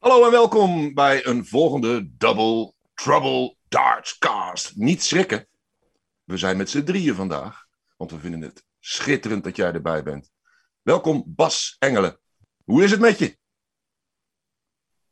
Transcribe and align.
Hallo 0.00 0.24
en 0.24 0.30
welkom 0.30 0.94
bij 0.94 1.26
een 1.26 1.46
volgende 1.46 2.16
Double 2.16 2.72
Trouble 2.94 3.56
Dartscast. 3.68 4.76
Niet 4.76 5.02
schrikken, 5.02 5.46
we 6.24 6.36
zijn 6.36 6.56
met 6.56 6.70
z'n 6.70 6.82
drieën 6.82 7.14
vandaag, 7.14 7.64
want 7.96 8.10
we 8.10 8.18
vinden 8.18 8.40
het 8.40 8.64
schitterend 8.78 9.44
dat 9.44 9.56
jij 9.56 9.72
erbij 9.72 10.02
bent. 10.02 10.30
Welkom 10.82 11.22
Bas 11.26 11.76
Engelen. 11.78 12.18
Hoe 12.64 12.82
is 12.82 12.90
het 12.90 13.00
met 13.00 13.18
je? 13.18 13.36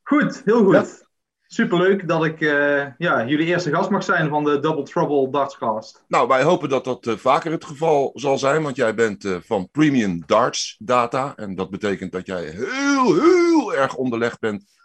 Goed, 0.02 0.42
heel 0.44 0.64
goed. 0.64 1.06
Superleuk 1.46 2.08
dat 2.08 2.24
ik 2.24 2.40
eh, 2.40 2.86
ja, 2.98 3.26
jullie 3.26 3.46
eerste 3.46 3.70
gast 3.70 3.90
mag 3.90 4.04
zijn 4.04 4.28
van 4.28 4.44
de 4.44 4.60
Double 4.60 4.84
Trouble 4.84 5.30
Dartscast. 5.30 6.04
Nou, 6.06 6.28
wij 6.28 6.42
hopen 6.42 6.68
dat 6.68 6.84
dat 6.84 7.06
eh, 7.06 7.16
vaker 7.16 7.50
het 7.50 7.64
geval 7.64 8.10
zal 8.14 8.38
zijn, 8.38 8.62
want 8.62 8.76
jij 8.76 8.94
bent 8.94 9.24
eh, 9.24 9.36
van 9.40 9.68
Premium 9.70 10.22
Darts 10.26 10.76
Data. 10.78 11.36
En 11.36 11.54
dat 11.54 11.70
betekent 11.70 12.12
dat 12.12 12.26
jij 12.26 12.44
heel, 12.44 13.14
heel 13.14 13.74
erg 13.74 13.94
onderlegd 13.94 14.40
bent 14.40 14.76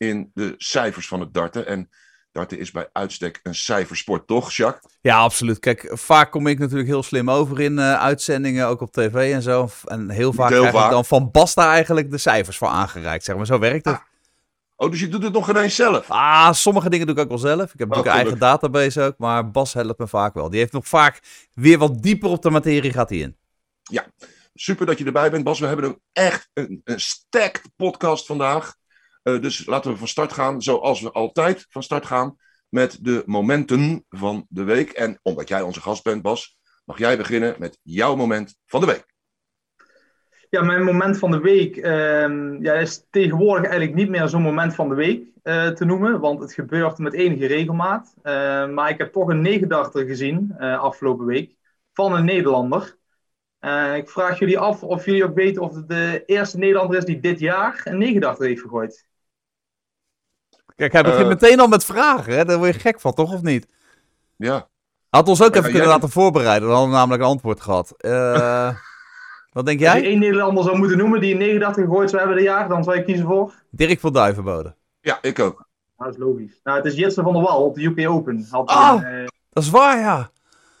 in 0.00 0.30
de 0.34 0.54
cijfers 0.56 1.08
van 1.08 1.20
het 1.20 1.34
darten. 1.34 1.66
En 1.66 1.90
darten 2.32 2.58
is 2.58 2.70
bij 2.70 2.88
uitstek 2.92 3.40
een 3.42 3.54
cijfersport, 3.54 4.26
toch, 4.26 4.52
Jacques? 4.52 4.98
Ja, 5.00 5.18
absoluut. 5.18 5.58
Kijk, 5.58 5.90
vaak 5.92 6.30
kom 6.30 6.46
ik 6.46 6.58
natuurlijk 6.58 6.88
heel 6.88 7.02
slim 7.02 7.30
over 7.30 7.60
in 7.60 7.80
uitzendingen, 7.80 8.66
ook 8.66 8.80
op 8.80 8.92
tv 8.92 9.32
en 9.32 9.42
zo. 9.42 9.68
En 9.84 10.10
heel 10.10 10.32
vaak 10.32 10.48
heel 10.48 10.58
krijg 10.58 10.74
vaak. 10.74 10.84
ik 10.84 10.90
dan 10.90 11.04
van 11.04 11.30
Basta 11.30 11.72
eigenlijk 11.72 12.10
de 12.10 12.18
cijfers 12.18 12.56
voor 12.56 12.68
aangereikt, 12.68 13.24
zeg 13.24 13.36
maar. 13.36 13.46
Zo 13.46 13.58
werkt 13.58 13.84
het. 13.84 14.02
Oh, 14.76 14.90
dus 14.90 15.00
je 15.00 15.08
doet 15.08 15.22
het 15.22 15.32
nog 15.32 15.50
ineens 15.50 15.74
zelf? 15.74 16.10
Ah, 16.10 16.52
sommige 16.52 16.90
dingen 16.90 17.06
doe 17.06 17.14
ik 17.14 17.22
ook 17.22 17.28
wel 17.28 17.38
zelf. 17.38 17.72
Ik 17.72 17.78
heb 17.78 17.88
natuurlijk 17.88 18.16
een 18.16 18.20
eigen 18.20 18.38
database 18.38 19.02
ook, 19.02 19.14
maar 19.18 19.50
Bas 19.50 19.72
helpt 19.72 19.98
me 19.98 20.08
vaak 20.08 20.34
wel. 20.34 20.50
Die 20.50 20.58
heeft 20.58 20.72
nog 20.72 20.88
vaak 20.88 21.20
weer 21.54 21.78
wat 21.78 22.02
dieper 22.02 22.28
op 22.30 22.42
de 22.42 22.50
materie 22.50 22.92
gaat 22.92 23.08
hij 23.08 23.18
in. 23.18 23.36
Super 24.54 24.86
dat 24.86 24.98
je 24.98 25.04
erbij 25.04 25.30
bent, 25.30 25.44
Bas. 25.44 25.60
We 25.60 25.66
hebben 25.66 25.84
een 25.84 26.00
echt 26.12 26.50
een, 26.54 26.80
een 26.84 27.00
stacked 27.00 27.62
podcast 27.76 28.26
vandaag. 28.26 28.76
Eh, 29.34 29.42
dus 29.42 29.66
laten 29.66 29.90
we 29.92 29.98
van 29.98 30.08
start 30.08 30.32
gaan, 30.32 30.62
zoals 30.62 31.00
we 31.00 31.10
altijd 31.10 31.66
van 31.68 31.82
start 31.82 32.06
gaan, 32.06 32.36
met 32.68 32.98
de 33.00 33.22
momenten 33.26 34.04
van 34.08 34.46
de 34.48 34.62
week. 34.62 34.90
En 34.90 35.18
omdat 35.22 35.48
jij 35.48 35.62
onze 35.62 35.80
gast 35.80 36.02
bent, 36.02 36.22
Bas, 36.22 36.58
mag 36.84 36.98
jij 36.98 37.16
beginnen 37.16 37.54
met 37.58 37.78
jouw 37.82 38.16
moment 38.16 38.56
van 38.66 38.80
de 38.80 38.86
week. 38.86 39.08
Ja, 40.50 40.62
mijn 40.62 40.84
moment 40.84 41.18
van 41.18 41.30
de 41.30 41.40
week 41.40 41.76
ehm, 41.76 42.64
is 42.64 43.06
tegenwoordig 43.10 43.70
eigenlijk 43.70 43.94
niet 43.94 44.08
meer 44.08 44.28
zo'n 44.28 44.42
moment 44.42 44.74
van 44.74 44.88
de 44.88 44.94
week 44.94 45.30
eh, 45.42 45.68
te 45.68 45.84
noemen, 45.84 46.20
want 46.20 46.40
het 46.40 46.52
gebeurt 46.52 46.98
met 46.98 47.12
enige 47.12 47.46
regelmaat. 47.46 48.14
Eh, 48.22 48.68
maar 48.68 48.90
ik 48.90 48.98
heb 48.98 49.12
toch 49.12 49.28
een 49.28 49.40
negendachter 49.40 50.06
gezien 50.06 50.54
eh, 50.58 50.80
afgelopen 50.80 51.26
week 51.26 51.56
van 51.92 52.14
een 52.14 52.24
Nederlander. 52.24 52.98
Ik 53.96 54.10
vraag 54.10 54.38
jullie 54.38 54.58
af 54.58 54.82
of 54.82 55.04
jullie 55.04 55.24
ook 55.24 55.34
weten 55.34 55.62
of 55.62 55.74
het 55.74 55.88
de 55.88 56.22
eerste 56.26 56.58
Nederlander 56.58 56.96
is 56.96 57.04
die 57.04 57.20
dit 57.20 57.38
jaar 57.38 57.80
een 57.84 57.98
negendachter 57.98 58.46
heeft 58.46 58.60
gegooid. 58.60 59.09
Kijk, 60.80 60.92
hij 60.92 61.02
begint 61.02 61.22
Eh. 61.22 61.28
meteen 61.28 61.60
al 61.60 61.66
met 61.68 61.84
vragen, 61.84 62.32
hè? 62.36 62.44
Daar 62.44 62.58
word 62.58 62.74
je 62.74 62.80
gek 62.80 63.00
van, 63.00 63.12
toch? 63.14 63.32
Of 63.32 63.42
niet? 63.42 63.66
Ja, 64.36 64.68
Had 65.08 65.28
ons 65.28 65.42
ook 65.42 65.48
Ja, 65.48 65.52
even 65.54 65.62
jij- 65.62 65.70
kunnen 65.70 65.88
laten 65.88 66.08
voorbereiden, 66.10 66.62
dan 66.68 66.70
hadden 66.76 66.90
we 66.92 66.96
namelijk 66.96 67.22
een 67.22 67.28
antwoord 67.28 67.60
gehad. 67.60 67.94
Eh, 67.98 68.70
wat 69.52 69.66
denk 69.66 69.80
Als 69.84 69.92
je 69.92 70.00
jij? 70.00 70.04
één 70.04 70.18
Nederlander 70.18 70.64
zou 70.64 70.78
moeten 70.78 70.98
noemen 70.98 71.20
die 71.20 71.32
een 71.32 71.38
negendachter 71.38 71.82
gegooid 71.82 72.08
zou 72.10 72.22
hebben 72.22 72.38
dit 72.38 72.46
jaar, 72.50 72.68
dan 72.68 72.84
zou 72.84 72.96
je 72.96 73.04
kiezen 73.04 73.26
voor? 73.26 73.52
Dirk 73.70 74.00
van 74.00 74.12
Duivenbode. 74.12 74.74
ja 75.00 75.18
ik 75.22 75.38
ook. 75.38 75.68
Dat 75.96 76.08
is 76.08 76.16
logisch. 76.16 76.60
Nou, 76.64 76.76
het 76.76 76.86
is 76.86 76.94
Jitsen 76.94 77.22
van 77.24 77.32
der 77.32 77.42
Wal 77.42 77.64
op 77.64 77.74
de 77.74 77.84
UK 77.84 78.08
Open. 78.08 78.46
Had 78.50 78.68
Ah! 78.68 78.94
een, 79.02 79.04
eh, 79.04 79.26
Dat 79.50 79.62
is 79.62 79.70
waar, 79.70 79.98
ja. 79.98 80.30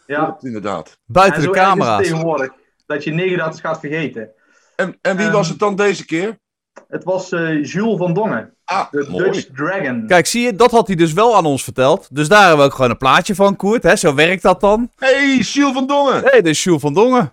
ja, 0.06 0.24
Klopt, 0.24 0.44
inderdaad. 0.44 0.98
Buiten 1.06 1.40
En 1.42 1.46
de 1.46 1.52
camera's. 1.54 2.02
tegenwoordig. 2.02 2.50
Dat 2.86 3.04
je 3.04 3.10
negendachters 3.12 3.60
gaat 3.60 3.80
vergeten. 3.80 4.30
En, 4.76 4.98
en 5.02 5.16
wie 5.16 5.26
Ehm, 5.26 5.34
was 5.34 5.48
het 5.48 5.58
dan 5.58 5.76
deze 5.76 6.04
keer? 6.04 6.38
Het 6.88 7.04
was 7.04 7.32
eh, 7.32 7.64
Jules 7.64 7.96
van 7.96 8.14
Dongen. 8.14 8.54
Ah, 8.64 8.90
De 8.90 9.06
mooi. 9.10 9.30
Dutch 9.30 9.46
Dragon. 9.54 10.06
Kijk, 10.06 10.26
zie 10.26 10.42
je, 10.42 10.54
dat 10.54 10.70
had 10.70 10.86
hij 10.86 10.96
dus 10.96 11.12
wel 11.12 11.36
aan 11.36 11.46
ons 11.46 11.64
verteld. 11.64 12.08
Dus 12.12 12.28
daar 12.28 12.40
hebben 12.40 12.58
we 12.58 12.64
ook 12.64 12.74
gewoon 12.74 12.90
een 12.90 12.96
plaatje 12.96 13.34
van, 13.34 13.56
Koert. 13.56 13.82
Hè? 13.82 13.96
Zo 13.96 14.14
werkt 14.14 14.42
dat 14.42 14.60
dan. 14.60 14.90
Hey, 14.96 15.36
Jules 15.36 15.72
van 15.72 15.86
Dongen. 15.86 16.14
Hé, 16.14 16.20
hey, 16.20 16.42
dit 16.42 16.46
is 16.46 16.64
Jules 16.64 16.80
van 16.80 16.94
Dongen. 16.94 17.32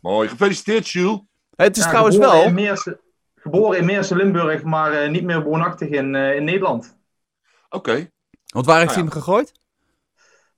Mooi, 0.00 0.28
gefeliciteerd 0.28 0.88
Jules. 0.88 1.18
Hey, 1.56 1.66
het 1.66 1.76
is 1.76 1.82
Ja, 1.82 1.88
trouwens 1.88 2.16
geboren 2.16 2.38
wel... 2.38 2.46
In 2.46 2.54
Meersen, 2.54 2.98
geboren 3.36 3.78
in 3.78 3.84
Meersen, 3.84 4.16
Limburg, 4.16 4.62
maar 4.62 4.92
eh, 4.92 5.10
niet 5.10 5.24
meer 5.24 5.42
woonachtig 5.42 5.88
in, 5.88 6.14
eh, 6.14 6.34
in 6.34 6.44
Nederland. 6.44 6.96
Oké. 7.68 8.10
Want 8.52 8.66
waar 8.66 8.78
heeft 8.78 8.94
hij 8.94 9.02
hem 9.02 9.12
gegooid? 9.12 9.52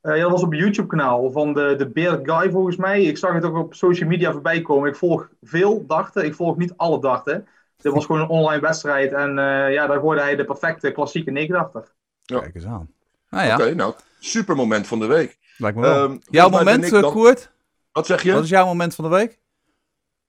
Eh, 0.00 0.16
ja, 0.16 0.22
dat 0.22 0.30
was 0.30 0.42
op 0.42 0.52
een 0.52 0.58
YouTube-kanaal 0.58 1.30
van 1.30 1.52
de, 1.52 1.74
de 1.78 1.88
Beard 1.90 2.30
Guy 2.30 2.50
volgens 2.50 2.76
mij. 2.76 3.02
Ik 3.02 3.18
zag 3.18 3.32
het 3.32 3.44
ook 3.44 3.56
op 3.56 3.74
social 3.74 4.08
media 4.08 4.32
voorbij 4.32 4.62
komen. 4.62 4.88
Ik 4.88 4.96
volg 4.96 5.28
veel 5.42 5.86
darten. 5.86 6.24
Ik 6.24 6.34
volg 6.34 6.56
niet 6.56 6.72
alle 6.76 7.00
darten. 7.00 7.46
Dit 7.82 7.92
was 7.92 8.06
gewoon 8.06 8.20
een 8.20 8.28
online 8.28 8.60
wedstrijd. 8.60 9.12
En 9.12 9.38
eh, 9.38 9.72
ja, 9.72 9.86
daar 9.86 10.00
gooide 10.00 10.22
hij 10.22 10.36
de 10.36 10.44
perfecte 10.44 10.90
klassieke 10.92 11.30
negendachter. 11.30 11.92
Ja. 12.24 12.40
Kijk 12.40 12.54
eens 12.54 12.64
aan. 12.64 12.92
Nou 13.30 13.46
ja, 13.46 13.54
Oké, 13.54 13.74
nou, 13.74 13.94
super 14.18 14.56
moment 14.56 14.86
van 14.86 14.98
de 14.98 15.06
week. 15.06 15.38
lijkt 15.56 15.76
me 15.76 15.82
wel. 15.82 16.04
Ehm, 16.08 16.18
jouw 16.30 16.48
moment, 16.48 16.84
eh, 16.84 16.90
dan- 16.90 17.12
Koert? 17.12 17.50
Wat 17.92 18.06
zeg 18.06 18.22
je? 18.22 18.32
Wat 18.32 18.42
is 18.42 18.48
jouw 18.48 18.66
moment 18.66 18.94
van 18.94 19.04
de 19.04 19.10
week? 19.16 19.38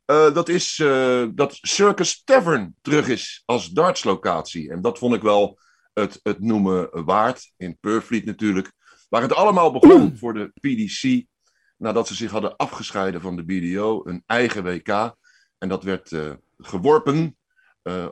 Eh, 0.05 0.33
dat 0.33 0.49
is 0.49 0.79
eh, 0.79 1.23
dat 1.31 1.57
Circus 1.61 2.23
Tavern 2.23 2.75
terug 2.81 3.07
is 3.07 3.43
als 3.45 3.67
dartslocatie. 3.69 4.71
En 4.71 4.81
dat 4.81 4.97
vond 4.97 5.15
ik 5.15 5.21
wel 5.21 5.59
het, 5.93 6.19
het 6.23 6.39
noemen 6.39 7.05
waard. 7.05 7.51
In 7.57 7.77
Purfleet 7.79 8.25
natuurlijk. 8.25 8.71
Waar 9.09 9.21
het 9.21 9.33
allemaal 9.35 9.71
begon 9.71 10.15
voor 10.19 10.33
de 10.33 10.51
PDC. 10.59 11.25
Nadat 11.77 12.07
ze 12.07 12.15
zich 12.15 12.31
hadden 12.31 12.55
afgescheiden 12.55 13.21
van 13.21 13.35
de 13.35 13.43
BDO. 13.45 14.01
Een 14.05 14.23
eigen 14.25 14.63
WK. 14.63 15.15
En 15.57 15.69
dat 15.69 15.83
werd 15.83 16.11
eh, 16.11 16.31
geworpen 16.57 17.37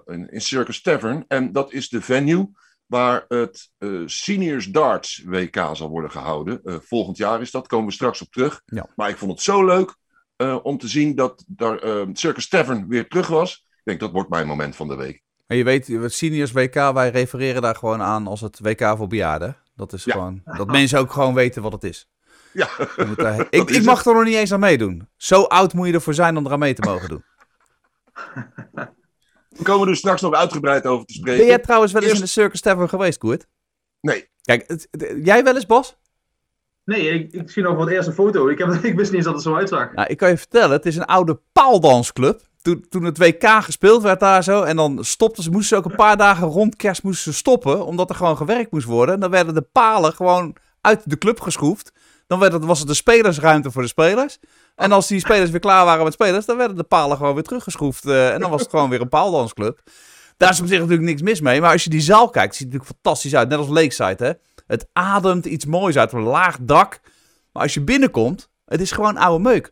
in, 0.06 0.30
in 0.32 0.42
Circus 0.42 0.82
Tavern. 0.82 1.26
En 1.28 1.52
dat 1.52 1.74
is 1.74 1.90
de 1.90 2.02
venue 2.02 2.50
waar 2.86 3.26
het 3.28 3.72
eh, 3.78 3.90
Seniors 4.06 4.66
Darts 4.66 5.24
WK 5.26 5.70
zal 5.74 5.90
worden 5.90 6.12
gehouden. 6.12 6.62
Eh, 6.64 6.76
volgend 6.82 7.18
jaar 7.18 7.42
is 7.42 7.52
dat. 7.52 7.68
Komen 7.68 7.86
we 7.88 7.92
straks 7.94 8.22
op 8.22 8.32
terug. 8.32 8.62
Ja. 8.66 8.88
Maar 8.96 9.10
ik 9.10 9.18
vond 9.18 9.32
het 9.32 9.42
zo 9.42 9.66
leuk 9.66 9.96
eh, 10.36 10.58
om 10.64 10.78
te 10.78 10.88
zien 10.88 11.16
dat 11.16 11.44
daar 11.48 11.78
eh, 11.80 12.08
Circus 12.14 12.48
Tavern 12.48 12.88
weer 12.88 13.08
terug 13.08 13.28
was. 13.28 13.66
Ik 13.70 13.82
denk 13.84 14.00
dat 14.00 14.12
wordt 14.12 14.30
mijn 14.30 14.48
moment 14.48 14.76
van 14.76 14.88
de 14.88 14.96
week. 14.96 15.22
En 15.48 15.58
je 15.58 15.64
weet, 15.64 15.88
het 15.88 16.14
Seniors 16.14 16.52
WK, 16.52 16.74
wij 16.74 17.10
refereren 17.10 17.62
daar 17.62 17.76
gewoon 17.76 18.02
aan 18.02 18.28
als 18.28 18.42
het 18.42 18.60
WK 18.60 18.94
voor 18.98 19.08
bejaarden. 19.08 19.58
Dat 19.76 19.94
is 19.94 20.04
Ja. 20.04 20.12
gewoon, 20.14 20.42
dat 20.44 20.68
mensen 20.68 21.00
ook 21.00 21.12
gewoon 21.12 21.34
weten 21.34 21.62
wat 21.62 21.72
het 21.72 21.84
is. 21.84 22.10
Ja, 22.54 22.70
moet 23.08 23.20
ik, 23.50 23.70
is 23.70 23.78
ik 23.78 23.84
mag 23.84 24.06
er 24.06 24.14
nog 24.14 24.24
niet 24.24 24.36
eens 24.36 24.54
aan 24.54 24.60
meedoen. 24.60 25.08
Zo 25.16 25.44
oud 25.44 25.74
moet 25.74 25.88
je 25.88 25.94
ervoor 25.94 26.14
zijn 26.14 26.38
om 26.38 26.46
eraan 26.46 26.60
mee 26.60 26.74
te 26.74 26.82
mogen 26.82 27.10
doen. 27.10 27.24
we 29.58 29.64
komen 29.64 29.88
er 29.88 29.96
straks 29.96 30.22
nog 30.22 30.34
uitgebreid 30.34 30.86
over 30.86 31.06
te 31.06 31.14
spreken. 31.14 31.38
Ben 31.40 31.48
jij 31.48 31.60
trouwens 31.60 31.92
wel 31.94 32.02
eens 32.02 32.12
Eerst- 32.12 32.24
in 32.24 32.28
de 32.28 32.34
Circus 32.42 32.62
Tavern 32.62 32.90
geweest, 32.90 33.18
Koert? 33.18 33.48
Nee, 34.02 34.30
Kijk, 34.42 34.64
het- 34.68 34.88
het- 34.92 35.16
jij 35.24 35.44
wel 35.44 35.56
eens, 35.56 35.66
Bas? 35.66 35.96
Nee, 36.84 37.10
ik, 37.10 37.34
ik 37.34 37.50
zie 37.52 37.64
nog 37.64 37.74
voor 37.76 37.82
het 37.86 37.94
eerst 37.94 38.08
een 38.08 38.14
foto. 38.14 38.48
Ik, 38.48 38.58
heb, 38.58 38.70
ik 38.84 38.96
wist 38.96 38.98
niet 38.98 39.14
eens 39.14 39.26
dat 39.26 39.34
het 39.34 39.44
zo 39.44 39.56
uitzag. 39.56 39.94
Nou, 39.94 40.08
ik 40.08 40.18
kan 40.18 40.30
je 40.30 40.38
vertellen, 40.38 40.72
het 40.72 40.86
is 40.86 40.96
een 40.96 41.06
oude 41.06 41.40
paaldansclub. 41.52 42.42
Toen, 42.62 42.86
toen 42.90 43.04
het 43.04 43.18
WK 43.18 43.48
gespeeld 43.64 44.02
werd 44.02 44.20
daar 44.20 44.44
zo, 44.44 44.62
en 44.64 44.76
dan 44.76 45.04
stopten 45.04 45.44
ze, 45.44 45.50
moesten 45.52 45.78
ze 45.78 45.84
ook 45.84 45.90
een 45.92 45.98
paar 45.98 46.18
dagen 46.18 46.48
rond 46.48 46.76
kerst 46.76 47.04
moesten 47.04 47.32
ze 47.32 47.38
stoppen, 47.38 47.86
omdat 47.86 48.10
er 48.10 48.16
gewoon 48.16 48.38
gewerkt 48.38 48.72
moest 48.72 48.86
worden. 48.86 49.16
En 49.16 49.20
dan 49.22 49.32
werden 49.32 49.54
de 49.54 49.62
palen 49.72 50.14
gewoon 50.14 50.56
uit 50.82 51.02
de 51.10 51.18
club 51.18 51.40
geschroefd. 51.42 51.92
Dan 52.28 52.40
werd 52.40 52.54
het, 52.54 52.66
was 52.66 52.80
het 52.80 52.88
de 52.88 52.94
spelersruimte 52.94 53.72
voor 53.72 53.82
de 53.82 53.88
spelers. 53.88 54.38
En 54.76 54.92
als 54.92 55.08
die 55.08 55.20
spelers 55.20 55.50
weer 55.50 55.60
klaar 55.60 55.86
waren 55.86 56.04
met 56.04 56.14
spelers, 56.14 56.46
dan 56.46 56.58
werden 56.58 56.78
de 56.78 56.84
palen 56.84 57.18
gewoon 57.18 57.34
weer 57.34 57.44
teruggeschroefd. 57.44 58.06
eh, 58.06 58.34
en 58.34 58.40
dan 58.40 58.50
was 58.50 58.62
het 58.62 58.70
gewoon 58.70 58.90
weer 58.90 59.02
een 59.02 59.10
paaldansclub. 59.10 59.80
Daar 60.38 60.50
is 60.52 60.60
op 60.60 60.68
zich 60.68 60.80
natuurlijk 60.80 61.08
niks 61.08 61.22
mis 61.22 61.42
mee. 61.42 61.62
Maar 61.62 61.72
als 61.72 61.84
je 61.84 61.90
die 61.90 62.02
zaal 62.02 62.30
kijkt, 62.30 62.56
ziet 62.56 62.64
het 62.64 62.74
natuurlijk 62.74 63.00
fantastisch 63.02 63.36
uit. 63.36 63.50
Net 63.50 63.58
als 63.58 63.68
Lakeside, 63.68 64.26
hè. 64.26 64.32
Het 64.68 64.88
ademt 64.94 65.46
iets 65.46 65.66
moois 65.66 65.98
uit, 65.98 66.12
een 66.12 66.22
laag 66.22 66.58
dak. 66.62 67.00
Maar 67.54 67.64
als 67.64 67.74
je 67.74 67.82
binnenkomt, 67.82 68.50
het 68.66 68.82
is 68.82 68.92
gewoon 68.92 69.18
oude 69.18 69.44
meuk. 69.44 69.72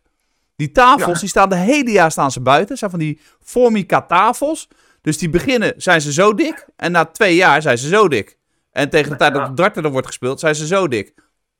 Die 0.56 0.72
tafels, 0.72 1.14
Ja. 1.14 1.20
die 1.20 1.30
staan 1.30 1.50
de 1.50 1.56
hele 1.56 1.92
jaar 1.92 2.12
staan 2.12 2.32
ze 2.32 2.42
buiten. 2.42 2.78
Zijn 2.78 2.90
van 2.90 3.00
die 3.00 3.22
Formica 3.44 4.02
tafels. 4.02 4.68
Dus 5.02 5.18
die 5.18 5.30
beginnen, 5.30 5.74
zijn 5.78 6.02
ze 6.02 6.14
zo 6.14 6.34
dik. 6.34 6.66
En 6.76 6.92
na 6.92 7.06
twee 7.06 7.36
jaar 7.36 7.62
zijn 7.62 7.78
ze 7.78 7.88
zo 7.88 8.08
dik. 8.08 8.38
En 8.72 8.90
tegen 8.90 9.12
de 9.12 9.18
tijd 9.18 9.34
dat 9.34 9.48
het 9.48 9.58
darten 9.58 9.84
er 9.84 9.92
wordt 9.92 10.08
gespeeld, 10.08 10.40
zijn 10.40 10.56
ze 10.56 10.68
zo 10.68 10.88
dik. 10.88 11.14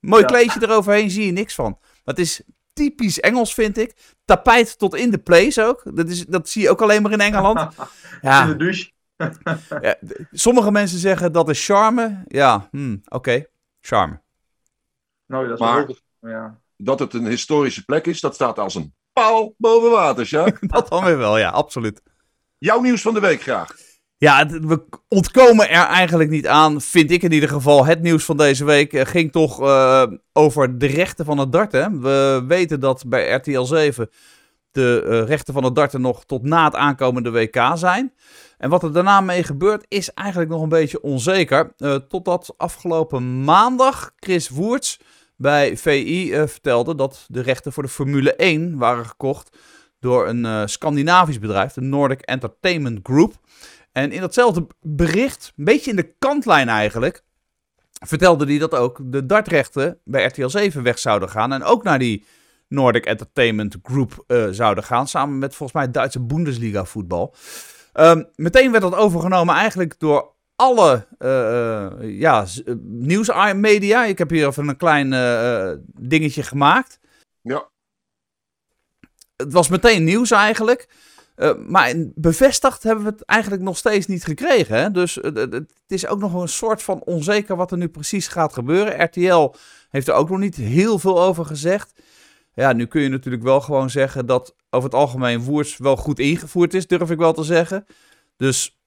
Mooi 0.06 0.20
Ja. 0.22 0.26
kleedje 0.26 0.62
eroverheen, 0.62 1.10
zie 1.10 1.26
je 1.26 1.32
niks 1.32 1.54
van. 1.54 1.76
Maar 1.80 2.14
het 2.14 2.18
is 2.18 2.40
typisch 2.72 3.20
Engels, 3.20 3.54
vind 3.54 3.78
ik. 3.78 4.14
Tapijt 4.24 4.78
tot 4.78 4.94
in 4.94 5.10
de 5.10 5.18
place 5.18 5.64
ook. 5.64 5.82
Dat, 5.96 6.08
is, 6.08 6.26
dat 6.26 6.48
zie 6.48 6.62
je 6.62 6.70
ook 6.70 6.82
alleen 6.82 7.02
maar 7.02 7.12
in 7.12 7.20
Engeland. 7.20 7.60
In 7.70 7.86
Ja, 8.20 8.46
de 8.46 8.56
douche. 8.56 8.90
ja, 9.80 9.96
sommige 10.32 10.70
mensen 10.70 10.98
zeggen 10.98 11.32
dat 11.32 11.48
is 11.48 11.64
charme. 11.64 12.24
Ja, 12.28 12.68
hmm, 12.70 13.02
oké. 13.08 13.44
Charme. 13.80 14.20
Nou, 15.26 15.44
dat 15.48 15.54
is 15.54 15.60
Maar- 15.66 15.86
wel 15.86 16.32
ja. 16.32 16.60
dat 16.76 16.98
het 16.98 17.14
een 17.14 17.26
historische 17.26 17.84
plek 17.84 18.06
is, 18.06 18.20
dat 18.20 18.34
staat 18.34 18.58
als 18.58 18.74
een 18.74 18.94
paal 19.12 19.54
boven 19.58 19.90
water, 19.90 20.24
Jacques. 20.24 20.70
Dat 20.72 20.88
dan 20.88 21.04
weer 21.04 21.18
wel, 21.18 21.38
ja, 21.38 21.50
absoluut. 21.50 22.02
Jouw 22.58 22.80
nieuws 22.80 23.02
van 23.02 23.14
de 23.14 23.20
week 23.20 23.42
graag. 23.42 23.74
Ja, 24.18 24.46
we 24.46 24.84
ontkomen 25.08 25.70
er 25.70 25.86
eigenlijk 25.86 26.30
niet 26.30 26.46
aan, 26.46 26.80
vind 26.80 27.10
ik 27.10 27.22
in 27.22 27.32
ieder 27.32 27.48
geval. 27.48 27.84
Het 27.84 28.02
nieuws 28.02 28.24
van 28.24 28.36
deze 28.36 28.64
week 28.64 28.92
eh, 28.92 29.06
ging 29.06 29.32
toch 29.32 29.62
eh, 29.62 30.02
over 30.32 30.78
de 30.78 30.86
rechten 30.86 31.24
van 31.24 31.38
het 31.38 31.52
darten. 31.52 32.02
We 32.02 32.44
weten 32.46 32.80
dat 32.80 33.04
bij 33.06 33.30
RTL 33.30 33.62
7 33.62 34.10
de 34.72 35.04
uh, 35.06 35.28
rechten 35.28 35.54
van 35.54 35.64
het 35.64 35.74
darten 35.74 36.00
nog 36.00 36.24
tot 36.24 36.42
na 36.42 36.64
het 36.64 36.74
aankomende 36.74 37.30
WK 37.30 37.72
zijn. 37.74 38.12
En 38.58 38.70
wat 38.70 38.82
er 38.82 38.92
daarna 38.92 39.20
mee 39.20 39.42
gebeurt 39.42 39.84
is 39.88 40.12
eigenlijk 40.12 40.50
nog 40.50 40.62
een 40.62 40.68
beetje 40.68 41.02
onzeker. 41.02 41.74
Totdat 42.08 42.54
afgelopen 42.56 43.44
maandag 43.44 44.12
Chris 44.16 44.48
Woerts 44.48 45.00
bij 45.36 45.76
VI 45.76 46.30
vertelde 46.46 46.94
dat 46.94 47.24
de 47.28 47.40
rechten 47.40 47.72
voor 47.72 47.82
de 47.82 47.88
Formule 47.88 48.34
1 48.34 48.78
waren 48.78 49.06
gekocht 49.06 49.56
door 50.00 50.28
een 50.28 50.68
Scandinavisch 50.68 51.38
bedrijf, 51.38 51.72
de 51.72 51.80
Nordic 51.80 52.20
Entertainment 52.20 53.00
Group. 53.02 53.34
En 53.96 54.12
in 54.12 54.20
datzelfde 54.20 54.66
bericht, 54.80 55.52
een 55.56 55.64
beetje 55.64 55.90
in 55.90 55.96
de 55.96 56.14
kantlijn 56.18 56.68
eigenlijk, 56.68 57.22
vertelde 58.06 58.46
hij 58.46 58.58
dat 58.58 58.74
ook 58.74 59.00
de 59.02 59.26
dartrechten 59.26 60.00
bij 60.04 60.24
RTL 60.24 60.48
7 60.48 60.82
weg 60.82 60.98
zouden 60.98 61.28
gaan. 61.28 61.52
En 61.52 61.62
ook 61.62 61.82
naar 61.82 61.98
die 61.98 62.24
Nordic 62.68 63.06
Entertainment 63.06 63.76
Group 63.82 64.24
uh, 64.26 64.48
zouden 64.50 64.84
gaan. 64.84 65.08
Samen 65.08 65.38
met 65.38 65.54
volgens 65.54 65.78
mij 65.78 65.90
Duitse 65.90 66.20
Bundesliga 66.20 66.84
voetbal. 66.84 67.34
Um, 67.94 68.28
meteen 68.34 68.70
werd 68.70 68.82
dat 68.82 68.94
overgenomen 68.94 69.54
eigenlijk 69.54 69.98
door 69.98 70.34
alle 70.56 71.06
uh, 71.18 72.18
ja, 72.18 72.46
nieuwsmedia. 72.82 74.04
Ik 74.04 74.18
heb 74.18 74.30
hier 74.30 74.46
even 74.46 74.68
een 74.68 74.76
klein 74.76 75.12
uh, 75.12 75.72
dingetje 75.86 76.42
gemaakt. 76.42 77.00
Ja. 77.40 77.68
Het 79.36 79.52
was 79.52 79.68
meteen 79.68 80.04
nieuws 80.04 80.30
eigenlijk. 80.30 80.88
Uh, 81.36 81.52
maar 81.66 81.94
bevestigd 82.14 82.82
hebben 82.82 83.04
we 83.04 83.10
het 83.10 83.24
eigenlijk 83.24 83.62
nog 83.62 83.76
steeds 83.76 84.06
niet 84.06 84.24
gekregen. 84.24 84.76
Hè? 84.76 84.90
Dus 84.90 85.16
uh, 85.16 85.34
het 85.34 85.72
is 85.86 86.06
ook 86.06 86.18
nog 86.18 86.34
een 86.34 86.48
soort 86.48 86.82
van 86.82 87.02
onzeker 87.04 87.56
wat 87.56 87.70
er 87.70 87.78
nu 87.78 87.88
precies 87.88 88.28
gaat 88.28 88.52
gebeuren. 88.52 89.04
RTL 89.04 89.54
heeft 89.90 90.08
er 90.08 90.14
ook 90.14 90.30
nog 90.30 90.38
niet 90.38 90.56
heel 90.56 90.98
veel 90.98 91.22
over 91.22 91.44
gezegd. 91.44 91.92
Ja, 92.54 92.72
nu 92.72 92.86
kun 92.86 93.02
je 93.02 93.08
natuurlijk 93.08 93.42
wel 93.42 93.60
gewoon 93.60 93.90
zeggen 93.90 94.26
dat 94.26 94.54
over 94.70 94.88
het 94.90 94.98
algemeen 94.98 95.42
Woerts 95.42 95.76
wel 95.76 95.96
goed 95.96 96.18
ingevoerd 96.18 96.74
is, 96.74 96.86
durf 96.86 97.10
ik 97.10 97.18
wel 97.18 97.32
te 97.32 97.44
zeggen. 97.44 97.86
Dus 98.36 98.80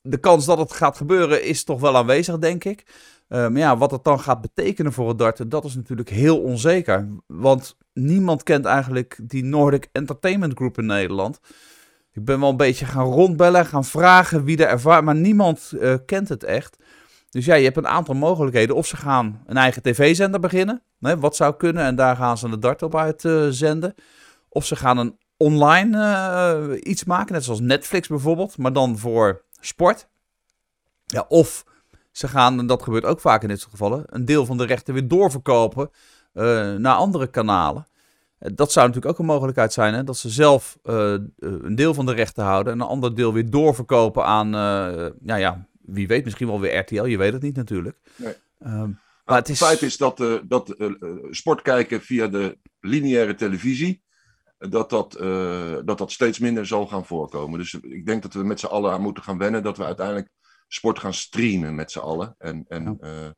de 0.00 0.18
kans 0.18 0.44
dat 0.44 0.58
het 0.58 0.72
gaat 0.72 0.96
gebeuren 0.96 1.44
is 1.44 1.64
toch 1.64 1.80
wel 1.80 1.96
aanwezig, 1.96 2.38
denk 2.38 2.64
ik. 2.64 2.84
Uh, 3.28 3.38
maar 3.48 3.58
ja, 3.58 3.76
wat 3.76 3.90
het 3.90 4.04
dan 4.04 4.20
gaat 4.20 4.40
betekenen 4.40 4.92
voor 4.92 5.08
het 5.08 5.18
darten, 5.18 5.48
dat 5.48 5.64
is 5.64 5.74
natuurlijk 5.74 6.08
heel 6.08 6.42
onzeker. 6.42 7.08
Want 7.26 7.76
niemand 7.92 8.42
kent 8.42 8.64
eigenlijk 8.64 9.18
die 9.22 9.44
Nordic 9.44 9.88
Entertainment 9.92 10.54
Group 10.54 10.78
in 10.78 10.86
Nederland. 10.86 11.40
Ik 12.12 12.24
ben 12.24 12.40
wel 12.40 12.50
een 12.50 12.56
beetje 12.56 12.84
gaan 12.84 13.06
rondbellen, 13.06 13.66
gaan 13.66 13.84
vragen 13.84 14.44
wie 14.44 14.56
er 14.56 14.68
ervaart, 14.68 15.04
maar 15.04 15.14
niemand 15.14 15.72
uh, 15.74 15.94
kent 16.06 16.28
het 16.28 16.44
echt. 16.44 16.76
Dus 17.30 17.44
ja, 17.44 17.54
je 17.54 17.64
hebt 17.64 17.76
een 17.76 17.88
aantal 17.88 18.14
mogelijkheden. 18.14 18.76
Of 18.76 18.86
ze 18.86 18.96
gaan 18.96 19.42
een 19.46 19.56
eigen 19.56 19.82
tv-zender 19.82 20.40
beginnen, 20.40 20.82
wat 20.98 21.36
zou 21.36 21.54
kunnen, 21.56 21.84
en 21.84 21.96
daar 21.96 22.16
gaan 22.16 22.38
ze 22.38 22.48
de 22.48 22.58
dart 22.58 22.82
op 22.82 22.96
uitzenden. 22.96 23.94
Uh, 23.96 24.04
of 24.48 24.64
ze 24.66 24.76
gaan 24.76 24.98
een 24.98 25.18
online 25.36 25.96
uh, 26.70 26.78
iets 26.82 27.04
maken, 27.04 27.32
net 27.32 27.44
zoals 27.44 27.60
Netflix 27.60 28.08
bijvoorbeeld, 28.08 28.58
maar 28.58 28.72
dan 28.72 28.98
voor 28.98 29.44
sport. 29.60 30.08
Ja, 31.04 31.24
of 31.28 31.64
ze 32.16 32.28
gaan, 32.28 32.58
en 32.58 32.66
dat 32.66 32.82
gebeurt 32.82 33.04
ook 33.04 33.20
vaak 33.20 33.42
in 33.42 33.48
dit 33.48 33.58
soort 33.58 33.70
gevallen, 33.70 34.02
een 34.06 34.24
deel 34.24 34.46
van 34.46 34.56
de 34.56 34.66
rechten 34.66 34.94
weer 34.94 35.08
doorverkopen 35.08 35.90
uh, 36.34 36.74
naar 36.74 36.94
andere 36.94 37.26
kanalen. 37.26 37.86
Uh, 38.40 38.50
dat 38.54 38.72
zou 38.72 38.86
natuurlijk 38.86 39.14
ook 39.14 39.20
een 39.20 39.32
mogelijkheid 39.32 39.72
zijn, 39.72 39.94
hè? 39.94 40.04
dat 40.04 40.16
ze 40.16 40.30
zelf 40.30 40.78
uh, 40.84 41.14
een 41.38 41.74
deel 41.74 41.94
van 41.94 42.06
de 42.06 42.12
rechten 42.12 42.44
houden 42.44 42.72
en 42.72 42.80
een 42.80 42.86
ander 42.86 43.14
deel 43.14 43.32
weer 43.32 43.50
doorverkopen 43.50 44.24
aan, 44.24 44.50
ja, 45.24 45.36
ja, 45.36 45.66
wie 45.82 46.06
weet, 46.06 46.24
misschien 46.24 46.46
wel 46.46 46.60
weer 46.60 46.78
RTL, 46.78 47.04
je 47.04 47.18
weet 47.18 47.32
het 47.32 47.42
niet 47.42 47.56
natuurlijk. 47.56 47.96
Nee. 48.16 48.34
Um, 48.66 48.98
maar 49.24 49.36
het, 49.36 49.48
is... 49.48 49.60
het 49.60 49.68
feit 49.68 49.82
is 49.82 49.96
dat, 49.96 50.16
dat 50.48 50.74
sport 51.30 51.62
kijken 51.62 52.00
via 52.00 52.26
de 52.26 52.58
lineaire 52.80 53.34
televisie, 53.34 54.02
dat 54.58 54.90
dat, 54.90 55.12
dat 55.84 55.98
dat 55.98 56.12
steeds 56.12 56.38
minder 56.38 56.66
zal 56.66 56.86
gaan 56.86 57.06
voorkomen. 57.06 57.58
Dus 57.58 57.74
ik 57.74 58.06
denk 58.06 58.22
dat 58.22 58.32
we 58.32 58.44
met 58.44 58.60
z'n 58.60 58.66
allen 58.66 58.92
aan 58.92 59.00
moeten 59.00 59.22
gaan 59.22 59.38
wennen 59.38 59.62
dat 59.62 59.76
we 59.76 59.84
uiteindelijk 59.84 60.30
sport 60.68 60.98
gaan 60.98 61.14
streamen 61.14 61.74
met 61.74 61.90
z'n 61.90 61.98
allen. 61.98 62.34
En, 62.38 62.64
en, 62.68 62.98
ja. 63.00 63.08
uh, 63.08 63.30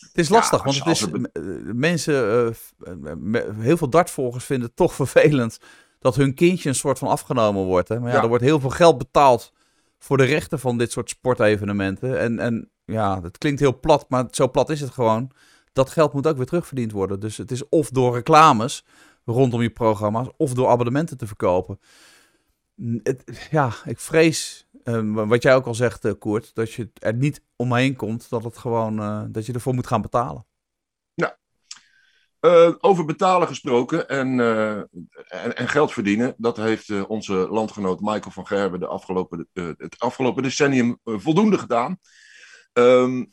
het 0.00 0.18
is 0.18 0.28
lastig, 0.28 0.58
ja, 0.58 0.64
want 0.64 0.78
het 0.78 0.86
is, 0.86 1.02
er... 1.02 1.76
mensen, 1.76 2.54
uh, 2.84 3.52
heel 3.58 3.76
veel 3.76 3.90
dartvolgers 3.90 4.44
vinden 4.44 4.66
het 4.66 4.76
toch 4.76 4.94
vervelend 5.04 5.58
dat 5.98 6.16
hun 6.16 6.34
kindje 6.34 6.68
een 6.68 6.74
soort 6.74 6.98
van 6.98 7.08
afgenomen 7.08 7.64
wordt. 7.64 7.88
Hè? 7.88 8.00
Maar 8.00 8.12
ja, 8.12 8.22
er 8.22 8.28
wordt 8.28 8.44
heel 8.44 8.60
veel 8.60 8.70
geld 8.70 8.98
betaald 8.98 9.52
voor 9.98 10.16
de 10.16 10.24
rechten 10.24 10.58
van 10.58 10.78
dit 10.78 10.92
soort 10.92 11.08
sportevenementen. 11.08 12.18
En, 12.18 12.38
en 12.38 12.70
ja, 12.84 13.22
het 13.22 13.38
klinkt 13.38 13.60
heel 13.60 13.80
plat, 13.80 14.04
maar 14.08 14.24
zo 14.30 14.50
plat 14.50 14.70
is 14.70 14.80
het 14.80 14.90
gewoon. 14.90 15.30
Dat 15.72 15.90
geld 15.90 16.12
moet 16.12 16.26
ook 16.26 16.36
weer 16.36 16.46
terugverdiend 16.46 16.92
worden. 16.92 17.20
Dus 17.20 17.36
het 17.36 17.50
is 17.50 17.68
of 17.68 17.90
door 17.90 18.14
reclames 18.14 18.84
rondom 19.24 19.62
je 19.62 19.70
programma's, 19.70 20.28
of 20.36 20.54
door 20.54 20.68
abonnementen 20.68 21.16
te 21.16 21.26
verkopen. 21.26 21.80
Het, 23.02 23.48
ja, 23.50 23.72
ik 23.84 24.00
vrees 24.00 24.68
Um, 24.84 25.14
wat 25.14 25.42
jij 25.42 25.54
ook 25.54 25.66
al 25.66 25.74
zegt, 25.74 26.04
uh, 26.04 26.12
Koert, 26.18 26.54
dat 26.54 26.72
je 26.72 26.90
er 26.94 27.14
niet 27.14 27.42
omheen 27.56 27.96
komt, 27.96 28.30
dat, 28.30 28.44
het 28.44 28.58
gewoon, 28.58 29.00
uh, 29.00 29.22
dat 29.28 29.46
je 29.46 29.52
ervoor 29.52 29.74
moet 29.74 29.86
gaan 29.86 30.02
betalen. 30.02 30.46
Ja. 31.14 31.38
Uh, 32.40 32.74
over 32.80 33.04
betalen 33.04 33.48
gesproken 33.48 34.08
en, 34.08 34.40
en, 35.28 35.56
en, 35.56 35.68
geld 35.68 35.92
verdienen, 35.92 36.34
dat 36.36 36.56
heeft 36.56 37.06
onze 37.06 37.34
landgenoot 37.34 38.00
Michael 38.00 38.30
van 38.30 38.46
Gerben 38.46 38.80
de 38.80 38.86
afgelopen, 38.86 39.48
het 39.52 39.98
afgelopen 39.98 40.42
decennium 40.42 40.98
voldoende 41.04 41.58
gedaan. 41.58 41.98
Um, 42.72 43.32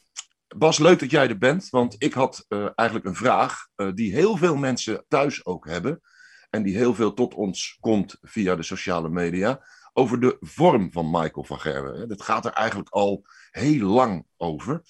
Bas, 0.55 0.77
leuk 0.77 0.99
dat 0.99 1.11
jij 1.11 1.29
er 1.29 1.37
bent, 1.37 1.69
want 1.69 1.95
ik 1.97 2.13
had 2.13 2.45
eigenlijk 2.75 3.05
een 3.05 3.15
vraag 3.15 3.67
die 3.93 4.13
heel 4.13 4.37
veel 4.37 4.55
mensen 4.55 5.05
thuis 5.07 5.45
ook 5.45 5.67
hebben 5.67 6.01
en 6.49 6.63
die 6.63 6.77
heel 6.77 6.95
veel 6.95 7.13
tot 7.13 7.33
ons 7.33 7.77
komt 7.79 8.17
via 8.21 8.55
de 8.55 8.63
sociale 8.63 9.09
media 9.09 9.61
over 9.93 10.19
de 10.19 10.37
vorm 10.39 10.91
van 10.91 11.09
Michael 11.11 11.43
van 11.43 11.59
Gerwen. 11.59 12.07
Dat 12.07 12.21
gaat 12.21 12.45
er 12.45 12.51
eigenlijk 12.51 12.89
al 12.89 13.25
heel 13.51 13.87
lang 13.87 14.25
over. 14.37 14.81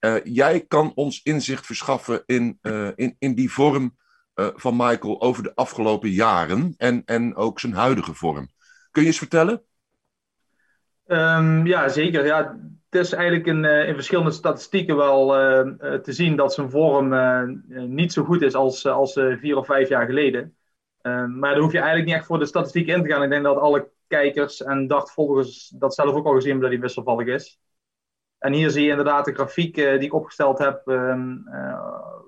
Uh, 0.00 0.14
jij 0.24 0.64
kan 0.68 0.92
ons 0.94 1.22
inzicht 1.22 1.66
verschaffen 1.66 2.22
in, 2.26 2.58
uh, 2.62 2.88
in, 2.94 3.16
in 3.18 3.34
die 3.34 3.50
vorm 3.52 3.96
uh, 4.34 4.48
van 4.54 4.76
Michael 4.76 5.20
over 5.20 5.42
de 5.42 5.54
afgelopen 5.54 6.10
jaren 6.10 6.74
en, 6.76 7.02
en 7.04 7.36
ook 7.36 7.60
zijn 7.60 7.72
huidige 7.72 8.14
vorm. 8.14 8.48
Kun 8.90 9.02
je 9.02 9.08
eens 9.08 9.18
vertellen? 9.18 9.62
Um, 11.06 11.66
ja, 11.66 11.88
zeker. 11.88 12.26
Ja, 12.26 12.58
het 12.90 13.00
is 13.00 13.12
eigenlijk 13.12 13.46
in, 13.46 13.64
in 13.64 13.94
verschillende 13.94 14.30
statistieken 14.30 14.96
wel 14.96 15.28
te 16.02 16.12
zien 16.12 16.36
dat 16.36 16.54
zijn 16.54 16.70
vorm 16.70 17.14
niet 17.68 18.12
zo 18.12 18.24
goed 18.24 18.42
is 18.42 18.54
als, 18.54 18.86
als 18.86 19.12
vier 19.12 19.56
of 19.56 19.66
vijf 19.66 19.88
jaar 19.88 20.06
geleden. 20.06 20.54
Ehm, 21.00 21.38
maar 21.38 21.52
daar 21.52 21.62
hoef 21.62 21.72
je 21.72 21.78
eigenlijk 21.78 22.08
niet 22.08 22.16
echt 22.16 22.26
voor 22.26 22.38
de 22.38 22.46
statistiek 22.46 22.86
in 22.86 23.02
te 23.02 23.08
gaan. 23.08 23.22
Ik 23.22 23.30
denk 23.30 23.44
dat 23.44 23.56
alle 23.56 23.90
kijkers 24.10 24.62
en 24.62 24.86
dartvolgers 24.86 25.68
dat 25.68 25.94
zelf 25.94 26.14
ook 26.14 26.26
al 26.26 26.34
gezien 26.34 26.50
hebben 26.50 26.70
dat 26.70 26.70
hij 26.70 26.80
wisselvallig 26.80 27.26
is. 27.26 27.60
En 28.40 28.52
hier 28.52 28.70
zie 28.70 28.84
je 28.84 28.90
inderdaad 28.90 29.24
de 29.24 29.34
grafiek 29.34 29.76
uh, 29.76 29.90
die 29.90 30.06
ik 30.06 30.14
opgesteld 30.14 30.58
heb. 30.58 30.82
Uh, 30.84 30.96
uh, 31.46 31.80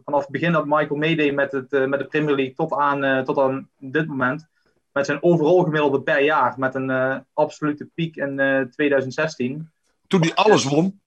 vanaf 0.04 0.20
het 0.20 0.30
begin 0.30 0.52
dat 0.52 0.66
Michael 0.66 0.96
meedeed 0.96 1.34
met, 1.34 1.52
het, 1.52 1.72
eh, 1.72 1.84
met 1.84 1.98
de 1.98 2.06
Premier 2.06 2.34
League 2.34 2.54
tot 2.54 2.72
aan, 2.72 3.24
tot 3.24 3.38
aan 3.38 3.68
dit 3.78 4.06
moment. 4.06 4.46
Met 4.92 5.06
zijn 5.06 5.22
overal 5.22 5.62
gemiddelde 5.62 6.02
per 6.02 6.22
jaar. 6.22 6.54
Met 6.58 6.74
een 6.74 7.24
absolute 7.32 7.88
piek 7.94 8.16
in 8.16 8.36
2016. 8.70 9.70
Toen 10.06 10.20
hij 10.20 10.34
alles 10.34 10.64
won? 10.64 11.00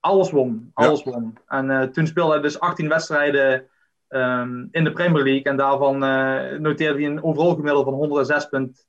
Alles 0.00 0.30
won. 0.30 0.70
Alles 0.74 1.02
ja. 1.02 1.10
won. 1.10 1.38
En 1.46 1.92
toen 1.92 2.06
speelde 2.06 2.32
hij 2.32 2.42
dus 2.42 2.60
18 2.60 2.88
wedstrijden 2.88 3.66
um, 4.08 4.68
in 4.70 4.84
de 4.84 4.92
Premier 4.92 5.22
League. 5.22 5.42
En 5.42 5.56
daarvan 5.56 5.98
noteerde 6.62 6.98
hij 6.98 7.06
een 7.06 7.22
overal 7.22 7.54
gemiddelde 7.54 7.90
van 7.90 8.70
106,5 8.74 8.86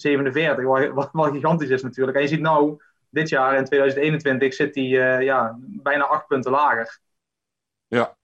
47, 0.00 0.94
wat, 1.12 1.32
gigantisch 1.32 1.68
is 1.68 1.82
natuurlijk. 1.82 2.16
En 2.16 2.22
je 2.22 2.28
ziet 2.28 2.40
nou, 2.40 2.82
dit 3.10 3.28
jaar 3.28 3.56
in 3.56 3.64
2021 3.64 4.54
zit 4.54 4.74
hij 4.74 4.84
uh, 4.84 5.22
ja, 5.22 5.58
bijna 5.60 6.04
acht 6.04 6.26
punten 6.26 6.50
lager. 6.50 6.98
Ja, 7.86 8.16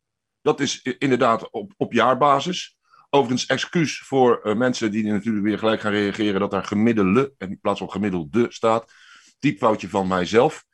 dat 0.42 0.60
is 0.60 0.82
inderdaad 0.98 1.50
op, 1.50 1.72
op 1.76 1.92
jaarbasis. 1.92 2.76
Overigens, 3.10 3.46
excuus 3.46 3.98
voor 3.98 4.40
uh, 4.42 4.54
mensen 4.54 4.90
die 4.90 5.12
natuurlijk 5.12 5.44
weer 5.44 5.58
gelijk 5.58 5.80
gaan 5.80 5.92
reageren 5.92 6.40
dat 6.40 6.50
daar 6.50 6.64
gemiddelde 6.64 7.32
en 7.38 7.48
in 7.50 7.60
plaats 7.60 7.78
van 7.78 7.90
gemiddelde 7.90 8.46
staat. 8.48 8.92
Typfoutje 9.38 9.88
van 9.88 10.08
mijzelf. 10.08 10.64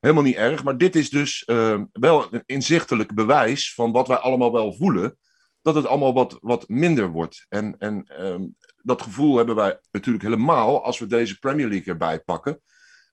Helemaal 0.00 0.22
niet 0.22 0.36
erg, 0.36 0.64
maar 0.64 0.76
dit 0.76 0.96
is 0.96 1.10
dus 1.10 1.42
uh, 1.46 1.80
wel 1.92 2.34
een 2.34 2.42
inzichtelijk 2.46 3.14
bewijs 3.14 3.74
van 3.74 3.92
wat 3.92 4.08
wij 4.08 4.16
allemaal 4.16 4.52
wel 4.52 4.72
voelen. 4.74 5.18
Dat 5.62 5.74
het 5.74 5.86
allemaal 5.86 6.14
wat, 6.14 6.38
wat 6.40 6.68
minder 6.68 7.08
wordt. 7.08 7.46
En, 7.48 7.76
en 7.78 8.24
um, 8.24 8.56
dat 8.86 9.02
gevoel 9.02 9.36
hebben 9.36 9.54
wij 9.54 9.78
natuurlijk 9.90 10.24
helemaal 10.24 10.84
als 10.84 10.98
we 10.98 11.06
deze 11.06 11.38
Premier 11.38 11.68
League 11.68 11.92
erbij 11.92 12.20
pakken. 12.20 12.60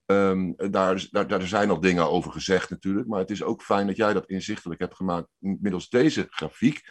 Um, 0.06 0.54
daar, 0.58 1.08
daar, 1.12 1.28
daar 1.28 1.42
zijn 1.42 1.68
nog 1.68 1.80
dingen 1.80 2.10
over 2.10 2.32
gezegd 2.32 2.70
natuurlijk, 2.70 3.08
maar 3.08 3.20
het 3.20 3.32
is 3.32 3.44
ook 3.44 3.62
fijn 3.62 3.88
dat 3.88 3.96
jij 3.96 4.14
dat 4.14 4.26
inzichtelijk 4.26 4.80
hebt 4.80 4.96
gemaakt 4.96 5.28
middels 5.40 5.90
deze 5.90 6.28
grafiek. 6.30 6.82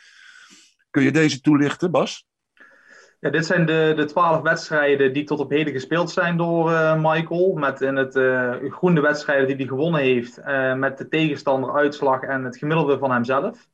Kun 0.90 1.02
je 1.02 1.12
deze 1.12 1.40
toelichten, 1.40 1.90
Bas? 1.90 2.26
Ja, 3.20 3.30
dit 3.30 3.46
zijn 3.46 3.66
de, 3.66 4.04
twaalf 4.06 4.42
wedstrijden 4.42 5.12
die 5.12 5.24
tot 5.24 5.40
op 5.40 5.50
heden 5.50 5.72
gespeeld 5.72 6.10
zijn 6.10 6.36
door 6.36 6.70
uh, 6.70 6.96
Michael. 6.96 7.52
Met 7.54 7.80
in 7.80 7.96
het 7.96 8.16
uh, 8.16 8.54
groene 8.72 9.00
wedstrijden 9.00 9.46
die 9.46 9.56
hij 9.56 9.66
gewonnen 9.66 10.00
heeft, 10.00 10.38
uh, 10.38 10.74
met 10.74 10.98
de 10.98 11.08
tegenstander, 11.08 11.74
uitslag 11.74 12.22
en 12.22 12.44
het 12.44 12.56
gemiddelde 12.56 12.98
van 12.98 13.10
hemzelf. 13.10 13.68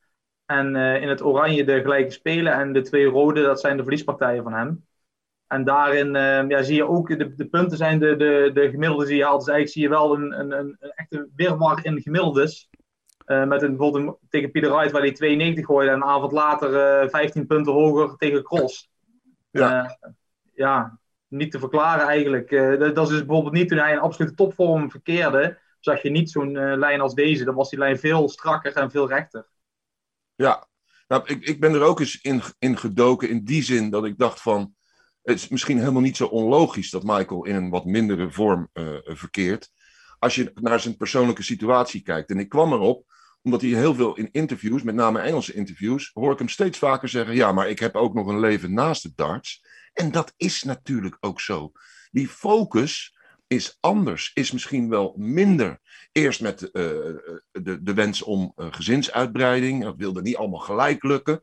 En 0.44 0.76
in 0.76 1.08
het 1.08 1.22
oranje 1.22 1.64
de 1.64 1.80
gelijke 1.80 2.10
spelen 2.10 2.52
en 2.52 2.72
de 2.72 2.82
twee 2.82 3.06
rode, 3.06 3.42
dat 3.42 3.60
zijn 3.60 3.76
de 3.76 3.82
verliespartijen 3.82 4.42
van 4.42 4.52
hem. 4.52 4.87
En 5.48 5.64
daarin 5.64 6.06
uh, 6.06 6.48
ja, 6.48 6.62
zie 6.62 6.74
je 6.74 6.88
ook, 6.88 7.18
de, 7.18 7.34
de 7.34 7.48
punten 7.48 7.76
zijn 7.76 7.98
de, 7.98 8.16
de, 8.16 8.50
de 8.54 8.70
gemiddelde 8.70 9.06
die 9.06 9.16
je 9.16 9.24
haalt. 9.24 9.44
Dus 9.44 9.54
eigenlijk 9.54 9.72
zie 9.72 9.82
je 9.82 9.88
wel 9.88 10.14
een, 10.14 10.40
een, 10.40 10.58
een, 10.58 10.76
een 10.80 10.92
echte 10.94 11.28
weerwar 11.36 11.84
in 11.84 12.02
gemiddeldes. 12.02 12.68
Uh, 13.26 13.44
met 13.44 13.62
een, 13.62 13.76
bijvoorbeeld 13.76 14.18
tegen 14.28 14.50
Pieter 14.50 14.70
Wright 14.70 14.92
waar 14.92 15.02
hij 15.02 15.12
92 15.12 15.66
gooide 15.66 15.90
en 15.90 15.96
een 15.96 16.04
avond 16.04 16.32
later 16.32 16.72
uh, 16.72 17.02
eh, 17.02 17.10
15 17.10 17.46
punten 17.46 17.72
hoger 17.72 18.16
tegen 18.16 18.42
Cross. 18.42 18.90
Ja. 19.50 19.98
ja, 20.54 20.98
niet 21.28 21.50
te 21.50 21.58
verklaren 21.58 22.06
eigenlijk. 22.06 22.50
dat, 22.50 22.94
dat 22.94 23.06
is 23.06 23.12
dus 23.12 23.24
bijvoorbeeld 23.24 23.54
niet 23.54 23.68
toen 23.68 23.78
hij 23.78 23.92
in 23.92 23.98
absolute 23.98 24.34
topvorm 24.34 24.90
verkeerde, 24.90 25.58
zag 25.80 26.02
je 26.02 26.10
niet 26.10 26.30
zo'n 26.30 26.76
lijn 26.78 27.00
als 27.00 27.14
deze. 27.14 27.44
Dan 27.44 27.54
was 27.54 27.70
die 27.70 27.78
lijn 27.78 27.98
veel 27.98 28.28
strakker 28.28 28.72
en 28.76 28.90
veel 28.90 29.08
rechter. 29.08 29.46
Ja, 30.34 30.66
nou, 31.08 31.22
ik, 31.24 31.44
ik 31.44 31.60
ben 31.60 31.74
er 31.74 31.82
ook 31.82 32.00
eens 32.00 32.20
in, 32.20 32.42
in 32.58 32.76
gedoken 32.76 33.28
in 33.28 33.44
die 33.44 33.62
zin 33.62 33.90
dat 33.90 34.04
ik 34.04 34.18
dacht 34.18 34.40
van 34.40 34.76
het 35.28 35.38
is 35.38 35.48
misschien 35.48 35.78
helemaal 35.78 36.02
niet 36.02 36.16
zo 36.16 36.26
onlogisch 36.26 36.90
dat 36.90 37.02
Michael 37.02 37.44
in 37.44 37.54
een 37.54 37.70
wat 37.70 37.84
mindere 37.84 38.30
vorm 38.30 38.68
uh, 38.74 38.86
verkeert. 39.04 39.70
Als 40.18 40.34
je 40.34 40.50
naar 40.54 40.80
zijn 40.80 40.96
persoonlijke 40.96 41.42
situatie 41.42 42.02
kijkt. 42.02 42.30
En 42.30 42.38
ik 42.38 42.48
kwam 42.48 42.72
erop 42.72 43.06
omdat 43.42 43.60
hij 43.60 43.70
heel 43.70 43.94
veel 43.94 44.16
in 44.16 44.28
interviews, 44.32 44.82
met 44.82 44.94
name 44.94 45.20
Engelse 45.20 45.54
interviews, 45.54 46.10
hoor 46.12 46.32
ik 46.32 46.38
hem 46.38 46.48
steeds 46.48 46.78
vaker 46.78 47.08
zeggen: 47.08 47.34
Ja, 47.34 47.52
maar 47.52 47.68
ik 47.68 47.78
heb 47.78 47.96
ook 47.96 48.14
nog 48.14 48.26
een 48.26 48.40
leven 48.40 48.72
naast 48.72 49.02
de 49.02 49.12
darts. 49.14 49.64
En 49.92 50.10
dat 50.10 50.32
is 50.36 50.62
natuurlijk 50.62 51.16
ook 51.20 51.40
zo. 51.40 51.72
Die 52.10 52.28
focus 52.28 53.16
is 53.46 53.76
anders, 53.80 54.30
is 54.34 54.52
misschien 54.52 54.88
wel 54.88 55.14
minder. 55.16 55.80
Eerst 56.12 56.40
met 56.40 56.62
uh, 56.62 56.70
de, 57.50 57.82
de 57.82 57.94
wens 57.94 58.22
om 58.22 58.52
uh, 58.56 58.66
gezinsuitbreiding, 58.70 59.82
dat 59.82 59.96
wilde 59.96 60.22
niet 60.22 60.36
allemaal 60.36 60.58
gelijk 60.58 61.02
lukken. 61.02 61.40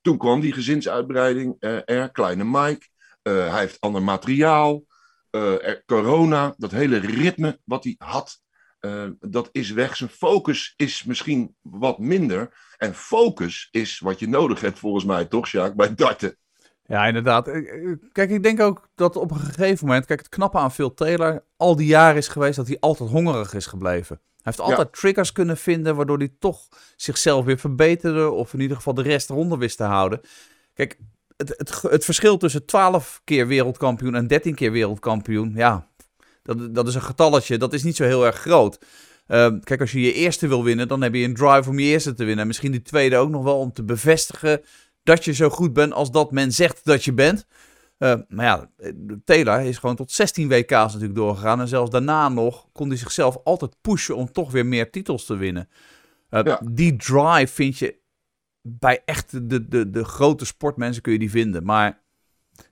Toen 0.00 0.18
kwam 0.18 0.40
die 0.40 0.52
gezinsuitbreiding 0.52 1.56
er, 1.58 2.10
kleine 2.10 2.44
Mike. 2.44 2.86
Eh, 3.24 3.50
hij 3.50 3.60
heeft 3.60 3.80
ander 3.80 4.02
materiaal. 4.02 4.84
Uh, 5.30 5.68
er, 5.68 5.82
corona, 5.86 6.54
dat 6.56 6.70
hele 6.70 6.98
ritme 6.98 7.60
wat 7.64 7.84
hij 7.84 7.94
had, 7.98 8.40
uh, 8.80 9.08
dat 9.18 9.48
is 9.52 9.70
weg. 9.70 9.96
Zijn 9.96 10.10
focus 10.10 10.74
is 10.76 11.04
misschien 11.04 11.56
wat 11.60 11.98
minder. 11.98 12.74
En 12.76 12.94
focus 12.94 13.68
is 13.70 13.98
wat 13.98 14.18
je 14.18 14.28
nodig 14.28 14.60
hebt, 14.60 14.78
volgens 14.78 15.04
mij, 15.04 15.24
toch, 15.24 15.46
Sjaak, 15.46 15.74
bij 15.74 15.94
darten. 15.94 16.36
Ja, 16.86 17.06
inderdaad. 17.06 17.50
Kijk, 18.12 18.30
ik 18.30 18.42
denk 18.42 18.60
ook 18.60 18.88
dat 18.94 19.16
op 19.16 19.30
een 19.30 19.40
gegeven 19.40 19.86
moment, 19.86 20.06
kijk, 20.06 20.18
het 20.18 20.28
knappe 20.28 20.58
aan 20.58 20.72
Phil 20.72 20.94
Taylor 20.94 21.44
al 21.56 21.76
die 21.76 21.86
jaren 21.86 22.16
is 22.16 22.28
geweest 22.28 22.56
dat 22.56 22.66
hij 22.66 22.76
altijd 22.80 23.10
hongerig 23.10 23.54
is 23.54 23.66
gebleven. 23.66 24.20
Hij 24.42 24.52
heeft 24.56 24.60
altijd 24.60 24.92
triggers 24.92 25.32
kunnen 25.32 25.56
vinden, 25.56 25.96
waardoor 25.96 26.18
hij 26.18 26.34
toch 26.38 26.68
zichzelf 26.96 27.44
weer 27.44 27.58
verbeterde, 27.58 28.30
of 28.30 28.54
in 28.54 28.60
ieder 28.60 28.76
geval 28.76 28.94
de 28.94 29.02
rest 29.02 29.30
eronder 29.30 29.58
wist 29.58 29.76
te 29.76 29.84
houden. 29.84 30.20
Kijk, 30.74 30.98
het, 31.36 31.54
het, 31.56 31.82
het 31.82 32.04
verschil 32.04 32.36
tussen 32.36 32.66
12 32.66 33.20
keer 33.24 33.46
wereldkampioen 33.46 34.14
en 34.14 34.26
13 34.26 34.54
keer 34.54 34.72
wereldkampioen, 34.72 35.52
ja, 35.54 35.88
dat, 36.42 36.74
dat 36.74 36.88
is 36.88 36.94
een 36.94 37.02
getalletje, 37.02 37.58
dat 37.58 37.72
is 37.72 37.82
niet 37.82 37.96
zo 37.96 38.04
heel 38.04 38.26
erg 38.26 38.36
groot. 38.36 38.78
Uh, 39.28 39.52
kijk, 39.62 39.80
als 39.80 39.92
je 39.92 40.00
je 40.00 40.12
eerste 40.12 40.48
wil 40.48 40.64
winnen, 40.64 40.88
dan 40.88 41.02
heb 41.02 41.14
je 41.14 41.24
een 41.24 41.34
drive 41.34 41.68
om 41.68 41.78
je 41.78 41.86
eerste 41.86 42.14
te 42.14 42.24
winnen. 42.24 42.40
En 42.40 42.46
misschien 42.46 42.72
die 42.72 42.82
tweede 42.82 43.16
ook 43.16 43.30
nog 43.30 43.42
wel 43.42 43.58
om 43.58 43.72
te 43.72 43.84
bevestigen 43.84 44.60
dat 45.02 45.24
je 45.24 45.32
zo 45.32 45.48
goed 45.48 45.72
bent 45.72 45.92
als 45.92 46.10
dat 46.10 46.32
men 46.32 46.52
zegt 46.52 46.84
dat 46.84 47.04
je 47.04 47.12
bent. 47.12 47.46
Uh, 47.98 48.14
maar 48.28 48.44
ja, 48.44 48.70
Taylor 49.24 49.60
is 49.60 49.78
gewoon 49.78 49.96
tot 49.96 50.12
16 50.12 50.48
WK's 50.48 50.70
natuurlijk 50.70 51.14
doorgegaan. 51.14 51.60
En 51.60 51.68
zelfs 51.68 51.90
daarna 51.90 52.28
nog 52.28 52.66
kon 52.72 52.88
hij 52.88 52.96
zichzelf 52.96 53.36
altijd 53.44 53.76
pushen 53.80 54.16
om 54.16 54.32
toch 54.32 54.52
weer 54.52 54.66
meer 54.66 54.90
titels 54.90 55.24
te 55.24 55.36
winnen. 55.36 55.68
Uh, 56.30 56.40
ja. 56.44 56.60
Die 56.70 56.96
drive 56.96 57.52
vind 57.52 57.78
je 57.78 57.96
bij 58.66 59.02
echt 59.04 59.48
de, 59.50 59.68
de, 59.68 59.90
de 59.90 60.04
grote 60.04 60.44
sportmensen 60.44 61.02
kun 61.02 61.12
je 61.12 61.18
die 61.18 61.30
vinden. 61.30 61.64
Maar 61.64 62.02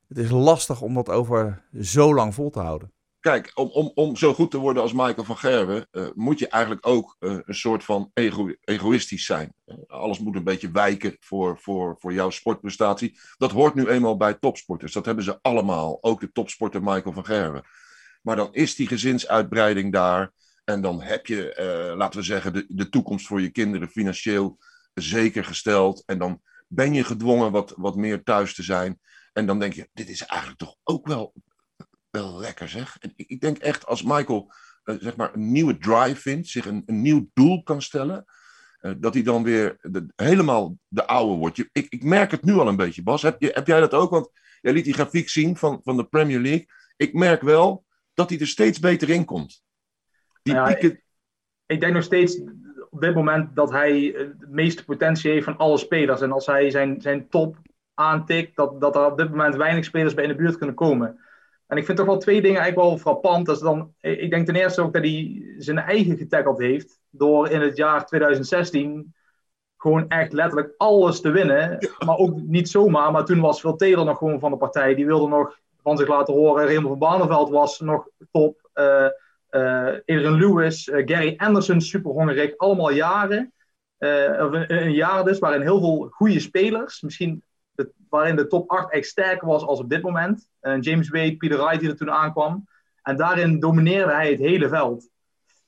het 0.09 0.19
is 0.19 0.31
lastig 0.31 0.81
om 0.81 0.95
dat 0.95 1.09
over 1.09 1.65
zo 1.81 2.15
lang 2.15 2.35
vol 2.35 2.51
te 2.51 2.61
houden. 2.61 2.93
Kijk, 3.21 3.51
om, 3.55 3.69
om, 3.69 3.91
om 3.95 4.17
zo 4.17 4.35
goed 4.35 4.51
te 4.51 4.59
worden 4.59 4.83
als 4.83 4.93
Michael 4.93 5.25
van 5.25 5.37
Gerwen, 5.37 5.87
uh, 5.93 6.07
moet 6.15 6.39
je 6.39 6.49
eigenlijk 6.49 6.87
ook 6.87 7.17
uh, 7.21 7.39
een 7.45 7.55
soort 7.55 7.85
van 7.85 8.11
ego, 8.15 8.55
egoïstisch 8.61 9.25
zijn. 9.25 9.55
Alles 9.87 10.19
moet 10.19 10.37
een 10.37 10.45
beetje 10.45 10.71
wijken 10.71 11.17
voor, 11.21 11.59
voor, 11.59 11.97
voor 11.99 12.13
jouw 12.13 12.31
sportprestatie. 12.31 13.19
Dat 13.37 13.51
hoort 13.51 13.75
nu 13.75 13.89
eenmaal 13.89 14.17
bij 14.17 14.35
topsporters. 14.35 14.93
Dat 14.93 15.05
hebben 15.05 15.25
ze 15.25 15.39
allemaal. 15.43 15.99
Ook 16.01 16.21
de 16.21 16.33
topsporter 16.33 16.83
Michael 16.83 17.13
van 17.13 17.25
Gerwen. 17.25 17.65
Maar 18.23 18.37
dan 18.37 18.55
is 18.55 18.75
die 18.75 18.87
gezinsuitbreiding 18.87 19.93
daar. 19.93 20.33
En 20.65 20.81
dan 20.81 21.03
heb 21.03 21.27
je, 21.27 21.95
laten 21.97 22.21
we 22.21 22.27
zeggen, 22.27 22.53
de, 22.53 22.65
de 22.69 22.89
toekomst 22.89 23.27
voor 23.27 23.41
je 23.41 23.51
kinderen 23.51 23.89
financieel 23.89 24.59
zeker 24.95 25.45
gesteld. 25.45 26.03
En 26.07 26.19
dan 26.19 26.41
ben 26.69 26.95
je 26.95 27.05
gedwongen 27.05 27.53
wat, 27.53 27.75
wat 27.77 27.97
meer 27.97 28.23
thuis 28.23 28.55
te 28.55 28.63
zijn. 28.63 29.01
En 29.33 29.47
dan 29.47 29.59
denk 29.59 29.73
je, 29.73 29.89
dit 29.93 30.09
is 30.09 30.25
eigenlijk 30.25 30.61
toch 30.61 30.77
ook 30.83 31.07
wel, 31.07 31.35
wel 32.11 32.39
lekker 32.39 32.69
zeg. 32.69 32.97
En 32.99 33.13
ik, 33.17 33.29
ik 33.29 33.41
denk 33.41 33.59
echt 33.59 33.87
als 33.87 34.03
Michael 34.03 34.53
uh, 34.85 34.97
zeg 35.01 35.17
maar 35.17 35.35
een 35.35 35.53
nieuwe 35.53 35.79
drive 35.79 36.21
vindt, 36.21 36.49
zich 36.49 36.67
een, 36.67 36.83
een 36.87 37.03
nieuw 37.03 37.31
doel 37.35 37.63
kan 37.63 37.83
stellen. 37.83 38.25
Uh, 38.81 38.93
dat 38.99 39.15
hij 39.15 39.23
dan 39.23 39.43
weer 39.43 39.77
de, 39.81 40.07
helemaal 40.17 40.79
de 40.89 41.07
oude 41.07 41.35
wordt. 41.35 41.57
Je, 41.57 41.69
ik, 41.73 41.87
ik 41.89 42.03
merk 42.05 42.31
het 42.31 42.45
nu 42.45 42.53
al 42.53 42.69
een 42.69 42.77
beetje, 42.77 43.03
Bas. 43.03 43.23
Heb, 43.23 43.41
je, 43.41 43.51
heb 43.55 43.67
jij 43.67 43.81
dat 43.81 43.95
ook? 43.95 44.11
Want 44.11 44.31
jij 44.61 44.73
liet 44.73 44.85
die 44.85 44.95
grafiek 44.95 45.29
zien 45.29 45.57
van, 45.57 45.81
van 45.83 45.97
de 45.97 46.05
Premier 46.05 46.41
League. 46.41 46.67
Ik 46.97 47.13
merk 47.13 47.43
wel 47.43 47.85
dat 48.15 48.31
hij 48.31 48.39
er 48.39 48.47
steeds 48.47 48.79
beter 48.79 49.11
in 49.11 49.25
komt. 49.25 49.63
Die 50.43 50.55
ja, 50.55 50.65
pieken... 50.65 50.91
ik, 50.91 51.05
ik 51.67 51.81
denk 51.81 51.95
nog 51.95 52.03
steeds 52.03 52.41
op 52.93 53.01
dit 53.01 53.15
moment 53.15 53.57
dat 53.57 53.71
hij 53.71 54.13
de 54.39 54.47
meeste 54.49 54.85
potentie 54.85 55.31
heeft 55.31 55.45
van 55.45 55.57
alle 55.57 55.79
spelers. 55.79 56.21
En 56.21 56.33
als 56.33 56.47
hij 56.47 56.71
zijn, 56.71 57.01
zijn 57.01 57.29
top 57.29 57.57
aantikt, 57.95 58.57
dat, 58.57 58.81
dat 58.81 58.97
er 58.97 59.05
op 59.05 59.19
dit 59.19 59.31
moment 59.31 59.57
weinig 59.57 59.85
spelers 59.85 60.15
bij 60.15 60.25
in 60.25 60.31
de 60.31 60.37
buurt 60.37 60.57
kunnen 60.57 60.75
komen. 60.75 61.21
En 61.67 61.77
ik 61.77 61.85
vind 61.85 61.99
toch 61.99 62.07
wel 62.07 62.19
twee 62.19 62.43
dingen 62.43 62.61
eigenlijk 62.61 62.89
wel 62.89 62.99
frappant. 62.99 63.47
Dat 63.47 63.61
dan, 63.61 63.95
ik 64.01 64.31
denk 64.31 64.47
ten 64.47 64.55
eerste 64.55 64.81
ook 64.81 64.93
dat 64.93 65.03
hij 65.03 65.55
zijn 65.59 65.79
eigen 65.79 66.17
getackeld 66.17 66.59
heeft. 66.59 67.01
Door 67.11 67.49
in 67.49 67.61
het 67.61 67.77
jaar 67.77 68.07
2016 68.07 69.15
gewoon 69.77 70.09
echt 70.09 70.33
letterlijk 70.33 70.75
alles 70.77 71.21
te 71.21 71.31
winnen. 71.31 71.89
Maar 72.07 72.17
ook 72.17 72.41
niet 72.41 72.69
zomaar. 72.69 73.13
Maar 73.13 73.25
toen 73.25 73.41
was 73.41 73.61
Phil 73.61 73.77
Taylor 73.77 74.05
nog 74.05 74.19
gewoon 74.19 74.41
van 74.41 74.51
de 74.51 74.57
partij. 74.57 74.95
Die 74.95 75.07
wilde 75.07 75.29
nog 75.29 75.59
van 75.83 75.97
zich 75.97 76.09
laten 76.09 76.35
horen. 76.35 76.65
Raymond 76.65 76.89
van 76.89 76.99
Barneveld 76.99 77.51
was 77.51 77.81
nog 77.81 78.09
top. 78.31 78.71
Uh, 78.75 79.07
Adrian 80.07 80.39
Lewis, 80.39 80.89
uh, 80.89 81.03
Gary 81.07 81.35
Anderson, 81.37 81.81
super 81.81 82.11
hongerig. 82.11 82.57
Allemaal 82.57 82.91
jaren. 82.91 83.53
Uh, 83.99 84.45
of 84.45 84.53
een, 84.53 84.75
een, 84.75 84.93
jaar 84.93 85.25
dus, 85.25 85.39
waarin 85.39 85.61
heel 85.61 85.81
veel 85.81 86.09
goede 86.11 86.41
spelers. 86.41 87.01
Misschien 87.01 87.43
de, 87.73 87.93
waarin 88.09 88.37
de 88.37 88.47
top 88.47 88.71
8 88.71 88.93
echt 88.93 89.07
sterker 89.07 89.47
was 89.49 89.63
als 89.63 89.79
op 89.79 89.91
dit 89.91 90.03
moment. 90.03 90.49
James 90.81 91.09
Wade, 91.09 91.37
Peter 91.37 91.59
Wright 91.59 91.81
die 91.81 91.89
er 91.89 91.97
toen 91.97 92.11
aankwam. 92.11 92.67
En 93.03 93.17
daarin 93.17 93.61
domineerde 93.61 94.13
hij 94.13 94.31
het 94.31 94.39
hele 94.39 94.69
veld. 94.69 95.09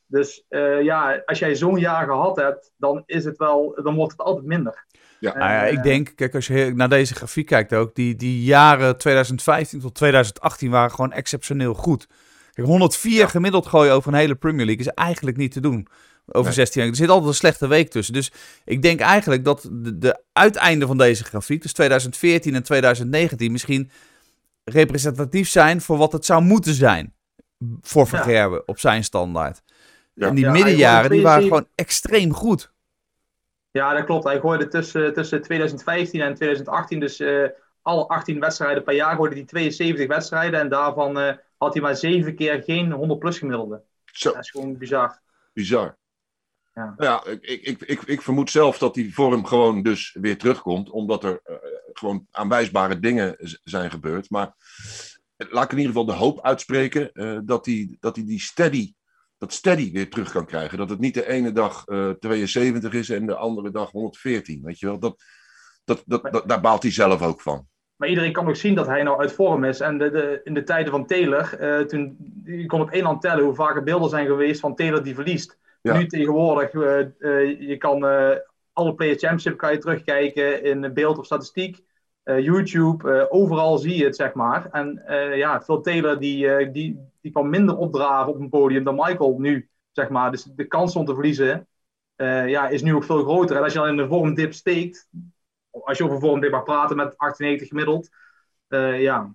Dus 0.06 0.44
ja, 0.82 1.22
als 1.24 1.38
jij 1.38 1.54
zo'n 1.54 1.78
jaar 1.78 2.06
gehad 2.06 2.36
hebt, 2.36 2.72
dan, 2.76 3.02
is 3.06 3.24
het 3.24 3.36
wel, 3.36 3.80
dan 3.82 3.94
wordt 3.94 4.12
het 4.12 4.20
altijd 4.20 4.46
minder. 4.46 4.84
Ja. 5.24 5.38
nou 5.38 5.50
ja, 5.50 5.62
ik 5.62 5.82
denk, 5.82 6.12
kijk, 6.14 6.34
als 6.34 6.46
je 6.46 6.72
naar 6.74 6.88
deze 6.88 7.14
grafiek 7.14 7.46
kijkt 7.46 7.74
ook, 7.74 7.94
die, 7.94 8.14
die 8.14 8.42
jaren 8.42 8.98
2015 8.98 9.80
tot 9.80 9.94
2018 9.94 10.70
waren 10.70 10.90
gewoon 10.90 11.12
exceptioneel 11.12 11.74
goed. 11.74 12.06
Kijk, 12.54 12.66
104 12.66 13.28
gemiddeld 13.28 13.66
gooien 13.66 13.92
over 13.92 14.12
een 14.12 14.18
hele 14.18 14.34
Premier 14.34 14.66
League 14.66 14.84
is 14.84 14.92
eigenlijk 14.92 15.36
niet 15.36 15.52
te 15.52 15.60
doen. 15.60 15.88
Over 16.26 16.52
16 16.52 16.80
jaar. 16.80 16.90
Er 16.90 16.96
zit 16.96 17.08
altijd 17.08 17.28
een 17.28 17.34
slechte 17.34 17.66
week 17.66 17.90
tussen. 17.90 18.14
Dus 18.14 18.32
ik 18.64 18.82
denk 18.82 19.00
eigenlijk 19.00 19.44
dat 19.44 19.68
de, 19.72 19.98
de 19.98 20.22
uiteinde 20.32 20.86
van 20.86 20.98
deze 20.98 21.24
grafiek, 21.24 21.62
dus 21.62 21.72
2014 21.72 22.54
en 22.54 22.62
2019, 22.62 23.52
misschien 23.52 23.90
representatief 24.64 25.48
zijn 25.48 25.80
voor 25.80 25.96
wat 25.96 26.12
het 26.12 26.24
zou 26.24 26.42
moeten 26.42 26.74
zijn. 26.74 27.14
Voor 27.80 28.06
Vergerben 28.06 28.58
ja. 28.58 28.62
op 28.66 28.78
zijn 28.78 29.04
standaard. 29.04 29.62
Ja. 30.14 30.26
En 30.26 30.34
die 30.34 30.48
middenjaren, 30.48 31.10
die 31.10 31.22
waren 31.22 31.42
gewoon 31.42 31.68
extreem 31.74 32.32
goed. 32.32 32.72
Ja, 33.70 33.94
dat 33.94 34.04
klopt. 34.04 34.24
Hij 34.24 34.40
gooide 34.40 34.68
tussen, 34.68 35.12
tussen 35.12 35.42
2015 35.42 36.20
en 36.20 36.34
2018, 36.34 37.00
dus 37.00 37.20
uh, 37.20 37.48
alle 37.82 38.06
18 38.06 38.40
wedstrijden 38.40 38.82
per 38.82 38.94
jaar, 38.94 39.16
gooide 39.16 39.34
hij 39.34 39.44
72 39.44 40.06
wedstrijden. 40.06 40.60
En 40.60 40.68
daarvan 40.68 41.18
uh, 41.18 41.32
had 41.64 41.74
hij 41.74 41.82
maar 41.82 41.96
zeven 41.96 42.34
keer 42.34 42.62
geen 42.62 42.92
100 42.92 43.18
plus 43.18 43.38
gemiddelde. 43.38 43.82
Zo. 44.04 44.32
Dat 44.32 44.42
is 44.42 44.50
gewoon 44.50 44.78
bizar. 44.78 45.20
Bizar. 45.52 45.98
Ja, 46.74 46.94
ja 46.98 47.24
ik, 47.24 47.62
ik, 47.62 47.82
ik, 47.82 48.02
ik 48.02 48.22
vermoed 48.22 48.50
zelf 48.50 48.78
dat 48.78 48.94
die 48.94 49.14
vorm 49.14 49.46
gewoon 49.46 49.82
dus 49.82 50.16
weer 50.20 50.38
terugkomt, 50.38 50.90
omdat 50.90 51.24
er 51.24 51.40
uh, 51.44 51.56
gewoon 51.92 52.26
aanwijsbare 52.30 52.98
dingen 52.98 53.36
zijn 53.64 53.90
gebeurd. 53.90 54.30
Maar 54.30 54.54
laat 55.36 55.64
ik 55.64 55.70
in 55.70 55.78
ieder 55.78 55.92
geval 55.92 56.06
de 56.06 56.12
hoop 56.12 56.40
uitspreken 56.40 57.10
uh, 57.12 57.38
dat 57.44 57.66
hij 57.66 57.96
dat 58.00 58.14
die, 58.14 58.24
die 58.24 58.40
steady, 58.40 58.94
dat 59.38 59.52
steady 59.52 59.92
weer 59.92 60.10
terug 60.10 60.32
kan 60.32 60.46
krijgen. 60.46 60.78
Dat 60.78 60.90
het 60.90 61.00
niet 61.00 61.14
de 61.14 61.28
ene 61.28 61.52
dag 61.52 61.86
uh, 61.86 62.10
72 62.10 62.92
is 62.92 63.08
en 63.08 63.26
de 63.26 63.36
andere 63.36 63.70
dag 63.70 63.90
114. 63.90 64.62
Weet 64.62 64.78
je 64.78 64.86
wel, 64.86 64.98
dat, 64.98 65.22
dat, 65.84 66.02
dat, 66.06 66.32
dat, 66.32 66.48
daar 66.48 66.60
baalt 66.60 66.82
hij 66.82 66.92
zelf 66.92 67.22
ook 67.22 67.40
van. 67.40 67.68
Maar 67.96 68.08
iedereen 68.08 68.32
kan 68.32 68.48
ook 68.48 68.56
zien 68.56 68.74
dat 68.74 68.86
hij 68.86 69.02
nou 69.02 69.20
uit 69.20 69.32
vorm 69.32 69.64
is. 69.64 69.80
En 69.80 69.98
de, 69.98 70.10
de, 70.10 70.40
in 70.44 70.54
de 70.54 70.62
tijden 70.62 70.92
van 70.92 71.06
Taylor, 71.06 71.56
uh, 71.60 71.86
toen, 71.86 72.16
je 72.44 72.66
kon 72.66 72.80
op 72.80 72.90
één 72.90 73.04
hand 73.04 73.20
tellen 73.20 73.44
hoe 73.44 73.54
vaak 73.54 73.76
er 73.76 73.82
beelden 73.82 74.08
zijn 74.08 74.26
geweest 74.26 74.60
van 74.60 74.74
Taylor 74.74 75.02
die 75.02 75.14
verliest. 75.14 75.58
Ja. 75.82 75.96
Nu 75.96 76.06
tegenwoordig, 76.06 76.72
uh, 76.72 76.98
uh, 77.18 77.60
je 77.60 77.76
kan 77.76 78.02
alle 78.72 78.94
Players 78.94 79.20
Championship 79.20 79.56
kan 79.56 79.72
je 79.72 79.78
terugkijken 79.78 80.62
in 80.62 80.94
beeld 80.94 81.18
of 81.18 81.24
statistiek. 81.24 81.82
YouTube, 82.24 83.30
overal 83.30 83.78
zie 83.78 83.96
je 83.96 84.04
het, 84.04 84.16
zeg 84.16 84.34
maar. 84.34 84.68
En 84.70 85.02
ja, 85.36 85.60
Phil 85.60 85.80
Taylor 85.80 86.18
die, 86.18 86.70
die, 86.70 86.98
die 87.20 87.32
kan 87.32 87.50
minder 87.50 87.76
opdraven 87.76 88.32
op 88.32 88.40
een 88.40 88.48
podium 88.48 88.84
dan 88.84 88.94
Michael 88.94 89.38
nu, 89.38 89.68
zeg 89.92 90.08
maar. 90.08 90.30
Dus 90.30 90.42
de 90.42 90.66
kans 90.66 90.96
om 90.96 91.04
te 91.04 91.14
verliezen 91.14 91.66
ja, 92.46 92.68
is 92.68 92.82
nu 92.82 92.94
ook 92.94 93.04
veel 93.04 93.22
groter. 93.22 93.56
En 93.56 93.62
als 93.62 93.72
je 93.72 93.78
dan 93.78 93.88
in 93.88 93.96
de 93.96 94.08
vormdip 94.08 94.52
steekt, 94.52 95.08
als 95.84 95.98
je 95.98 96.04
over 96.04 96.20
vormdip 96.20 96.50
mag 96.50 96.62
praten 96.62 96.96
met 96.96 97.18
98 97.18 97.68
gemiddeld, 97.68 98.08
ja, 98.98 99.34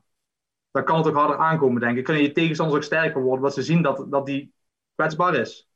dan 0.71 0.83
kan 0.83 0.97
het 0.97 1.07
ook 1.07 1.15
harder 1.15 1.37
aankomen, 1.37 1.81
denk 1.81 1.97
ik. 1.97 2.03
Kunnen 2.03 2.23
je 2.23 2.31
tegenstanders 2.31 2.77
ook 2.77 2.85
sterker 2.85 3.21
worden, 3.21 3.37
omdat 3.37 3.53
ze 3.53 3.63
zien 3.63 3.81
dat, 3.81 4.05
dat 4.09 4.25
die 4.25 4.53
kwetsbaar 4.95 5.35
is. 5.35 5.69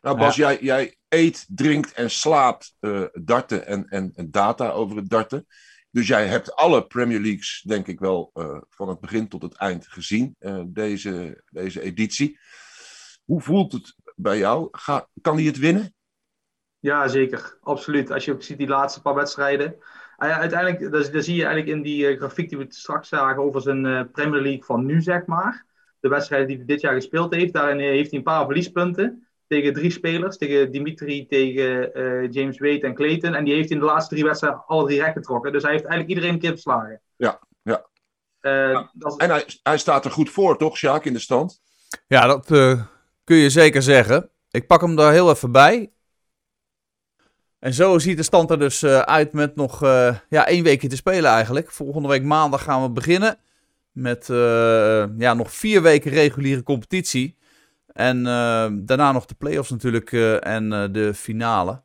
Nou 0.00 0.18
Bas, 0.18 0.36
jij, 0.36 0.58
jij 0.60 0.96
eet, 1.08 1.46
drinkt 1.48 1.92
en 1.92 2.10
slaapt 2.10 2.76
uh, 2.80 3.04
darten 3.12 3.66
en, 3.66 3.88
en, 3.88 4.12
en, 4.14 4.30
data 4.30 4.70
over 4.70 4.96
het 4.96 5.08
darten. 5.08 5.46
Dus 5.90 6.06
jij 6.06 6.26
hebt 6.26 6.54
alle 6.54 6.86
Premier 6.86 7.20
Leagues, 7.20 7.62
denk 7.66 7.86
ik 7.86 8.00
wel, 8.00 8.30
uh, 8.34 8.60
van 8.68 8.88
het 8.88 9.00
begin 9.00 9.28
tot 9.28 9.42
het 9.42 9.54
eind 9.54 9.86
gezien, 9.86 10.36
uh, 10.40 10.62
deze, 10.66 11.42
deze 11.50 11.80
editie. 11.80 12.38
Hoe 13.24 13.40
voelt 13.40 13.72
het 13.72 13.96
bij 14.16 14.38
jou? 14.38 14.68
Ga, 14.70 15.08
kan 15.20 15.36
hij 15.36 15.44
het 15.44 15.58
winnen? 15.58 15.94
Ja, 16.80 17.08
zeker. 17.08 17.58
Absoluut. 17.62 18.10
Als 18.10 18.24
je 18.24 18.32
ook 18.32 18.42
ziet 18.42 18.58
die 18.58 18.68
laatste 18.68 19.02
paar 19.02 19.14
wedstrijden. 19.14 19.74
Uh, 20.18 20.38
uiteindelijk, 20.38 20.92
daar, 21.12 21.22
zie 21.22 21.36
je 21.36 21.44
eigenlijk 21.44 21.76
in 21.76 21.82
die 21.82 22.16
grafiek 22.16 22.48
die 22.48 22.58
we 22.58 22.66
straks 22.68 23.08
zagen 23.08 23.42
over 23.42 23.60
zijn 23.60 24.10
Premier 24.10 24.40
League 24.40 24.64
van 24.64 24.86
nu, 24.86 25.02
zeg 25.02 25.26
maar. 25.26 25.64
De 26.00 26.08
wedstrijden 26.08 26.48
die 26.48 26.56
hij 26.56 26.66
dit 26.66 26.80
jaar 26.80 26.94
gespeeld 26.94 27.34
heeft, 27.34 27.52
daarin 27.52 27.78
heeft 27.78 28.10
hij 28.10 28.18
een 28.18 28.24
paar 28.24 28.44
verliespunten 28.44 29.26
tegen 29.46 29.72
drie 29.72 29.90
spelers. 29.90 30.36
Tegen 30.36 30.70
Dimitri, 30.70 31.26
tegen 31.26 31.98
uh, 31.98 32.30
James 32.30 32.58
Wade 32.58 32.80
en 32.80 32.94
Clayton. 32.94 33.34
En 33.34 33.44
die 33.44 33.54
heeft 33.54 33.70
in 33.70 33.78
de 33.78 33.84
laatste 33.84 34.14
drie 34.14 34.26
wedstrijden 34.26 34.64
alle 34.66 34.86
drie 34.86 35.02
rek 35.02 35.12
getrokken. 35.12 35.52
Dus 35.52 35.62
hij 35.62 35.72
heeft 35.72 35.84
eigenlijk 35.84 36.14
iedereen 36.14 36.34
een 36.34 36.40
keer 36.40 36.50
verslagen. 36.50 37.00
Ja, 37.16 37.40
ja. 37.62 37.86
Uh, 38.40 38.52
ja. 38.52 38.90
Is... 38.98 39.16
En 39.16 39.30
hij, 39.30 39.44
hij 39.62 39.78
staat 39.78 40.04
er 40.04 40.10
goed 40.10 40.30
voor, 40.30 40.58
toch, 40.58 40.76
Sjaak, 40.76 41.04
in 41.04 41.12
de 41.12 41.18
stand? 41.18 41.60
Ja, 42.06 42.26
dat 42.26 42.50
uh, 42.50 42.82
kun 43.24 43.36
je 43.36 43.50
zeker 43.50 43.82
zeggen. 43.82 44.30
Ik 44.50 44.66
pak 44.66 44.80
hem 44.80 44.96
daar 44.96 45.12
heel 45.12 45.30
even 45.30 45.52
bij. 45.52 45.90
En 47.60 47.74
zo 47.74 47.98
ziet 47.98 48.16
de 48.16 48.22
stand 48.22 48.50
er 48.50 48.58
dus 48.58 48.84
uit 48.84 49.32
met 49.32 49.56
nog 49.56 49.80
ja, 50.28 50.46
één 50.46 50.64
weekje 50.64 50.88
te 50.88 50.96
spelen 50.96 51.30
eigenlijk. 51.30 51.70
Volgende 51.70 52.08
week 52.08 52.22
maandag 52.22 52.62
gaan 52.62 52.82
we 52.82 52.90
beginnen. 52.90 53.38
Met 53.92 54.26
ja, 55.18 55.34
nog 55.34 55.52
vier 55.52 55.82
weken 55.82 56.10
reguliere 56.10 56.62
competitie. 56.62 57.36
En 57.86 58.22
daarna 58.84 59.12
nog 59.12 59.26
de 59.26 59.34
playoffs 59.34 59.70
natuurlijk 59.70 60.12
en 60.42 60.92
de 60.92 61.14
finale. 61.14 61.82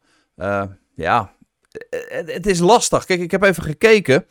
ja, 0.94 1.36
het, 2.10 2.46
is 2.46 2.60
lastig. 2.60 3.05
Kijk, 3.05 3.20
ik 3.20 3.32
heb 3.32 3.44
even 3.44 3.63
gekeken. 3.63 4.25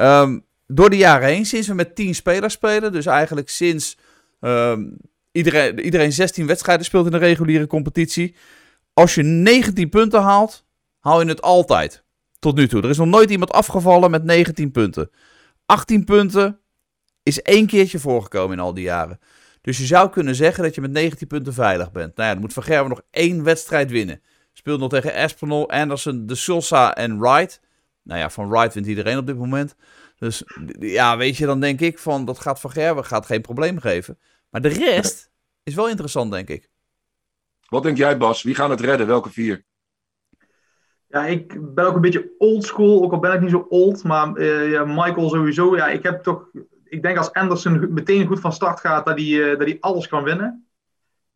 Um, 0.00 0.44
door 0.66 0.90
de 0.90 0.96
jaren 0.96 1.28
heen, 1.28 1.46
sinds 1.46 1.68
we 1.68 1.74
met 1.74 1.94
10 1.94 2.14
spelers 2.14 2.52
spelen. 2.52 2.92
Dus 2.92 3.06
eigenlijk 3.06 3.48
sinds 3.48 3.98
um, 4.40 4.96
iedereen, 5.32 5.80
iedereen 5.80 6.12
16 6.12 6.46
wedstrijden 6.46 6.84
speelt 6.84 7.06
in 7.06 7.12
de 7.12 7.18
reguliere 7.18 7.66
competitie. 7.66 8.34
Als 8.92 9.14
je 9.14 9.22
19 9.22 9.88
punten 9.88 10.20
haalt, 10.20 10.64
haal 11.00 11.20
je 11.20 11.28
het 11.28 11.42
altijd. 11.42 12.04
Tot 12.38 12.56
nu 12.56 12.68
toe. 12.68 12.82
Er 12.82 12.90
is 12.90 12.96
nog 12.96 13.06
nooit 13.06 13.30
iemand 13.30 13.52
afgevallen 13.52 14.10
met 14.10 14.24
19 14.24 14.70
punten. 14.70 15.10
18 15.66 16.04
punten 16.04 16.60
is 17.22 17.42
één 17.42 17.66
keertje 17.66 17.98
voorgekomen 17.98 18.56
in 18.56 18.62
al 18.62 18.74
die 18.74 18.84
jaren. 18.84 19.20
Dus 19.60 19.78
je 19.78 19.86
zou 19.86 20.10
kunnen 20.10 20.34
zeggen 20.34 20.64
dat 20.64 20.74
je 20.74 20.80
met 20.80 20.90
19 20.90 21.26
punten 21.26 21.54
veilig 21.54 21.92
bent. 21.92 22.16
Nou 22.16 22.28
ja, 22.28 22.32
dan 22.32 22.42
moet 22.42 22.52
Van 22.52 22.62
Gerwen 22.62 22.88
nog 22.88 23.02
één 23.10 23.42
wedstrijd 23.42 23.90
winnen. 23.90 24.22
Speelt 24.52 24.80
nog 24.80 24.90
tegen 24.90 25.14
Espinol, 25.14 25.70
Anderson, 25.70 26.26
De 26.26 26.34
Sosa 26.34 26.94
en 26.94 27.20
Wright. 27.20 27.60
Nou 28.02 28.20
ja, 28.20 28.30
van 28.30 28.48
Wright 28.48 28.74
wint 28.74 28.86
iedereen 28.86 29.18
op 29.18 29.26
dit 29.26 29.38
moment. 29.38 29.74
Dus 30.18 30.42
ja, 30.78 31.16
weet 31.16 31.36
je, 31.36 31.46
dan 31.46 31.60
denk 31.60 31.80
ik 31.80 31.98
van 31.98 32.24
dat 32.24 32.38
gaat 32.38 32.60
Van 32.60 32.70
Gerwen 32.70 33.04
gaat 33.04 33.26
geen 33.26 33.40
probleem 33.40 33.78
geven. 33.78 34.18
Maar 34.50 34.60
de 34.60 34.68
rest 34.68 35.30
is 35.62 35.74
wel 35.74 35.88
interessant, 35.88 36.30
denk 36.30 36.48
ik. 36.48 36.68
Wat 37.68 37.82
denk 37.82 37.96
jij, 37.96 38.16
Bas? 38.16 38.42
Wie 38.42 38.54
gaan 38.54 38.70
het 38.70 38.80
redden? 38.80 39.06
Welke 39.06 39.30
vier? 39.30 39.64
Ja, 41.10 41.26
ik 41.26 41.74
ben 41.74 41.86
ook 41.86 41.94
een 41.94 42.00
beetje 42.00 42.30
old 42.38 42.64
school, 42.64 43.02
ook 43.02 43.12
al 43.12 43.18
ben 43.18 43.32
ik 43.32 43.40
niet 43.40 43.50
zo 43.50 43.66
old. 43.68 44.04
Maar 44.04 44.36
uh, 44.36 44.70
ja, 44.70 44.84
Michael 44.84 45.28
sowieso. 45.28 45.76
Ja, 45.76 45.88
ik 45.88 46.02
heb 46.02 46.22
toch 46.22 46.50
ik 46.90 47.02
denk 47.02 47.18
als 47.18 47.32
Anderson 47.32 47.92
meteen 47.92 48.26
goed 48.26 48.40
van 48.40 48.52
start 48.52 48.80
gaat, 48.80 49.06
dat 49.06 49.18
hij, 49.18 49.26
uh, 49.26 49.58
dat 49.58 49.66
hij 49.66 49.76
alles 49.80 50.08
kan 50.08 50.22
winnen. 50.22 50.66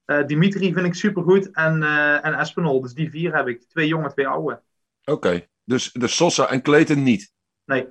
Uh, 0.07 0.27
Dimitri 0.27 0.73
vind 0.73 0.87
ik 0.87 0.95
supergoed 0.95 1.51
en, 1.51 1.83
en 2.23 2.35
Espinol. 2.35 2.81
Dus 2.81 2.95
die 2.95 3.11
vier 3.11 3.37
heb 3.37 3.49
ik. 3.49 3.63
Twee 3.69 3.87
jonge, 3.87 4.13
twee 4.13 4.29
oude. 4.29 4.63
Oké, 5.05 5.13
okay. 5.13 5.49
dus 5.65 5.93
de 5.93 6.07
Sosa 6.07 6.51
en 6.51 6.63
Clayton 6.63 7.03
niet? 7.03 7.33
Nee. 7.65 7.83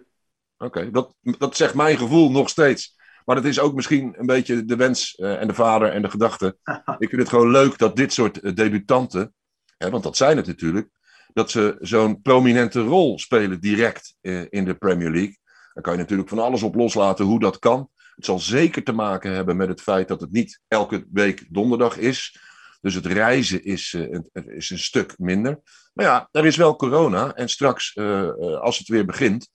Oké, 0.58 0.66
okay. 0.66 0.92
dat, 0.92 1.16
dat 1.22 1.56
zegt 1.56 1.74
mijn 1.74 1.98
gevoel 1.98 2.32
nog 2.32 2.50
steeds. 2.50 2.96
Maar 3.26 3.36
dat 3.36 3.46
is 3.46 3.60
ook 3.60 3.74
misschien 3.74 4.14
een 4.18 4.26
beetje 4.26 4.66
de 4.66 4.76
wens 4.76 5.16
en 5.16 5.48
de 5.48 5.54
vader 5.54 5.90
en 5.92 6.02
de 6.02 6.10
gedachte. 6.10 6.58
ik 6.98 7.10
vind 7.10 7.22
het 7.22 7.30
gewoon 7.30 7.52
leuk 7.52 7.78
dat 7.78 7.96
dit 7.96 8.14
soort 8.14 8.56
debutanten, 8.56 9.34
hè, 9.78 9.90
want 9.90 10.04
dat 10.04 10.18
zijn 10.18 10.38
het 10.38 10.48
natuurlijk, 10.48 10.90
dat 11.34 11.52
ze 11.52 11.78
zo'n 11.80 12.22
prominente 12.22 12.82
rol 12.82 13.20
spelen 13.20 13.60
direct 13.60 14.16
in 14.50 14.66
de 14.66 14.76
Premier 14.80 15.10
League. 15.10 15.38
Dan 15.74 15.84
kan 15.84 15.94
je 15.94 16.00
natuurlijk 16.00 16.30
van 16.30 16.40
alles 16.40 16.64
op 16.64 16.76
loslaten 16.76 17.26
hoe 17.26 17.40
dat 17.40 17.60
kan. 17.60 17.90
Het 18.16 18.26
zal 18.26 18.40
zeker 18.40 18.84
te 18.84 18.92
maken 18.92 19.32
hebben 19.32 19.58
met 19.58 19.68
het 19.68 19.82
feit 19.82 20.08
dat 20.08 20.22
het 20.22 20.32
niet 20.32 20.60
elke 20.68 21.06
week 21.12 21.46
donderdag 21.50 21.98
is. 21.98 22.38
Dus 22.82 22.94
het 22.94 23.06
reizen 23.06 23.64
is, 23.64 23.94
uh, 23.94 24.20
is 24.34 24.70
een 24.70 24.80
stuk 24.80 25.14
minder. 25.18 25.60
Maar 25.94 26.06
ja, 26.06 26.30
er 26.32 26.46
is 26.46 26.56
wel 26.56 26.76
corona. 26.76 27.34
En 27.34 27.50
straks, 27.50 27.96
uh, 27.96 28.30
als 28.60 28.78
het 28.78 28.88
weer 28.88 29.06
begint, 29.06 29.52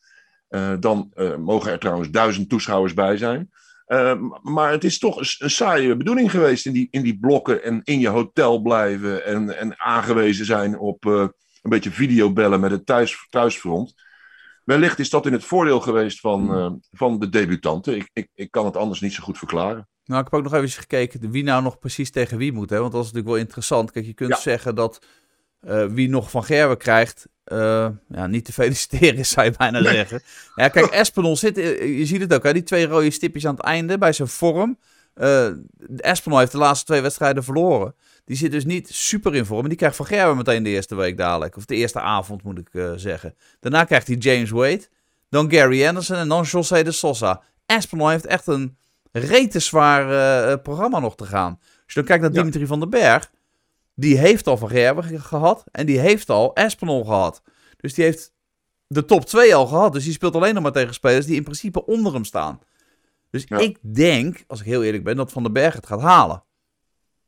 dan 0.80 1.12
mogen 1.38 1.72
er 1.72 1.78
trouwens 1.78 2.10
duizend 2.10 2.48
toeschouwers 2.48 2.94
bij 2.94 3.16
zijn. 3.16 3.50
maar 4.42 4.70
het 4.70 4.84
is 4.84 4.98
toch 4.98 5.16
een, 5.16 5.26
een, 5.38 5.50
saaie 5.50 5.96
bedoeling 5.96 6.30
geweest 6.30 6.66
in 6.66 6.72
die, 6.72 6.88
in 6.90 7.02
die 7.02 7.18
blokken 7.18 7.62
en 7.62 7.80
in 7.84 8.00
je 8.00 8.08
hotel 8.08 8.60
blijven 8.60 9.24
en, 9.24 9.58
en 9.58 9.80
aangewezen 9.80 10.44
zijn 10.44 10.78
op 10.78 11.32
een 11.62 11.70
beetje 11.70 11.90
videobellen 11.90 12.60
met 12.60 12.70
het 12.70 12.86
thuis, 12.86 13.26
thuisfront. 13.30 13.94
Wellicht 14.64 14.98
is 14.98 15.10
dat 15.10 15.26
in 15.26 15.32
het 15.32 15.44
voordeel 15.44 15.80
geweest 15.80 16.20
van, 16.20 16.58
uh, 16.58 16.70
van 16.90 17.18
de 17.18 17.28
debutanten. 17.28 17.96
Ik, 17.96 18.10
ik, 18.12 18.28
ik 18.34 18.50
kan 18.50 18.64
het 18.64 18.76
anders 18.76 19.00
niet 19.00 19.12
zo 19.12 19.22
goed 19.22 19.38
verklaren. 19.38 19.88
Nou, 20.04 20.20
ik 20.20 20.28
heb 20.30 20.40
ook 20.40 20.50
nog 20.50 20.54
even 20.54 20.68
gekeken 20.68 21.30
wie 21.30 21.44
nou 21.44 21.62
nog 21.62 21.78
precies 21.78 22.10
tegen 22.10 22.38
wie 22.38 22.52
moet. 22.52 22.70
Hè? 22.70 22.78
Want 22.78 22.92
dat 22.92 23.00
is 23.00 23.06
natuurlijk 23.06 23.34
wel 23.34 23.44
interessant. 23.44 23.90
Kijk, 23.90 24.06
je 24.06 24.14
kunt 24.14 24.30
ja. 24.30 24.40
zeggen 24.40 24.74
dat 24.74 25.06
uh, 25.66 25.86
wie 25.86 26.08
nog 26.08 26.30
van 26.30 26.44
Gerwe 26.44 26.76
krijgt, 26.76 27.26
uh, 27.52 27.88
ja, 28.08 28.26
niet 28.26 28.44
te 28.44 28.52
feliciteren 28.62 29.18
is, 29.18 29.30
zou 29.30 29.46
je 29.46 29.54
bijna 29.56 29.80
nee. 29.80 29.92
zeggen. 29.92 30.22
Ja, 30.54 30.68
kijk, 30.68 30.86
Espinol 30.86 31.36
zit, 31.36 31.56
je 31.56 32.06
ziet 32.06 32.20
het 32.20 32.34
ook, 32.34 32.42
hè? 32.42 32.52
die 32.52 32.62
twee 32.62 32.86
rode 32.86 33.10
stipjes 33.10 33.46
aan 33.46 33.54
het 33.54 33.64
einde 33.64 33.98
bij 33.98 34.12
zijn 34.12 34.28
vorm. 34.28 34.78
Uh, 35.14 35.48
Espinol 35.96 36.38
heeft 36.38 36.52
de 36.52 36.58
laatste 36.58 36.86
twee 36.86 37.00
wedstrijden 37.00 37.44
verloren. 37.44 37.94
Die 38.28 38.36
zit 38.36 38.50
dus 38.50 38.64
niet 38.64 38.88
super 38.88 39.34
in 39.34 39.44
vorm. 39.44 39.62
En 39.62 39.68
die 39.68 39.78
krijgt 39.78 39.96
Van 39.96 40.06
Gerwen 40.06 40.36
meteen 40.36 40.62
de 40.62 40.68
eerste 40.68 40.94
week 40.94 41.16
dadelijk. 41.16 41.56
Of 41.56 41.64
de 41.64 41.74
eerste 41.74 42.00
avond, 42.00 42.42
moet 42.42 42.58
ik 42.58 42.68
uh, 42.72 42.92
zeggen. 42.96 43.34
Daarna 43.60 43.84
krijgt 43.84 44.06
hij 44.06 44.16
James 44.16 44.50
Wade. 44.50 44.88
Dan 45.28 45.50
Gary 45.50 45.86
Anderson 45.86 46.16
en 46.16 46.28
dan 46.28 46.42
José 46.42 46.82
de 46.82 46.92
Sosa. 46.92 47.42
Espinol 47.66 48.08
heeft 48.08 48.26
echt 48.26 48.46
een 48.46 48.76
rete 49.12 49.58
zwaar 49.58 50.10
uh, 50.50 50.62
programma 50.62 50.98
nog 50.98 51.16
te 51.16 51.24
gaan. 51.24 51.58
Als 51.60 51.70
je 51.86 51.94
dan 51.94 52.04
kijkt 52.04 52.22
naar 52.22 52.32
ja. 52.32 52.38
Dimitri 52.38 52.66
van 52.66 52.80
den 52.80 52.90
Berg. 52.90 53.30
Die 53.94 54.18
heeft 54.18 54.46
al 54.46 54.56
Van 54.56 54.68
Gerwen 54.68 55.20
gehad. 55.20 55.64
En 55.70 55.86
die 55.86 55.98
heeft 55.98 56.30
al 56.30 56.54
Espinol 56.54 57.04
gehad. 57.04 57.42
Dus 57.76 57.94
die 57.94 58.04
heeft 58.04 58.32
de 58.86 59.04
top 59.04 59.24
2 59.24 59.54
al 59.54 59.66
gehad. 59.66 59.92
Dus 59.92 60.04
die 60.04 60.12
speelt 60.12 60.34
alleen 60.34 60.54
nog 60.54 60.62
maar 60.62 60.72
tegen 60.72 60.94
spelers 60.94 61.26
die 61.26 61.36
in 61.36 61.44
principe 61.44 61.86
onder 61.86 62.12
hem 62.12 62.24
staan. 62.24 62.60
Dus 63.30 63.44
ja. 63.46 63.58
ik 63.58 63.78
denk, 63.80 64.44
als 64.46 64.60
ik 64.60 64.66
heel 64.66 64.84
eerlijk 64.84 65.04
ben, 65.04 65.16
dat 65.16 65.32
Van 65.32 65.42
den 65.42 65.52
Berg 65.52 65.74
het 65.74 65.86
gaat 65.86 66.00
halen. 66.00 66.42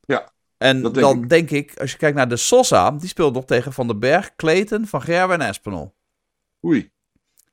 Ja, 0.05 0.33
en 0.61 0.83
denk 0.83 0.95
dan 0.95 1.23
ik. 1.23 1.29
denk 1.29 1.51
ik, 1.51 1.79
als 1.79 1.91
je 1.91 1.97
kijkt 1.97 2.17
naar 2.17 2.29
de 2.29 2.37
Sosa, 2.37 2.91
die 2.91 3.09
speelt 3.09 3.35
nog 3.35 3.45
tegen 3.45 3.73
Van 3.73 3.87
den 3.87 3.99
Berg, 3.99 4.37
Clayton, 4.37 4.87
Van 4.87 5.03
Gerwen 5.03 5.41
en 5.41 5.49
Espinol. 5.49 5.95
Oei. 6.65 6.91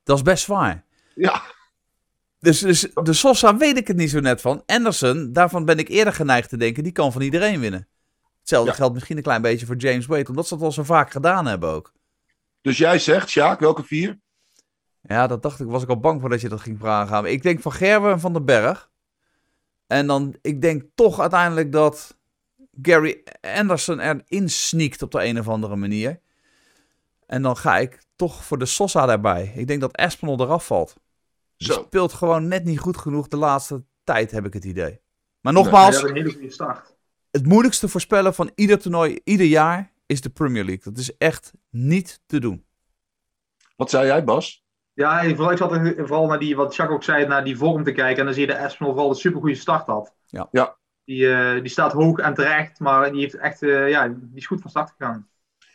Dat 0.04 0.18
is 0.18 0.24
best 0.24 0.44
zwaar. 0.44 0.84
Ja. 1.16 1.42
Dus, 2.40 2.60
dus 2.60 2.88
de 2.94 3.14
Sosa 3.14 3.58
weet 3.58 3.78
ik 3.78 3.88
het 3.88 3.98
niet 3.98 4.10
zo 4.10 4.20
net 4.20 4.42
van. 4.42 4.64
Anderson, 4.66 5.34
daarvan 5.34 5.66
ben 5.66 5.78
ik 5.78 5.88
eerder 5.88 6.14
geneigd 6.14 6.50
te 6.50 6.58
denken, 6.58 6.84
die 6.84 6.92
kan 6.92 7.12
van 7.12 7.22
iedereen 7.22 7.60
winnen. 7.60 7.88
Hetzelfde 8.40 8.70
ja. 8.70 8.76
geldt 8.76 8.94
misschien 8.94 9.18
een 9.18 9.24
klein 9.24 9.42
beetje 9.42 9.66
voor 9.66 9.76
James 9.76 10.06
Wade, 10.06 10.30
omdat 10.30 10.48
ze 10.48 10.54
dat 10.54 10.64
al 10.64 10.72
zo 10.72 10.84
vaak 10.84 11.12
gedaan 11.12 11.46
hebben 11.46 11.70
ook. 11.70 11.94
Dus 12.62 12.78
jij 12.78 13.00
zegt, 13.00 13.30
Sjaak, 13.30 13.60
welke 13.60 13.84
vier? 13.84 14.20
Ja, 15.02 15.28
dat 15.28 15.42
dacht 15.42 15.60
ik, 15.60 15.68
was 15.68 15.84
ik 15.84 15.90
al 15.90 16.00
bang 16.00 16.22
voor 16.22 16.30
dat 16.30 16.42
je 16.42 16.50
dat 16.50 16.62
ging 16.62 16.80
vragen. 16.80 17.26
Ik 17.26 17.44
denk 17.44 17.62
van 17.62 17.72
Gerwen 17.72 18.12
en 18.12 18.20
Van 18.20 18.34
den 18.34 18.46
Berg. 18.46 18.90
En 19.88 20.08
dan, 20.08 20.36
ik 20.42 20.62
denk 20.62 20.84
toch 20.96 21.20
uiteindelijk 21.20 21.72
dat 21.72 22.17
Gary 22.82 23.24
Anderson 23.42 24.00
erin 24.00 24.50
sneakt 24.50 25.02
op 25.02 25.12
de 25.12 25.26
een 25.26 25.40
of 25.40 25.48
andere 25.48 25.76
manier. 25.76 26.20
En 27.26 27.42
dan 27.42 27.58
ga 27.58 27.78
ik 27.78 28.04
toch 28.16 28.44
voor 28.44 28.58
de 28.58 28.66
Sosa 28.66 29.06
daarbij. 29.06 29.54
Ik 29.56 29.68
denk 29.68 29.82
dat 29.82 29.96
Espinol 29.96 30.42
eraf 30.42 30.66
valt. 30.66 30.96
Zo. 31.58 31.74
Die 31.74 31.84
speelt 31.84 32.14
gewoon 32.14 32.48
net 32.48 32.64
niet 32.64 32.80
goed 32.80 32.98
genoeg 32.98 33.28
de 33.28 33.38
laatste 33.38 33.84
tijd, 34.04 34.32
heb 34.32 34.46
ik 34.46 34.54
het 34.54 34.66
idee. 34.66 35.02
Maar 35.42 35.54
nogmaals, 35.54 36.02
nee, 36.02 36.10
een 36.10 36.16
hele 36.16 36.32
goede 36.32 36.52
start. 36.52 36.96
het 37.32 37.46
moeilijkste 37.46 37.88
voorspellen 37.88 38.34
van 38.34 38.52
ieder 38.56 38.80
toernooi, 38.80 39.20
ieder 39.24 39.46
jaar, 39.46 39.92
is 40.06 40.22
de 40.22 40.30
Premier 40.30 40.64
League. 40.64 40.84
Dat 40.84 40.98
is 40.98 41.18
echt 41.18 41.54
niet 41.70 42.22
te 42.26 42.40
doen. 42.40 42.66
Wat 43.76 43.90
zei 43.90 44.06
jij, 44.06 44.24
Bas? 44.24 44.66
Ja, 44.94 45.22
ik 45.22 45.58
zat 45.58 45.72
er 45.72 45.96
vooral 45.96 46.28
naar 46.28 46.40
die, 46.40 46.56
wat 46.56 46.76
Jacques 46.76 46.98
ook 46.98 47.04
zei, 47.04 47.28
naar 47.28 47.44
die 47.44 47.58
vorm 47.58 47.84
te 47.84 47.92
kijken. 47.92 48.18
En 48.18 48.26
dan 48.26 48.34
zie 48.34 48.48
je 48.48 48.54
dat 48.54 48.62
Espinol 48.62 48.92
vooral 48.92 49.10
een 49.10 49.16
supergoeie 49.16 49.56
start 49.56 49.86
had. 49.86 50.14
Ja. 50.26 50.48
Ja. 50.52 50.78
Die, 51.08 51.34
eh, 51.34 51.62
die 51.62 51.70
staat 51.70 51.92
hoog 51.92 52.20
en 52.20 52.34
terecht, 52.34 52.80
maar 52.80 53.12
die 53.12 53.22
heeft 53.22 53.38
echt, 53.38 53.62
eh, 53.62 53.90
ja, 53.90 54.08
die 54.08 54.18
is 54.34 54.46
goed 54.46 54.62
van 54.62 54.70
start 54.70 54.94
gegaan. 54.98 55.28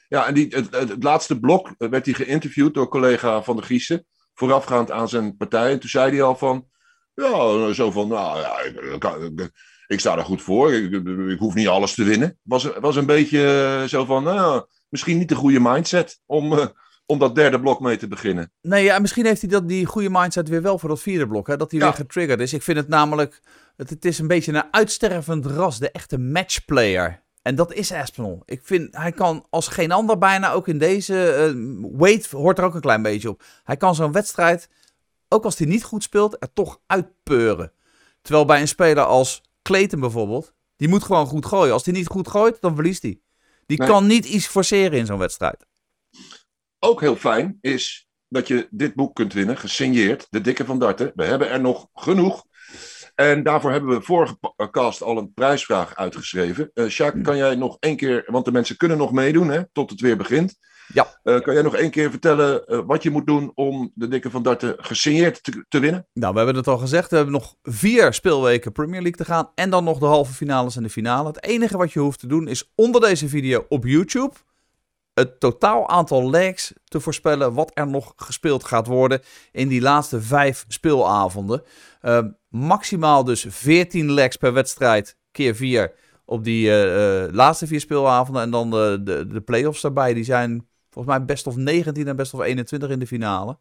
Ja, 0.08 0.26
en 0.26 0.34
die, 0.34 0.48
het, 0.70 1.02
laatste 1.02 1.40
blok 1.40 1.74
eh, 1.78 1.88
werd 1.88 2.04
hij 2.04 2.14
geïnterviewd 2.14 2.74
door 2.74 2.88
collega 2.88 3.42
Van 3.42 3.56
der 3.56 3.64
Giessen. 3.64 4.06
Voorafgaand 4.34 4.90
aan 4.90 5.08
zijn 5.08 5.36
partij. 5.36 5.72
En 5.72 5.80
toen 5.80 5.90
zei 5.90 6.10
hij 6.10 6.22
al 6.22 6.36
van. 6.36 6.68
Ja, 7.14 7.72
zo 7.72 7.90
van. 7.90 8.08
Nou 8.08 8.40
ja, 8.40 8.60
ik, 8.60 9.50
ik, 9.86 10.00
sta 10.00 10.16
er 10.16 10.24
goed 10.24 10.42
voor. 10.42 10.72
Ik, 10.72 11.38
hoef 11.38 11.54
niet 11.54 11.68
alles 11.68 11.94
te 11.94 12.04
winnen. 12.04 12.38
Was, 12.42 12.64
was 12.64 12.96
een 12.96 13.06
beetje 13.06 13.84
zo 13.88 14.04
van. 14.04 14.24
Nou, 14.24 14.66
misschien 14.88 15.18
niet 15.18 15.28
de 15.28 15.34
goede 15.34 15.60
mindset 15.60 16.20
om, 16.26 16.72
om 17.06 17.18
dat 17.18 17.34
derde 17.34 17.60
blok 17.60 17.80
mee 17.80 17.96
te 17.96 18.08
beginnen. 18.08 18.52
Nee, 18.62 18.84
ja, 18.84 18.98
misschien 18.98 19.26
heeft 19.26 19.40
hij 19.40 19.50
dat, 19.50 19.68
die 19.68 19.86
goede 19.86 20.10
mindset 20.10 20.48
weer 20.48 20.62
wel 20.62 20.78
voor 20.78 20.88
dat 20.88 21.00
vierde 21.00 21.26
blok. 21.28 21.46
Hè? 21.46 21.56
Dat 21.56 21.70
hij 21.70 21.80
Ja. 21.80 21.86
weer 21.86 21.94
getriggerd 21.94 22.40
is. 22.40 22.52
Ik 22.52 22.62
vind 22.62 22.76
het 22.78 22.88
namelijk. 22.88 23.40
Het, 23.76 23.90
het 23.90 24.04
is 24.04 24.18
een 24.18 24.26
beetje 24.26 24.52
een 24.52 24.64
uitstervend 24.70 25.46
ras. 25.46 25.78
De 25.78 25.90
echte 25.90 26.18
matchplayer. 26.18 27.22
En 27.42 27.54
dat 27.54 27.72
is 27.72 27.92
Aspinall. 27.92 28.40
Ik 28.44 28.60
vind, 28.64 28.96
hij 28.96 29.12
kan 29.12 29.46
als 29.50 29.68
geen 29.68 29.92
ander 29.92 30.18
bijna 30.18 30.52
ook 30.52 30.68
in 30.68 30.78
deze... 30.78 31.14
Wade 31.92 32.24
hoort 32.30 32.58
er 32.58 32.64
ook 32.64 32.74
een 32.74 32.80
klein 32.80 33.02
beetje 33.02 33.28
op. 33.28 33.42
Hij 33.64 33.76
kan 33.76 33.94
zo'n 33.94 34.12
wedstrijd, 34.12 34.68
ook 35.28 35.44
als 35.44 35.58
hij 35.58 35.66
niet 35.66 35.84
goed 35.84 36.02
speelt, 36.02 36.36
er 36.38 36.52
toch 36.52 36.80
uitpeuren. 36.86 37.72
Terwijl 38.22 38.44
bij 38.44 38.60
een 38.60 38.68
speler 38.68 39.04
als 39.04 39.42
Clayton 39.62 40.00
bijvoorbeeld, 40.00 40.54
die 40.76 40.88
moet 40.88 41.02
gewoon 41.02 41.26
goed 41.26 41.46
gooien. 41.46 41.72
Als 41.72 41.84
hij 41.84 41.94
niet 41.94 42.06
goed 42.06 42.28
gooit, 42.28 42.60
dan 42.60 42.74
verliest 42.74 43.02
hij. 43.02 43.20
Die 43.66 43.78
Nee. 43.78 43.88
kan 43.88 44.06
niet 44.06 44.24
iets 44.24 44.46
forceren 44.46 44.98
in 44.98 45.06
zo'n 45.06 45.18
wedstrijd. 45.18 45.66
Ook 46.84 47.00
heel 47.00 47.16
fijn 47.16 47.58
is 47.60 48.06
dat 48.28 48.48
je 48.48 48.66
dit 48.70 48.94
boek 48.94 49.14
kunt 49.14 49.32
winnen, 49.32 49.56
gesigneerd, 49.56 50.26
De 50.30 50.40
Dikke 50.40 50.64
van 50.64 50.78
Darten. 50.78 51.12
We 51.14 51.24
hebben 51.24 51.50
er 51.50 51.60
nog 51.60 51.88
genoeg. 51.94 52.44
En 53.14 53.42
daarvoor 53.42 53.70
hebben 53.70 53.90
we 53.96 54.02
vorige 54.02 54.34
pa- 54.34 54.70
cast 54.70 55.02
al 55.02 55.18
een 55.18 55.32
prijsvraag 55.32 55.96
uitgeschreven. 55.96 56.70
Eh 56.74 56.86
Sjaak, 56.86 57.22
kan 57.22 57.36
jij 57.36 57.54
nog 57.54 57.76
één 57.80 57.96
keer, 57.96 58.24
want 58.26 58.44
de 58.44 58.52
mensen 58.52 58.76
kunnen 58.76 58.98
nog 58.98 59.12
meedoen, 59.12 59.48
hè, 59.48 59.62
tot 59.72 59.90
het 59.90 60.00
weer 60.00 60.16
begint. 60.16 60.58
Ja. 60.94 61.20
Eh, 61.22 61.40
kan 61.40 61.54
jij 61.54 61.62
nog 61.62 61.76
één 61.76 61.90
keer 61.90 62.10
vertellen 62.10 62.66
eh, 62.66 62.80
wat 62.86 63.02
je 63.02 63.10
moet 63.10 63.26
doen 63.26 63.52
om 63.54 63.90
de 63.94 64.08
Dikke 64.08 64.30
van 64.30 64.42
Darten 64.42 64.74
gesigneerd 64.76 65.42
te, 65.42 65.64
te 65.68 65.78
winnen? 65.78 66.06
Nou, 66.12 66.32
we 66.32 66.38
hebben 66.38 66.56
het 66.56 66.66
al 66.68 66.78
gezegd. 66.78 67.10
We 67.10 67.16
hebben 67.16 67.34
nog 67.34 67.54
vier 67.62 68.12
speelweken 68.12 68.72
Premier 68.72 69.02
League 69.02 69.24
te 69.24 69.24
gaan. 69.24 69.50
En 69.54 69.70
dan 69.70 69.84
nog 69.84 69.98
de 69.98 70.06
halve 70.06 70.32
finales 70.32 70.76
en 70.76 70.82
de 70.82 70.90
finale. 70.90 71.28
Het 71.28 71.44
enige 71.44 71.76
wat 71.76 71.92
je 71.92 72.00
hoeft 72.00 72.18
te 72.20 72.26
doen 72.26 72.48
is 72.48 72.72
onder 72.74 73.00
deze 73.00 73.28
video 73.28 73.64
op 73.68 73.84
YouTube 73.84 74.34
het 75.14 75.40
totaal 75.40 75.88
aantal 75.88 76.30
legs 76.30 76.72
te 76.84 77.00
voorspellen 77.00 77.54
wat 77.54 77.70
er 77.74 77.86
nog 77.86 78.12
gespeeld 78.16 78.64
gaat 78.64 78.86
worden 78.86 79.20
in 79.52 79.68
die 79.68 79.80
laatste 79.80 80.20
vijf 80.20 80.64
speelavonden. 80.68 81.62
Ehm, 82.00 82.28
maximaal 82.48 83.24
dus 83.24 83.46
14 83.48 84.12
legs 84.12 84.36
per 84.36 84.52
wedstrijd 84.52 85.16
keer 85.30 85.54
4 85.54 85.92
op 86.24 86.44
die 86.44 86.68
eh, 86.68 87.24
eh, 87.24 87.32
laatste 87.32 87.66
vier 87.66 87.80
speelavonden. 87.80 88.42
En 88.42 88.50
dan 88.50 88.70
de, 88.70 89.00
de, 89.04 89.26
de 89.26 89.40
play-offs 89.40 89.80
daarbij. 89.80 90.14
Die 90.14 90.24
zijn 90.24 90.66
volgens 90.90 91.16
mij 91.16 91.24
best 91.24 91.46
of 91.46 91.56
19 91.56 92.08
en 92.08 92.16
best 92.16 92.34
of 92.34 92.40
21 92.40 92.88
in 92.88 92.98
de 92.98 93.06
finale. 93.06 93.58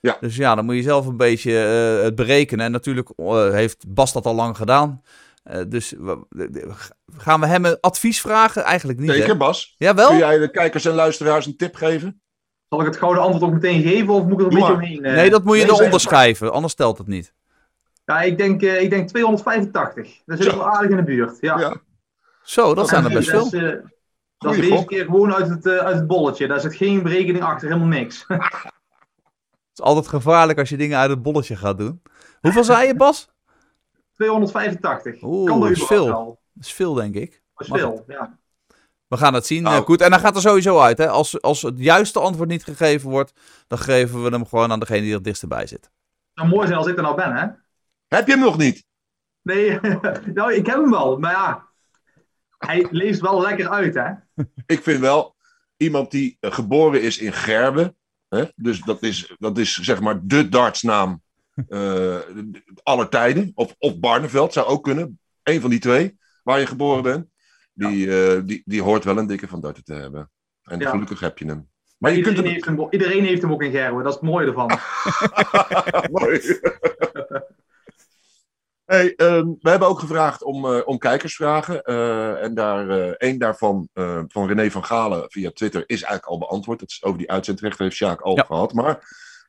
Ja. 0.00 0.16
Dus 0.20 0.36
ja, 0.36 0.54
dan 0.54 0.64
moet 0.64 0.74
je 0.74 0.82
zelf 0.82 1.06
een 1.06 1.16
beetje 1.16 1.58
eh, 1.58 2.04
het 2.04 2.14
berekenen. 2.14 2.64
En 2.64 2.72
natuurlijk 2.72 3.10
eh, 3.16 3.50
heeft 3.50 3.84
Bas 3.94 4.12
dat 4.12 4.26
al 4.26 4.34
lang 4.34 4.56
gedaan. 4.56 5.02
Eh, 5.42 5.60
dus 5.68 5.94
gaan 7.16 7.40
we 7.40 7.46
hem 7.46 7.64
een 7.64 7.78
advies 7.80 8.20
vragen? 8.20 8.62
Eigenlijk 8.64 8.98
niet. 8.98 9.10
hè? 9.10 9.14
Zeker, 9.16 9.36
Bas. 9.36 9.74
Jawel? 9.78 10.08
Kun 10.08 10.16
jij 10.18 10.38
de 10.38 10.50
kijkers 10.50 10.84
en 10.84 10.94
luisteraars 10.94 11.46
een 11.46 11.56
tip 11.56 11.74
geven? 11.74 12.22
Zal 12.68 12.80
ik 12.80 12.86
het 12.86 12.96
gouden 12.96 13.22
antwoord 13.22 13.44
ook 13.44 13.52
meteen 13.52 13.82
geven 13.82 14.14
of 14.14 14.22
moet 14.24 14.32
ik 14.32 14.38
er 14.38 14.44
een 14.44 14.50
Doe 14.50 14.58
beetje 14.58 14.74
maar. 14.74 14.82
omheen? 14.82 15.04
eh? 15.04 15.14
Nee, 15.14 15.30
dat 15.30 15.44
moet 15.44 15.56
je 15.58 15.64
Nee, 15.64 15.72
eronder 15.72 16.00
schrijven. 16.00 16.52
Anders 16.52 16.74
telt 16.74 16.98
het 16.98 17.06
niet. 17.06 17.34
Ja, 18.04 18.20
ik 18.20 18.38
denk, 18.38 18.62
eh, 18.62 18.82
ik 18.82 18.90
denk 18.90 19.08
285. 19.08 20.22
Dat 20.26 20.38
zit 20.42 20.54
wel 20.54 20.68
aardig 20.68 20.90
in 20.90 20.96
de 20.96 21.02
buurt. 21.02 21.36
Ja. 21.40 21.58
Ja. 21.58 21.76
Zo, 22.42 22.74
dat 22.74 22.88
zijn 22.88 23.04
er 23.04 23.12
best 23.12 23.30
dat 23.30 23.48
veel. 23.48 23.60
is, 23.60 23.76
dat 24.38 24.54
is 24.54 24.68
deze 24.68 24.84
keer 24.84 25.04
gewoon 25.04 25.34
uit 25.34 25.48
het, 25.48 25.66
eh, 25.66 25.76
uit 25.76 25.94
het 25.96 26.06
bolletje. 26.06 26.46
Daar 26.46 26.60
zit 26.60 26.74
geen 26.74 27.02
berekening 27.02 27.44
achter, 27.44 27.68
helemaal 27.68 27.88
niks. 27.98 28.24
Het 28.28 29.78
is 29.78 29.84
altijd 29.84 30.08
gevaarlijk 30.08 30.58
als 30.58 30.68
je 30.68 30.76
dingen 30.76 30.98
uit 30.98 31.10
het 31.10 31.22
bolletje 31.22 31.56
gaat 31.56 31.78
doen. 31.78 32.02
Hoeveel 32.40 32.64
zei 32.64 32.86
je, 32.86 32.94
Bas? 32.96 33.30
285. 34.20 35.22
Oeh, 35.22 35.50
kan 35.50 35.60
dat 35.60 35.70
is 35.70 35.82
veel. 35.82 36.06
Dat 36.52 36.64
is 36.64 36.72
veel, 36.72 36.94
denk 36.94 37.14
ik. 37.14 37.30
Dat 37.54 37.66
is 37.66 37.68
Mag 37.68 37.78
veel, 37.78 38.04
ja. 38.08 38.38
We 39.06 39.16
gaan 39.16 39.34
het 39.34 39.46
zien. 39.46 39.62
Nou. 39.62 39.84
Goed, 39.84 40.00
en 40.00 40.10
dan 40.10 40.20
gaat 40.20 40.34
er 40.34 40.40
sowieso 40.40 40.80
uit. 40.80 40.98
Hè? 40.98 41.08
Als, 41.08 41.42
als 41.42 41.62
het 41.62 41.74
juiste 41.78 42.20
antwoord 42.20 42.48
niet 42.48 42.64
gegeven 42.64 43.10
wordt, 43.10 43.32
dan 43.66 43.78
geven 43.78 44.22
we 44.22 44.30
hem 44.30 44.46
gewoon 44.46 44.72
aan 44.72 44.80
degene 44.80 45.00
die 45.00 45.08
er 45.08 45.14
het 45.14 45.24
dichtst 45.24 45.48
bij 45.48 45.66
zit. 45.66 45.84
Het 45.84 45.90
zou 46.34 46.48
mooi 46.48 46.66
zijn 46.66 46.78
als 46.78 46.86
ik 46.86 46.96
er 46.96 47.02
nou 47.02 47.16
ben, 47.16 47.36
hè? 47.36 47.46
Heb 48.08 48.26
je 48.26 48.32
hem 48.32 48.40
nog 48.40 48.58
niet? 48.58 48.84
Nee, 49.42 49.80
nou, 50.34 50.54
ik 50.54 50.66
heb 50.66 50.76
hem 50.76 50.90
wel. 50.90 51.18
Maar 51.18 51.32
ja, 51.32 51.68
hij 52.58 52.86
leest 52.90 53.20
wel 53.20 53.40
lekker 53.40 53.68
uit, 53.68 53.94
hè? 53.94 54.12
Ik 54.74 54.82
vind 54.82 55.00
wel 55.00 55.36
iemand 55.76 56.10
die 56.10 56.36
eh, 56.40 56.52
geboren 56.52 57.02
is 57.02 57.18
in 57.18 57.32
Gerben. 57.32 57.96
Hè? 58.28 58.44
Dus 58.56 58.80
dat 58.80 59.02
is, 59.02 59.34
dat 59.38 59.58
is 59.58 59.74
zeg 59.74 60.00
maar 60.00 60.20
de 60.22 60.48
dartsnaam 60.48 61.22
eh 61.68 62.16
aller 62.82 63.08
tijden. 63.08 63.52
Of, 63.54 63.74
of 63.78 63.98
Barneveld 63.98 64.52
zou 64.52 64.66
ook 64.66 64.84
kunnen. 64.84 65.18
Eén 65.42 65.60
van 65.60 65.70
die 65.70 65.78
twee 65.78 66.18
waar 66.42 66.60
je 66.60 66.66
geboren 66.66 67.02
bent. 67.02 67.26
Die, 67.72 68.24
eh, 68.34 68.40
die, 68.44 68.62
die 68.64 68.82
hoort 68.82 69.04
wel 69.04 69.18
een 69.18 69.26
dikke 69.26 69.48
van 69.48 69.60
darten 69.60 69.84
te 69.84 69.94
hebben. 69.94 70.30
En 70.62 70.78
Ja. 70.80 70.90
gelukkig 70.90 71.20
heb 71.20 71.38
je 71.38 71.46
hem. 71.46 71.68
Maar 71.98 72.10
je 72.10 72.16
Iedereen, 72.16 72.36
kunt 72.42 72.52
heeft 72.52 72.64
hem, 72.64 72.86
iedereen 72.90 73.24
heeft 73.24 73.42
hem 73.42 73.52
ook 73.52 73.62
in 73.62 73.70
Gerwen, 73.70 74.04
dat 74.04 74.12
is 74.14 74.20
het 74.20 74.28
mooie 74.28 74.46
ervan. 74.46 74.78
Mooi. 76.20 76.40
Hey, 78.84 79.14
ehm, 79.14 79.46
we 79.60 79.70
hebben 79.70 79.88
ook 79.88 79.98
gevraagd 79.98 80.42
om, 80.42 80.64
eh, 80.66 80.80
om 80.84 80.98
kijkersvragen. 80.98 81.82
eh, 81.82 82.42
en 82.42 82.54
daar, 82.54 82.88
eh, 82.90 83.08
één 83.16 83.38
daarvan, 83.38 83.88
eh, 83.92 84.22
van 84.28 84.46
René 84.48 84.70
van 84.70 84.84
Galen 84.84 85.24
via 85.30 85.50
Twitter, 85.50 85.82
is 85.86 86.02
eigenlijk 86.02 86.26
al 86.26 86.38
beantwoord. 86.38 86.78
Dat 86.80 86.88
is 86.90 87.04
over 87.04 87.18
die 87.18 87.30
uitzendrechten 87.30 87.84
heeft 87.84 87.96
Sjaak 87.96 88.20
al 88.20 88.36
Ja. 88.36 88.42
gehad. 88.42 88.72
Maar 88.72 88.98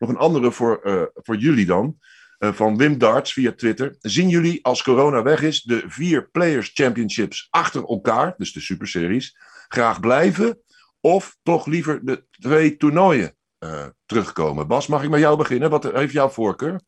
nog 0.02 0.10
een 0.10 0.18
andere 0.18 0.52
voor, 0.52 0.80
eh, 0.84 1.02
voor 1.14 1.36
jullie 1.36 1.66
dan. 1.66 1.98
eh, 2.38 2.52
van 2.54 2.78
Wim 2.78 2.98
Darts 2.98 3.34
via 3.34 3.52
Twitter. 3.52 3.96
Zien 4.00 4.30
jullie 4.30 4.66
als 4.66 4.84
corona 4.84 5.24
weg 5.24 5.42
is 5.42 5.62
de 5.62 5.84
vier 5.88 6.30
Players 6.30 6.72
Championships 6.74 7.48
achter 7.50 7.88
elkaar, 7.88 8.34
dus 8.38 8.54
de 8.54 8.60
superseries, 8.60 9.38
graag 9.68 10.00
blijven? 10.00 10.60
Of 11.00 11.38
toch 11.44 11.66
liever 11.66 12.06
de 12.06 12.24
twee 12.32 12.78
toernooien 12.78 13.36
eh, 13.58 13.86
terugkomen? 14.06 14.68
Bas, 14.68 14.88
mag 14.88 15.04
ik 15.04 15.10
met 15.10 15.20
jou 15.20 15.38
beginnen? 15.38 15.70
Wat 15.70 15.92
heeft 15.92 16.14
jouw 16.14 16.30
voorkeur? 16.30 16.82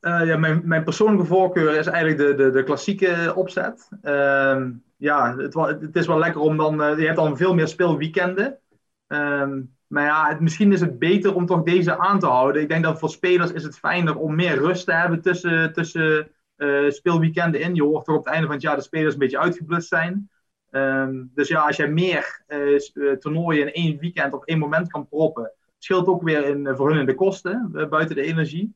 Ja, 0.00 0.36
mijn, 0.36 0.60
mijn 0.64 0.84
persoonlijke 0.84 1.26
voorkeur 1.26 1.78
is 1.78 1.86
eigenlijk 1.86 2.18
de, 2.18 2.44
de, 2.44 2.50
de 2.50 2.62
klassieke 2.62 3.32
opzet. 3.36 3.88
Ehm, 4.02 4.70
ja, 4.96 5.36
het, 5.36 5.54
het 5.54 5.96
is 5.96 6.06
wel 6.06 6.18
lekker 6.18 6.40
om 6.40 6.56
dan... 6.56 6.76
je 6.98 7.04
hebt 7.04 7.16
dan 7.16 7.36
veel 7.36 7.54
meer 7.54 7.68
speelweekenden. 7.68 8.58
Ehm, 9.06 9.60
maar 9.90 10.04
ja, 10.04 10.28
het, 10.28 10.40
misschien 10.40 10.72
is 10.72 10.80
het 10.80 10.98
beter 10.98 11.34
om 11.34 11.46
toch 11.46 11.62
deze 11.62 11.98
aan 11.98 12.18
te 12.18 12.26
houden. 12.26 12.62
Ik 12.62 12.68
denk 12.68 12.84
dat 12.84 12.98
voor 12.98 13.10
spelers 13.10 13.52
is 13.52 13.62
het 13.62 13.78
fijner 13.78 14.16
om 14.16 14.34
meer 14.34 14.58
rust 14.58 14.84
te 14.84 14.92
hebben 14.92 15.22
tussen, 15.22 15.72
tussen 15.72 16.30
eh, 16.56 16.90
speelweekenden 16.90 17.60
in. 17.60 17.74
Je 17.74 17.82
hoort 17.82 18.04
toch 18.04 18.16
op 18.16 18.24
het 18.24 18.32
einde 18.32 18.46
van 18.46 18.54
het 18.54 18.64
jaar 18.64 18.76
de 18.76 18.82
spelers 18.82 19.12
een 19.12 19.18
beetje 19.18 19.38
uitgeblust 19.38 19.88
zijn. 19.88 20.30
Ehm, 20.70 21.24
dus 21.34 21.48
ja, 21.48 21.66
als 21.66 21.76
jij 21.76 21.88
meer 21.88 22.42
eh, 22.46 22.74
eh, 22.74 23.16
toernooien 23.18 23.66
in 23.66 23.72
één 23.72 23.98
weekend 23.98 24.32
op 24.32 24.44
één 24.44 24.58
moment 24.58 24.90
kan 24.90 25.08
proppen, 25.08 25.52
scheelt 25.78 26.06
ook 26.06 26.22
weer 26.22 26.44
in, 26.44 26.66
hun 26.66 26.98
in 26.98 27.06
de 27.06 27.14
kosten, 27.14 27.70
buiten 27.90 28.16
de 28.16 28.22
energie. 28.22 28.74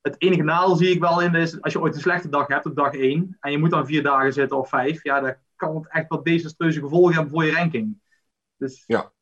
Het 0.00 0.14
enige 0.18 0.42
nadeel 0.42 0.76
zie 0.76 0.90
ik 0.90 1.00
wel 1.00 1.22
in 1.22 1.34
is, 1.34 1.60
als 1.60 1.72
je 1.72 1.80
ooit 1.80 1.94
een 1.94 2.00
slechte 2.00 2.28
dag 2.28 2.46
hebt 2.46 2.66
op 2.66 2.76
dag 2.76 2.94
1 2.94 3.36
en 3.40 3.50
je 3.50 3.58
moet 3.58 3.70
dan 3.70 3.86
vier 3.86 4.02
dagen 4.02 4.32
zitten 4.32 4.58
of 4.58 4.68
vijf, 4.68 5.02
ja, 5.02 5.20
dan 5.20 5.34
kan 5.56 5.76
het 5.76 5.88
echt 5.88 6.08
wat 6.08 6.24
desastreuze 6.24 6.80
gevolgen 6.80 7.14
hebben 7.14 7.32
voor 7.32 7.44
je 7.44 7.52
ranking. 7.52 8.00
Dus 8.56 8.84
Ja. 8.86 9.12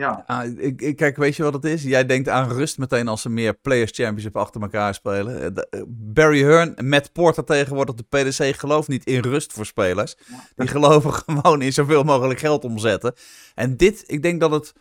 Ja. 0.00 0.24
Ah, 0.26 0.58
ik, 0.58 0.80
ik, 0.82 0.96
kijk, 0.96 1.16
weet 1.16 1.36
je 1.36 1.42
wat 1.42 1.52
het 1.52 1.64
is? 1.64 1.82
Jij 1.82 2.06
denkt 2.06 2.28
aan 2.28 2.52
rust 2.52 2.78
meteen 2.78 3.08
als 3.08 3.22
ze 3.22 3.28
meer 3.28 3.54
Players 3.54 3.90
Championship 3.94 4.36
achter 4.36 4.60
elkaar 4.60 4.94
spelen. 4.94 5.40
Eh, 5.40 5.62
eh, 5.70 5.82
Barry 5.88 6.42
Hearn 6.42 6.88
Matt 6.88 7.12
Porter 7.12 7.44
tegenwoordig 7.44 7.94
op 7.94 8.10
de 8.10 8.18
PDC 8.18 8.56
gelooft 8.56 8.88
niet 8.88 9.04
in 9.04 9.20
rust 9.20 9.52
voor 9.52 9.66
spelers. 9.66 10.16
Die 10.56 10.68
geloven 10.68 11.12
gewoon 11.24 11.62
in 11.62 11.72
zoveel 11.72 12.02
mogelijk 12.02 12.40
geld 12.40 12.64
omzetten. 12.64 13.14
En 13.54 13.76
dit, 13.76 14.04
ik 14.06 14.22
denk 14.22 14.40
dat 14.40 14.50
het 14.50 14.72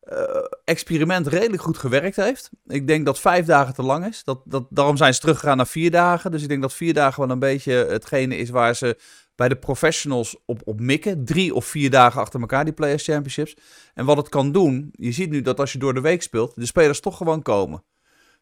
eh, 0.00 0.18
experiment 0.64 1.26
redelijk 1.26 1.62
goed 1.62 1.78
gewerkt 1.78 2.16
heeft. 2.16 2.50
Ik 2.66 2.86
denk 2.86 3.06
dat 3.06 3.20
vijf 3.20 3.46
dagen 3.46 3.74
te 3.74 3.82
lang 3.82 4.06
is. 4.06 4.24
Dat, 4.24 4.40
dat, 4.44 4.66
daarom 4.70 4.96
zijn 4.96 5.14
ze 5.14 5.20
teruggegaan 5.20 5.56
naar 5.56 5.66
vier 5.66 5.90
dagen. 5.90 6.30
Dus 6.30 6.42
ik 6.42 6.48
denk 6.48 6.62
dat 6.62 6.74
vier 6.74 6.94
dagen 6.94 7.20
wel 7.20 7.30
een 7.30 7.38
beetje 7.38 7.72
hetgene 7.72 8.36
is 8.36 8.50
waar 8.50 8.76
ze 8.76 8.96
bij 9.36 9.48
de 9.48 9.56
professionals 9.56 10.36
op, 10.44 10.60
op 10.64 10.80
mikken. 10.80 11.24
Drie 11.24 11.54
of 11.54 11.64
vier 11.64 11.90
dagen 11.90 12.20
achter 12.20 12.40
elkaar, 12.40 12.64
die 12.64 12.74
Players 12.74 13.04
Championships. 13.04 13.56
En 13.94 14.04
wat 14.04 14.16
het 14.16 14.28
kan 14.28 14.52
doen, 14.52 14.88
je 14.92 15.12
ziet 15.12 15.30
nu 15.30 15.42
dat 15.42 15.60
als 15.60 15.72
je 15.72 15.78
door 15.78 15.94
de 15.94 16.00
week 16.00 16.22
speelt, 16.22 16.54
de 16.54 16.66
spelers 16.66 17.00
toch 17.00 17.16
gewoon 17.16 17.42
komen. 17.42 17.84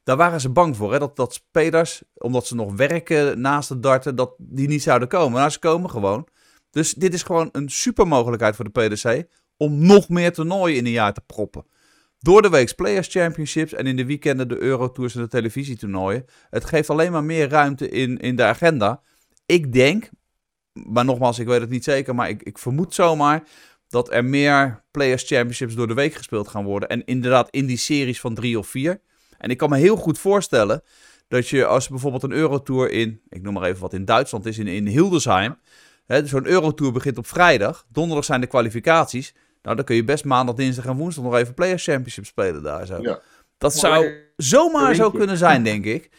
Daar 0.03 0.17
waren 0.17 0.41
ze 0.41 0.51
bang 0.51 0.77
voor, 0.77 0.93
hè? 0.93 0.99
Dat, 0.99 1.17
dat 1.17 1.35
spelers, 1.35 2.03
omdat 2.15 2.47
ze 2.47 2.55
nog 2.55 2.75
werken 2.75 3.41
naast 3.41 3.69
het 3.69 3.83
darten, 3.83 4.17
dat 4.17 4.35
die 4.39 4.69
niet 4.69 4.83
zouden 4.83 5.09
komen. 5.09 5.39
Nou, 5.39 5.51
ze 5.51 5.59
komen 5.59 5.91
gewoon. 5.91 6.29
Dus 6.71 6.95
dit 6.95 7.15
is 7.15 7.23
gewoon 7.23 7.49
een 7.53 7.69
super 7.69 8.07
mogelijkheid 8.07 8.57
voor 8.57 8.73
de 8.73 8.89
PDC 8.89 9.27
om 9.57 9.87
nog 9.87 10.09
meer 10.09 10.33
toernooien 10.33 10.77
in 10.77 10.87
een 10.87 10.93
jaar 10.93 11.13
te 11.13 11.21
proppen. 11.27 11.67
door 12.19 12.43
de 12.43 12.49
week 12.49 12.75
Players 12.75 13.09
Championships 13.09 13.73
en 13.73 13.87
in 13.87 13.97
de 13.97 14.07
weekenden 14.07 14.49
de 14.49 14.59
Eurotours 14.59 15.15
en 15.15 15.23
de 15.23 15.29
televisietoernooien. 15.29 16.25
Het 16.51 16.65
geeft 16.65 16.91
alleen 16.91 17.13
maar 17.13 17.25
meer 17.25 17.49
ruimte 17.49 17.89
in, 17.89 18.19
in 18.19 18.37
de 18.37 18.43
agenda. 18.43 19.03
Ik 19.47 19.73
denk, 19.73 20.11
maar 20.75 21.05
nogmaals, 21.05 21.39
ik 21.39 21.47
weet 21.47 21.61
het 21.61 21.71
niet 21.71 21.85
zeker, 21.85 22.15
maar 22.15 22.29
ik, 22.29 22.43
ik 22.43 22.59
vermoed 22.59 22.95
zomaar 22.95 23.43
dat 23.89 24.13
er 24.13 24.25
meer 24.25 24.83
Players 24.91 25.23
Championships 25.23 25.75
door 25.75 25.89
de 25.89 25.95
week 25.95 26.15
gespeeld 26.15 26.49
gaan 26.49 26.65
worden. 26.65 26.89
En 26.89 27.05
inderdaad 27.05 27.51
in 27.51 27.67
die 27.67 27.77
series 27.77 28.21
van 28.21 28.35
drie 28.35 28.59
of 28.59 28.67
vier. 28.67 29.01
En 29.39 29.51
ik 29.51 29.57
kan 29.57 29.71
me 29.71 29.77
heel 29.77 29.97
goed 29.97 30.19
voorstellen 30.19 30.83
dat 31.29 31.49
je 31.49 31.67
als 31.67 31.89
bijvoorbeeld 31.89 32.23
een 32.23 32.33
Eurotour 32.33 32.91
in, 32.91 33.21
ik 33.29 33.43
noem 33.43 33.55
maar 33.55 33.63
even 33.63 33.81
wat 33.81 33.93
in 33.93 34.05
Duitsland 34.05 34.47
is, 34.47 34.59
in, 34.59 34.67
in 34.67 34.87
Hildesheim. 34.87 35.57
Zo'n 36.07 36.47
Eurotour 36.47 36.93
begint 36.93 37.19
op 37.19 37.27
vrijdag. 37.27 37.87
Donderdag 37.89 38.25
zijn 38.25 38.41
de 38.41 38.47
kwalificaties. 38.47 39.35
Nou, 39.63 39.77
dan 39.77 39.85
kun 39.85 39.97
je 39.97 40.05
best 40.05 40.25
maandag, 40.25 40.55
dinsdag 40.55 40.85
en 40.85 40.97
woensdag 40.97 41.25
nog 41.25 41.37
even 41.37 41.55
Players 41.55 41.85
Championship 41.85 42.27
spelen 42.27 42.63
daar 42.63 42.87
zo. 42.87 42.99
Ja. 43.01 43.21
Dat 43.59 43.75
zou 43.75 44.15
zomaar 44.37 44.95
zo 44.95 45.11
kunnen 45.11 45.37
zijn, 45.37 45.65
denk 45.65 45.85
ik. 45.85 46.11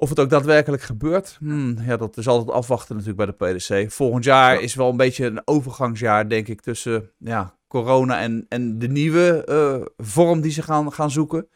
Of 0.00 0.08
het 0.08 0.20
ook 0.20 0.30
daadwerkelijk 0.30 0.82
gebeurt, 0.82 1.36
hmm, 1.40 1.76
ja, 1.80 1.96
dat 1.96 2.16
is 2.16 2.28
altijd 2.28 2.56
afwachten 2.56 2.96
natuurlijk 2.96 3.36
bij 3.36 3.48
de 3.50 3.58
PDC. 3.58 3.92
Volgend 3.92 4.24
jaar 4.24 4.54
Ja. 4.54 4.60
is 4.60 4.74
wel 4.74 4.90
een 4.90 4.96
beetje 4.96 5.26
een 5.26 5.42
overgangsjaar, 5.44 6.28
denk 6.28 6.48
ik, 6.48 6.60
tussen 6.60 7.10
ja, 7.18 7.58
corona 7.68 8.20
en, 8.20 8.46
en 8.48 8.78
de 8.78 8.88
nieuwe 8.88 9.44
eh, 9.44 9.86
vorm 10.06 10.40
die 10.40 10.50
ze 10.50 10.62
gaan, 10.62 10.92
gaan 10.92 11.10
zoeken. 11.10 11.48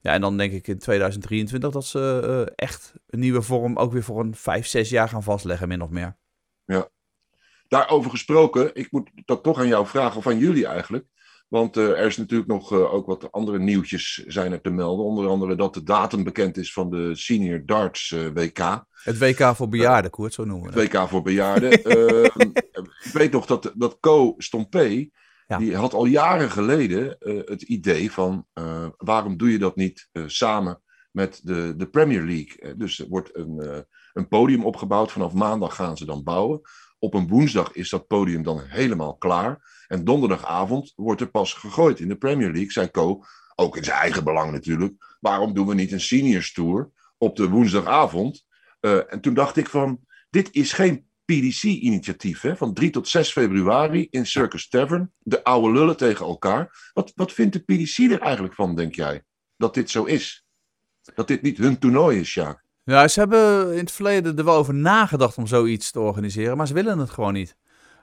Ja, 0.00 0.12
en 0.12 0.20
dan 0.20 0.36
denk 0.36 0.52
ik 0.52 0.66
in 0.66 0.78
2023 0.78 1.70
dat 1.70 1.84
ze 1.84 2.20
eh, 2.46 2.52
echt 2.66 2.92
een 3.06 3.18
nieuwe 3.18 3.42
vorm 3.42 3.76
ook 3.76 3.92
weer 3.92 4.02
voor 4.02 4.20
een 4.20 4.34
5, 4.34 4.66
6 4.66 4.90
jaar 4.90 5.08
gaan 5.08 5.22
vastleggen, 5.22 5.68
min 5.68 5.82
of 5.82 5.90
meer. 5.90 6.16
Daarover 7.68 8.10
gesproken, 8.10 8.74
ik 8.74 8.90
moet 8.90 9.10
dat 9.24 9.42
toch 9.42 9.58
aan 9.58 9.68
jou 9.68 9.86
vragen, 9.86 10.16
of 10.16 10.26
aan 10.26 10.38
jullie 10.38 10.66
eigenlijk. 10.66 11.06
Want 11.48 11.76
eh, 11.76 11.88
er 11.88 12.06
is 12.06 12.16
natuurlijk 12.16 12.48
nog 12.48 12.72
eh, 12.72 12.94
ook 12.94 13.06
wat 13.06 13.32
andere 13.32 13.58
nieuwtjes 13.58 14.24
zijn 14.26 14.52
er 14.52 14.60
te 14.60 14.70
melden. 14.70 15.04
Onder 15.04 15.28
andere 15.28 15.54
dat 15.54 15.74
de 15.74 15.82
datum 15.82 16.24
bekend 16.24 16.56
is 16.56 16.72
van 16.72 16.90
de 16.90 17.14
Senior 17.14 17.62
Darts 17.66 18.12
eh, 18.12 18.26
WK. 18.34 18.84
Het 18.90 19.18
WK 19.18 19.56
voor 19.56 19.68
bejaarden, 19.68 20.10
Koert, 20.10 20.34
zo 20.34 20.44
noemen 20.44 20.72
we 20.72 20.80
Het. 20.80 20.92
WK 20.92 21.08
voor 21.08 21.22
bejaarden. 21.22 21.70
Ehm, 21.82 22.50
ik 23.02 23.10
weet 23.12 23.32
nog 23.32 23.46
dat, 23.46 23.72
dat 23.74 24.00
Co 24.00 24.34
Stompé, 24.38 25.08
Ja. 25.46 25.58
die 25.58 25.76
had 25.76 25.94
al 25.94 26.04
jaren 26.04 26.50
geleden 26.50 27.16
het 27.44 27.62
idee 27.62 28.12
van 28.12 28.46
waarom 28.96 29.36
doe 29.36 29.52
je 29.52 29.58
dat 29.58 29.76
niet 29.76 30.08
samen 30.26 30.82
met 31.10 31.40
de, 31.44 31.74
de 31.76 31.86
Premier 31.88 32.22
League. 32.22 32.76
Dus 32.76 32.98
er 32.98 33.08
wordt 33.08 33.36
een, 33.36 33.84
een 34.12 34.28
podium 34.28 34.64
opgebouwd. 34.64 35.12
Vanaf 35.12 35.32
maandag 35.32 35.74
gaan 35.74 35.96
ze 35.96 36.04
dan 36.04 36.22
bouwen. 36.24 36.60
Op 37.06 37.14
een 37.14 37.28
woensdag 37.28 37.72
is 37.72 37.90
dat 37.90 38.06
podium 38.06 38.42
dan 38.42 38.60
helemaal 38.60 39.16
klaar. 39.16 39.84
En 39.88 40.04
donderdagavond 40.04 40.92
wordt 40.96 41.20
er 41.20 41.30
pas 41.30 41.52
gegooid 41.52 42.00
in 42.00 42.08
de 42.08 42.16
Premier 42.16 42.50
League. 42.50 42.70
Zei 42.70 42.90
Co, 42.90 43.24
ook 43.54 43.76
in 43.76 43.84
zijn 43.84 43.98
eigen 43.98 44.24
belang 44.24 44.52
natuurlijk. 44.52 45.16
Waarom 45.20 45.54
doen 45.54 45.66
we 45.66 45.74
niet 45.74 45.92
een 45.92 46.00
seniors 46.00 46.52
tour 46.52 46.90
op 47.18 47.36
de 47.36 47.48
woensdagavond? 47.48 48.44
Eh, 48.80 49.12
en 49.12 49.20
toen 49.20 49.34
dacht 49.34 49.56
ik 49.56 49.68
van, 49.68 50.00
dit 50.30 50.48
is 50.52 50.72
geen 50.72 51.06
PDC-initiatief. 51.24 52.44
Van 52.56 52.74
3 52.74 52.90
tot 52.90 53.08
6 53.08 53.32
februari 53.32 54.06
in 54.10 54.26
Circus 54.26 54.68
Tavern. 54.68 55.12
De 55.18 55.44
oude 55.44 55.72
lullen 55.72 55.96
tegen 55.96 56.26
elkaar. 56.26 56.90
Wat, 56.92 57.12
wat 57.14 57.32
vindt 57.32 57.52
de 57.52 57.60
PDC 57.60 57.98
er 57.98 58.20
eigenlijk 58.20 58.54
van, 58.54 58.74
denk 58.74 58.94
jij? 58.94 59.22
Dat 59.56 59.74
dit 59.74 59.90
zo 59.90 60.04
is? 60.04 60.46
Dat 61.14 61.28
dit 61.28 61.42
niet 61.42 61.58
hun 61.58 61.78
toernooi 61.78 62.20
is, 62.20 62.28
Sjaak? 62.28 62.65
Ja, 62.86 63.08
ze 63.08 63.18
hebben 63.20 63.72
in 63.72 63.78
het 63.78 63.92
verleden 63.92 64.38
er 64.38 64.44
wel 64.44 64.56
over 64.56 64.74
nagedacht 64.74 65.36
om 65.36 65.46
zoiets 65.46 65.90
te 65.90 66.00
organiseren, 66.00 66.56
maar 66.56 66.66
ze 66.66 66.74
willen 66.74 66.98
het 66.98 67.10
gewoon 67.10 67.32
niet. 67.32 67.56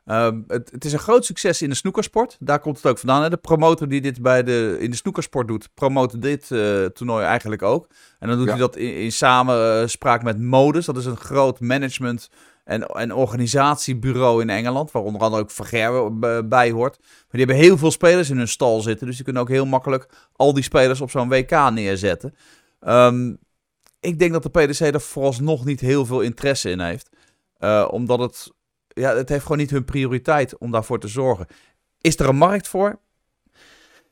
Ehm, 0.06 0.42
het, 0.48 0.72
het 0.72 0.86
is 0.86 0.94
een 0.94 1.00
groot 1.00 1.26
succes 1.26 1.62
in 1.62 1.70
de 1.70 1.76
snoekersport. 1.76 2.38
Daar 2.40 2.60
komt 2.60 2.76
het 2.76 2.86
ook 2.86 2.98
vandaan. 2.98 3.22
Hè? 3.24 3.30
De 3.30 3.38
promotor 3.38 3.88
die 3.88 4.02
dit 4.02 4.22
bij 4.22 4.44
de, 4.44 4.78
in 4.80 4.90
de 4.90 4.96
snoekersport 4.96 5.48
doet, 5.48 5.70
promoot 5.74 6.22
dit 6.22 6.52
eh, 6.52 6.86
toernooi 6.86 7.26
eigenlijk 7.26 7.62
ook. 7.62 7.88
En 8.20 8.28
dan 8.28 8.38
doet 8.38 8.46
Ja. 8.46 8.52
hij 8.52 8.62
dat 8.62 8.76
in, 8.76 8.96
in 8.96 9.12
samenspraak 9.12 10.24
met 10.24 10.40
Modus. 10.42 10.86
Dat 10.86 10.98
is 10.98 11.06
een 11.06 11.18
groot 11.18 11.60
management- 11.60 12.30
en, 12.64 12.86
en 12.86 13.14
organisatiebureau 13.14 14.42
in 14.42 14.50
Engeland, 14.50 14.92
waar 14.92 15.04
onder 15.04 15.22
andere 15.22 15.42
ook 15.42 15.52
Verger 15.52 16.18
bij 16.48 16.72
hoort. 16.72 16.98
Maar 17.00 17.28
die 17.30 17.40
hebben 17.46 17.56
heel 17.66 17.78
veel 17.78 17.92
spelers 17.92 18.30
in 18.30 18.38
hun 18.38 18.48
stal 18.48 18.82
zitten, 18.82 19.08
dus 19.08 19.16
die 19.16 19.24
kunnen 19.24 19.42
ook 19.42 19.50
heel 19.50 19.66
makkelijk 19.66 20.08
al 20.36 20.54
die 20.54 20.64
spelers 20.64 21.02
op 21.02 21.10
zo'n 21.12 21.30
WK 21.30 21.70
neerzetten. 21.72 22.36
Ehm, 22.80 23.34
ik 24.04 24.20
denk 24.20 24.32
dat 24.32 24.44
de 24.44 24.50
PDC 24.50 24.80
er 24.80 25.02
vooralsnog 25.02 25.66
niet 25.66 25.80
heel 25.80 26.06
veel 26.06 26.22
interesse 26.22 26.70
in 26.70 26.80
heeft. 26.80 27.10
Eh, 27.58 27.88
omdat 27.92 28.20
het, 28.20 28.52
ja, 28.88 29.16
het 29.16 29.30
heeft 29.30 29.42
gewoon 29.42 29.58
niet 29.58 29.70
hun 29.70 29.86
prioriteit 29.86 30.58
om 30.58 30.72
daarvoor 30.72 31.00
te 31.00 31.08
zorgen. 31.08 31.48
Is 32.02 32.20
er 32.20 32.30
een 32.30 32.36
markt 32.36 32.68
voor? 32.68 33.00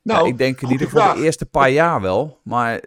Nou, 0.04 0.24
ja, 0.24 0.30
ik 0.32 0.38
denk 0.38 0.62
in 0.62 0.72
ieder 0.72 0.90
geval 0.90 1.16
de 1.16 1.24
eerste 1.24 1.46
paar 1.46 1.70
jaar 1.70 2.02
wel. 2.02 2.40
Maar 2.44 2.84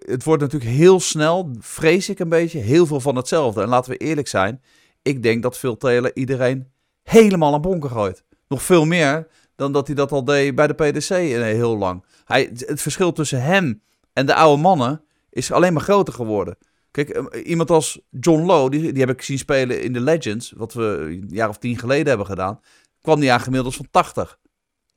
het, 0.00 0.24
wordt 0.24 0.42
natuurlijk 0.42 0.70
heel 0.70 1.00
snel, 1.00 1.50
vrees 1.58 2.08
ik 2.08 2.18
een 2.18 2.28
beetje, 2.28 2.58
heel 2.58 2.86
veel 2.86 3.00
van 3.00 3.16
hetzelfde. 3.16 3.62
En 3.62 3.68
laten 3.68 3.90
we 3.90 3.96
eerlijk 3.96 4.28
zijn, 4.28 4.62
ik 5.02 5.22
denk 5.22 5.42
dat 5.42 5.58
Phil 5.58 5.76
Taylor 5.76 6.10
iedereen 6.14 6.68
helemaal 7.02 7.54
aan 7.54 7.60
bonken 7.60 7.90
gooit. 7.90 8.24
Nog 8.48 8.62
veel 8.62 8.84
meer 8.84 9.28
dan 9.56 9.72
dat 9.72 9.86
hij 9.86 9.96
dat 9.96 10.12
al 10.12 10.24
deed 10.24 10.54
bij 10.54 10.66
de 10.66 10.74
PDC 10.74 11.08
heel 11.08 11.78
lang. 11.78 12.04
Hij, 12.24 12.50
het 12.66 12.82
verschil 12.82 13.12
tussen 13.12 13.42
hem 13.42 13.82
en 14.12 14.26
de 14.26 14.34
oude 14.34 14.62
mannen 14.62 15.02
is 15.30 15.52
alleen 15.52 15.72
maar 15.72 15.82
groter 15.82 16.14
geworden. 16.14 16.56
Kijk, 16.90 17.08
eh, 17.08 17.46
iemand 17.46 17.70
als 17.70 18.00
John 18.10 18.44
Lowe, 18.44 18.70
die, 18.70 18.92
die 18.92 19.00
heb 19.00 19.10
ik 19.10 19.22
zien 19.22 19.38
spelen 19.38 19.82
in 19.82 19.92
de 19.92 20.00
Legends, 20.00 20.52
wat 20.56 20.72
we 20.72 20.82
een 20.82 21.28
jaar 21.28 21.48
of 21.48 21.58
tien 21.58 21.78
geleden 21.78 22.06
hebben 22.06 22.26
gedaan, 22.26 22.60
kwam 23.00 23.20
die 23.20 23.32
aan 23.32 23.40
gemiddeld 23.40 23.76
van 23.76 23.88
80. 23.90 24.38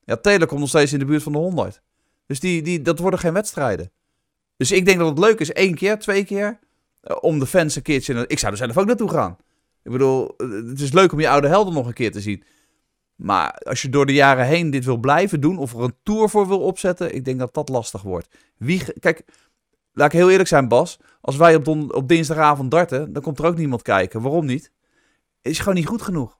Ja, 0.03 0.15
Taylor 0.15 0.47
komt 0.47 0.59
nog 0.59 0.69
steeds 0.69 0.93
in 0.93 0.99
de 0.99 1.05
buurt 1.05 1.23
van 1.23 1.31
de 1.31 1.37
100. 1.37 1.81
Dus 2.25 2.39
die, 2.39 2.61
die, 2.61 2.81
dat 2.81 2.99
worden 2.99 3.19
geen 3.19 3.33
wedstrijden. 3.33 3.91
Dus 4.57 4.71
ik 4.71 4.85
denk 4.85 4.99
dat 4.99 5.09
het 5.09 5.19
leuk 5.19 5.39
is, 5.39 5.51
één 5.51 5.75
keer, 5.75 5.99
twee 5.99 6.23
keer, 6.23 6.59
eh, 7.01 7.17
om 7.21 7.39
de 7.39 7.45
fans 7.45 7.75
een 7.75 7.81
keertje... 7.81 8.27
Ik 8.27 8.39
zou 8.39 8.51
er 8.51 8.57
zelf 8.57 8.77
ook 8.77 8.85
naartoe 8.85 9.09
gaan. 9.09 9.37
Ik 9.83 9.91
bedoel, 9.91 10.35
eh, 10.37 10.49
het 10.49 10.79
is 10.81 10.91
leuk 10.91 11.11
om 11.11 11.19
je 11.19 11.29
oude 11.29 11.47
helden 11.47 11.73
nog 11.73 11.87
een 11.87 11.93
keer 11.93 12.11
te 12.11 12.21
zien. 12.21 12.43
Maar 13.15 13.51
als 13.51 13.81
je 13.81 13.89
door 13.89 14.05
de 14.05 14.13
jaren 14.13 14.45
heen 14.45 14.69
dit 14.69 14.85
wil 14.85 14.97
blijven 14.97 15.41
doen, 15.41 15.57
of 15.57 15.73
er 15.73 15.81
een 15.81 15.95
tour 16.03 16.29
voor 16.29 16.47
wil 16.47 16.59
opzetten, 16.59 17.15
ik 17.15 17.25
denk 17.25 17.39
dat 17.39 17.53
dat 17.53 17.69
lastig 17.69 18.01
wordt. 18.01 18.27
Wie, 18.57 18.99
kijk, 18.99 19.23
laat 19.93 20.13
ik 20.13 20.19
heel 20.19 20.30
eerlijk 20.30 20.49
zijn, 20.49 20.67
Bas. 20.67 20.99
Als 21.21 21.38
wij 21.38 21.56
op, 21.56 21.65
don, 21.65 21.93
op 21.93 22.08
dinsdagavond 22.08 22.71
darten, 22.71 23.13
dan 23.13 23.21
komt 23.21 23.39
er 23.39 23.45
ook 23.45 23.58
niemand 23.58 23.82
kijken. 23.82 24.21
Waarom 24.21 24.45
niet? 24.45 24.71
Is 25.41 25.60
gewoon 25.60 25.73
niet 25.73 25.88
goed 25.88 26.01
genoeg. 26.01 26.38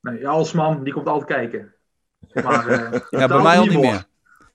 Nee, 0.00 0.28
Alsman, 0.28 0.84
die 0.84 0.92
komt 0.92 1.06
altijd 1.06 1.28
kijken. 1.28 1.74
Maar, 2.32 2.66
eh, 2.68 3.00
Ja, 3.20 3.26
bij 3.26 3.42
mij 3.42 3.58
al 3.58 3.66
niet 3.66 3.80
meer. 3.80 4.06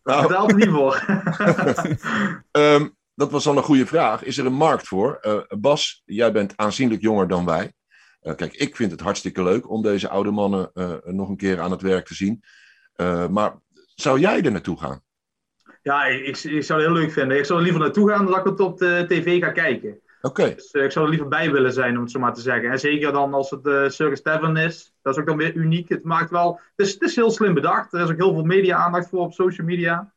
Nou, 0.04 0.34
er 0.34 0.56
niet 0.56 0.70
voor. 0.70 1.06
Ehm, 2.52 2.88
dat 3.16 3.32
was 3.32 3.48
al 3.48 3.58
een 3.58 3.64
goede 3.64 3.86
vraag. 3.86 4.24
Is 4.24 4.38
er 4.38 4.46
een 4.46 4.54
markt 4.54 4.88
voor? 4.88 5.18
Eh, 5.22 5.38
Bas, 5.60 6.02
jij 6.06 6.32
bent 6.32 6.58
aanzienlijk 6.58 7.02
jonger 7.02 7.28
dan 7.28 7.46
wij. 7.46 7.74
Eh, 8.22 8.36
kijk, 8.36 8.54
ik 8.54 8.76
vind 8.76 8.92
het 8.92 9.02
hartstikke 9.02 9.44
leuk 9.44 9.70
om 9.70 9.82
deze 9.82 10.10
oude 10.10 10.32
mannen 10.32 10.72
eh, 10.74 10.94
nog 11.04 11.30
een 11.30 11.38
keer 11.38 11.60
aan 11.60 11.72
het 11.72 11.82
werk 11.82 12.06
te 12.06 12.14
zien. 12.14 12.44
Eh, 12.94 13.28
maar 13.28 13.54
zou 13.96 14.20
jij 14.20 14.42
er 14.42 14.52
naartoe 14.52 14.80
gaan? 14.80 15.02
Ja, 15.82 16.06
ik, 16.06 16.38
ik, 16.38 16.64
zou 16.64 16.82
het 16.82 16.90
heel 16.90 17.00
leuk 17.00 17.12
vinden. 17.12 17.38
Ik 17.38 17.46
zou 17.46 17.60
er 17.60 17.64
liever 17.64 17.82
naartoe 17.82 18.10
gaan 18.10 18.24
dan 18.24 18.34
dat 18.34 18.46
ik 18.46 18.52
het 18.52 18.60
op 18.60 18.78
de 18.78 19.06
tv 19.08 19.40
ga 19.40 19.52
kijken. 19.52 20.00
Oké, 20.22 20.54
Dus 20.56 20.72
eh, 20.72 20.84
ik 20.84 20.92
zou 20.92 21.06
er 21.06 21.12
liever 21.12 21.28
bij 21.28 21.52
willen 21.52 21.74
zijn, 21.74 21.96
om 21.96 22.02
het 22.02 22.12
zo 22.12 22.20
maar 22.20 22.34
te 22.34 22.42
zeggen. 22.42 22.72
En 22.72 22.80
zeker 22.80 23.12
dan 23.12 23.34
als 23.34 23.50
het 23.50 23.64
de 23.64 23.90
Circus 23.90 24.22
Tavern 24.22 24.58
is. 24.58 24.94
Dat 25.02 25.14
is 25.14 25.20
ook 25.20 25.28
dan 25.28 25.38
weer 25.38 25.54
uniek. 25.54 25.90
Het 25.90 26.04
maakt 26.04 26.30
wel... 26.30 26.60
Het 26.76 26.88
is, 26.88 26.94
het 26.94 27.02
is 27.02 27.16
heel 27.16 27.32
slim 27.32 27.54
bedacht. 27.54 27.94
Er 27.94 28.02
is 28.02 28.10
ook 28.10 28.18
heel 28.18 28.34
veel 28.34 28.44
media-aandacht 28.44 29.10
voor 29.10 29.20
op 29.20 29.34
social 29.34 29.68
media. 29.68 30.14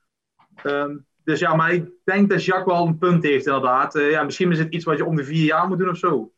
Ehm, 0.62 0.96
dus 1.24 1.40
ja, 1.40 1.54
maar 1.54 1.72
ik 1.72 1.88
denk 2.04 2.30
dat 2.30 2.44
Jacques 2.44 2.76
wel 2.76 2.86
een 2.86 2.98
punt 2.98 3.22
heeft 3.22 3.46
inderdaad. 3.46 3.94
Eh, 3.94 4.10
ja, 4.10 4.22
misschien 4.22 4.52
is 4.52 4.58
het 4.58 4.72
iets 4.72 4.84
wat 4.84 4.96
je 4.96 5.04
om 5.04 5.16
de 5.16 5.24
vier 5.24 5.44
jaar 5.44 5.68
moet 5.68 5.78
doen 5.78 5.90
of 5.90 5.96
zo. 5.96 6.32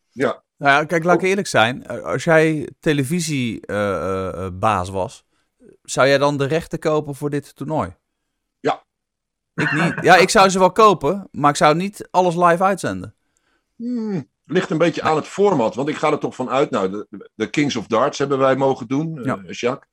Nou 0.59 0.73
ja, 0.73 0.85
kijk, 0.85 1.05
laat 1.05 1.23
ik 1.23 1.29
eerlijk 1.29 1.47
zijn. 1.47 1.87
Als 1.87 2.25
jij 2.25 2.69
televisiebaas 2.81 4.91
was, 4.91 5.25
zou 5.83 6.09
jij 6.09 6.19
dan 6.19 6.37
de 6.37 6.47
rechten 6.47 6.79
kopen 6.79 7.15
voor 7.15 7.31
dit 7.31 7.57
toernooi? 7.57 7.95
Ja. 9.57 9.63
Ik 9.63 9.73
niet. 9.95 10.05
Ja, 10.05 10.17
ik 10.17 10.29
zou 10.31 10.49
ze 10.49 10.59
wel 10.59 10.73
kopen, 10.73 11.29
maar 11.31 11.51
ik 11.51 11.57
zou 11.57 11.75
niet 11.75 12.09
alles 12.11 12.35
live 12.35 12.63
uitzenden. 12.65 13.15
Hmm, 13.77 14.29
ligt 14.45 14.71
een 14.71 14.79
beetje 14.79 15.03
aan 15.03 15.17
het 15.17 15.27
format. 15.27 15.75
Want 15.75 15.89
ik 15.89 15.97
ga 15.97 16.11
er 16.13 16.19
toch 16.19 16.35
van 16.35 16.51
uit. 16.51 16.71
Nou, 16.71 16.91
de, 16.91 17.31
de 17.35 17.51
Kings 17.51 17.77
of 17.77 17.87
Darts 17.87 18.19
hebben 18.19 18.39
wij 18.39 18.57
mogen 18.57 18.87
doen, 18.89 19.21
Ja. 19.25 19.37
eh, 19.47 19.53
Jacques. 19.53 19.91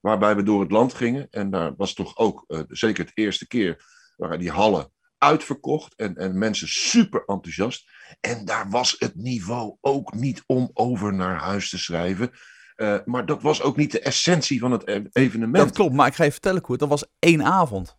Waarbij 0.00 0.36
we 0.36 0.42
door 0.42 0.60
het 0.60 0.70
land 0.70 0.94
gingen. 0.94 1.26
En 1.30 1.50
daar 1.50 1.74
was 1.76 1.94
toch 1.94 2.16
ook, 2.16 2.44
eh, 2.46 2.60
zeker 2.68 3.04
het 3.04 3.12
eerste 3.16 3.46
keer, 3.46 3.84
waren 4.16 4.38
die 4.38 4.50
hallen 4.50 4.92
uitverkocht. 5.18 5.94
En, 5.94 6.16
en 6.16 6.38
mensen 6.38 6.68
super 6.68 7.22
enthousiast. 7.26 7.90
En 8.20 8.44
daar 8.44 8.70
was 8.70 8.96
het 8.98 9.14
niveau 9.14 9.76
ook 9.80 10.14
niet 10.14 10.42
om 10.46 10.70
over 10.72 11.14
naar 11.14 11.36
huis 11.36 11.70
te 11.70 11.78
schrijven. 11.78 12.30
Eh, 12.76 12.96
maar 13.04 13.26
dat 13.26 13.42
was 13.42 13.62
ook 13.62 13.76
niet 13.76 13.92
de 13.92 14.00
essentie 14.00 14.60
van 14.60 14.70
het 14.72 14.88
e- 14.88 15.02
evenement. 15.12 15.64
Dat 15.64 15.74
klopt, 15.74 15.94
maar 15.94 16.06
ik 16.06 16.14
ga 16.14 16.24
je 16.24 16.32
vertellen, 16.32 16.62
Koert, 16.62 16.80
dat 16.80 16.88
was 16.88 17.04
één 17.18 17.42
avond. 17.44 17.96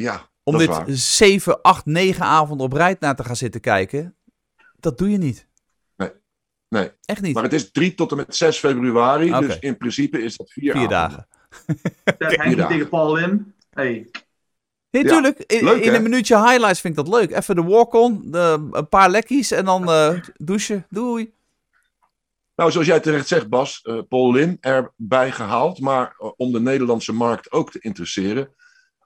Ja, 0.00 0.28
Om 0.42 0.58
dit 0.58 0.68
waar. 0.68 0.84
7, 0.88 1.62
8, 1.62 1.86
9 1.86 2.24
avonden 2.24 2.66
op 2.66 2.72
rij 2.72 2.96
naar 3.00 3.16
te 3.16 3.24
gaan 3.24 3.36
zitten 3.36 3.60
kijken, 3.60 4.16
dat 4.76 4.98
doe 4.98 5.10
je 5.10 5.18
niet. 5.18 5.48
Nee, 6.68 6.90
Echt 7.04 7.20
niet. 7.22 7.34
maar 7.34 7.42
het 7.42 7.52
is 7.52 7.70
3 7.70 7.94
tot 7.94 8.10
en 8.10 8.16
met 8.16 8.36
6 8.36 8.58
februari. 8.58 9.30
Dus 9.30 9.58
in 9.58 9.76
principe 9.76 10.22
is 10.22 10.36
dat 10.36 10.50
vier, 10.50 10.72
Vier 10.72 10.94
avonden. 10.94 10.98
dagen. 10.98 11.26
Henry 12.18 12.54
dagen. 12.54 12.72
tegen 12.72 12.88
Paul. 12.88 13.16
Hey. 13.18 13.30
Nee, 13.70 14.10
Ja, 14.90 15.02
tuurlijk. 15.02 15.38
In, 15.38 15.64
leuk, 15.64 15.82
in 15.82 15.94
een 15.94 16.02
minuutje 16.02 16.36
highlights 16.36 16.80
vind 16.80 16.98
ik 16.98 17.04
dat 17.04 17.14
leuk. 17.14 17.30
Even 17.30 17.54
de 17.54 17.62
walk-on, 17.62 18.30
de- 18.30 18.68
een 18.72 18.88
paar 18.88 19.10
lekkies 19.10 19.50
en 19.50 19.64
dan 19.64 19.90
eh, 19.90 20.20
douchen. 20.36 20.86
Doei. 20.90 21.32
Nou, 22.54 22.70
zoals 22.70 22.86
jij 22.86 23.00
terecht 23.00 23.28
zegt, 23.28 23.48
Bas, 23.48 23.82
eh, 23.82 23.98
Paul 24.08 24.32
Lim 24.32 24.56
erbij 24.60 25.32
gehaald. 25.32 25.80
Maar 25.80 26.14
eh, 26.18 26.30
om 26.36 26.52
de 26.52 26.60
Nederlandse 26.60 27.12
markt 27.12 27.52
ook 27.52 27.70
te 27.70 27.78
interesseren, 27.80 28.54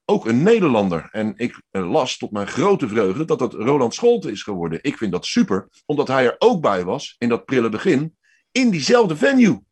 ook 0.04 0.26
een 0.26 0.42
Nederlander. 0.42 1.08
En 1.10 1.32
ik 1.36 1.62
eh, 1.70 1.90
las 1.90 2.18
tot 2.18 2.30
mijn 2.30 2.46
grote 2.46 2.88
vreugde 2.88 3.24
dat 3.24 3.38
dat 3.38 3.54
Roland 3.54 3.94
Scholte 3.94 4.30
is 4.30 4.42
geworden. 4.42 4.78
Ik 4.82 4.96
vind 4.96 5.12
dat 5.12 5.26
super, 5.26 5.68
omdat 5.86 6.08
hij 6.08 6.24
er 6.24 6.36
ook 6.38 6.60
bij 6.60 6.84
was 6.84 7.14
in 7.18 7.28
dat 7.28 7.44
prille 7.44 7.68
begin, 7.68 8.16
in 8.52 8.70
diezelfde 8.70 9.16
venue. 9.16 9.62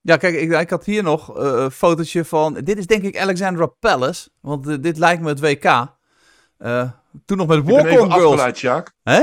Ja, 0.00 0.16
kijk, 0.16 0.34
ik, 0.34 0.52
ik 0.52 0.70
had 0.70 0.84
hier 0.84 1.02
nog 1.02 1.36
eh, 1.36 1.44
een 1.44 1.70
fotootje 1.70 2.24
van... 2.24 2.54
Dit 2.54 2.78
is 2.78 2.86
denk 2.86 3.02
ik 3.02 3.18
Alexandra 3.18 3.66
Palace. 3.66 4.30
Want 4.40 4.68
eh, 4.68 4.76
dit 4.80 4.98
lijkt 4.98 5.22
me 5.22 5.28
het 5.28 5.40
WK. 5.40 5.86
Toen 7.24 7.36
nog 7.36 7.46
met 7.46 7.58
Ik 7.58 7.64
ben 7.64 7.76
even 7.76 7.90
walk-on 7.90 8.12
girls. 8.12 8.30
afgeleid, 8.30 8.56
Sjaak. 8.56 8.92
Hè? 9.02 9.22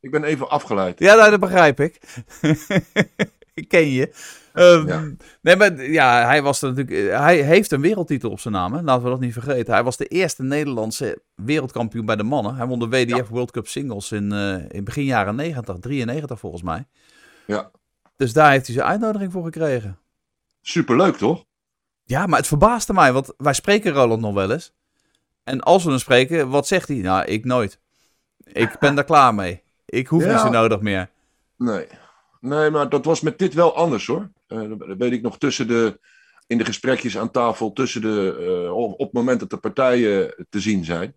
Ik 0.00 0.10
ben 0.10 0.24
even 0.24 0.48
afgeleid. 0.48 0.98
Ja, 0.98 1.14
nou, 1.14 1.30
dat 1.30 1.40
begrijp 1.40 1.80
ik. 1.80 2.00
ik 3.54 3.68
ken 3.74 3.88
je. 3.90 4.14
Ehm, 4.52 4.86
Ja. 4.86 5.04
Nee, 5.40 5.56
maar 5.56 5.82
ja, 5.90 6.26
hij 6.26 6.42
was 6.42 6.62
er 6.62 6.68
natuurlijk. 6.74 7.08
eh, 7.08 7.18
Hij 7.20 7.36
heeft 7.42 7.72
een 7.72 7.80
wereldtitel 7.80 8.30
op 8.30 8.40
zijn 8.40 8.54
naam. 8.54 8.72
Hè? 8.72 8.82
Laten 8.82 9.04
we 9.04 9.10
dat 9.10 9.20
niet 9.20 9.32
vergeten. 9.32 9.72
Hij 9.74 9.82
was 9.82 9.96
de 9.96 10.06
eerste 10.06 10.42
Nederlandse 10.42 11.22
wereldkampioen 11.34 12.06
bij 12.06 12.16
de 12.16 12.22
mannen. 12.22 12.54
Hij 12.56 12.66
won 12.66 12.78
de 12.78 12.88
WDF 12.88 13.28
World 13.28 13.50
Cup 13.50 13.68
Singles 13.68 14.12
in, 14.12 14.32
eh, 14.32 14.54
in 14.68 14.84
begin 14.84 15.04
jaren 15.04 15.34
90, 15.36 15.76
93 15.80 16.38
volgens 16.38 16.62
mij. 16.62 16.86
Ja. 17.46 17.70
Dus 18.16 18.32
daar 18.32 18.50
heeft 18.50 18.66
hij 18.66 18.74
zijn 18.74 18.88
uitnodiging 18.88 19.32
voor 19.32 19.44
gekregen. 19.44 19.98
Superleuk, 20.62 21.16
toch? 21.16 21.44
Ja, 22.04 22.26
maar 22.26 22.38
het 22.38 22.46
verbaasde 22.48 22.92
mij, 22.92 23.12
want 23.12 23.32
wij 23.36 23.52
spreken 23.52 23.92
Roland 23.92 24.20
nog 24.20 24.34
wel 24.34 24.50
eens. 24.52 24.72
En 25.44 25.60
als 25.60 25.84
we 25.84 25.90
hem 25.90 25.98
spreken, 25.98 26.48
wat 26.48 26.66
zegt 26.66 26.88
hij? 26.88 26.96
Nou, 26.96 27.24
ik 27.24 27.44
nooit. 27.44 27.78
Ik 28.44 28.76
ben 28.78 28.94
daar 28.94 29.04
klaar 29.04 29.34
mee. 29.34 29.62
Ik 29.86 30.06
hoef 30.06 30.24
Ja. 30.24 30.30
niet 30.32 30.40
zo 30.40 30.48
nodig 30.50 30.80
meer. 30.80 31.10
Nee. 31.56 31.86
Nee, 32.44 32.70
maar 32.70 32.88
dat 32.88 33.04
was 33.04 33.20
met 33.20 33.38
dit 33.38 33.54
wel 33.54 33.76
anders 33.76 34.06
hoor. 34.06 34.30
Eh, 34.46 34.62
dat 34.78 34.96
weet 34.98 35.12
ik 35.12 35.22
nog 35.22 35.38
tussen 35.38 35.66
de. 35.66 36.00
In 36.46 36.58
de 36.58 36.64
gesprekjes 36.64 37.18
aan 37.18 37.30
tafel, 37.30 37.72
tussen 37.72 38.00
de. 38.00 38.36
eh, 38.66 38.72
op, 38.76 38.98
het 38.98 39.12
moment 39.12 39.40
dat 39.40 39.50
de 39.50 39.56
partijen 39.56 40.46
te 40.48 40.60
zien 40.60 40.84
zijn. 40.84 41.14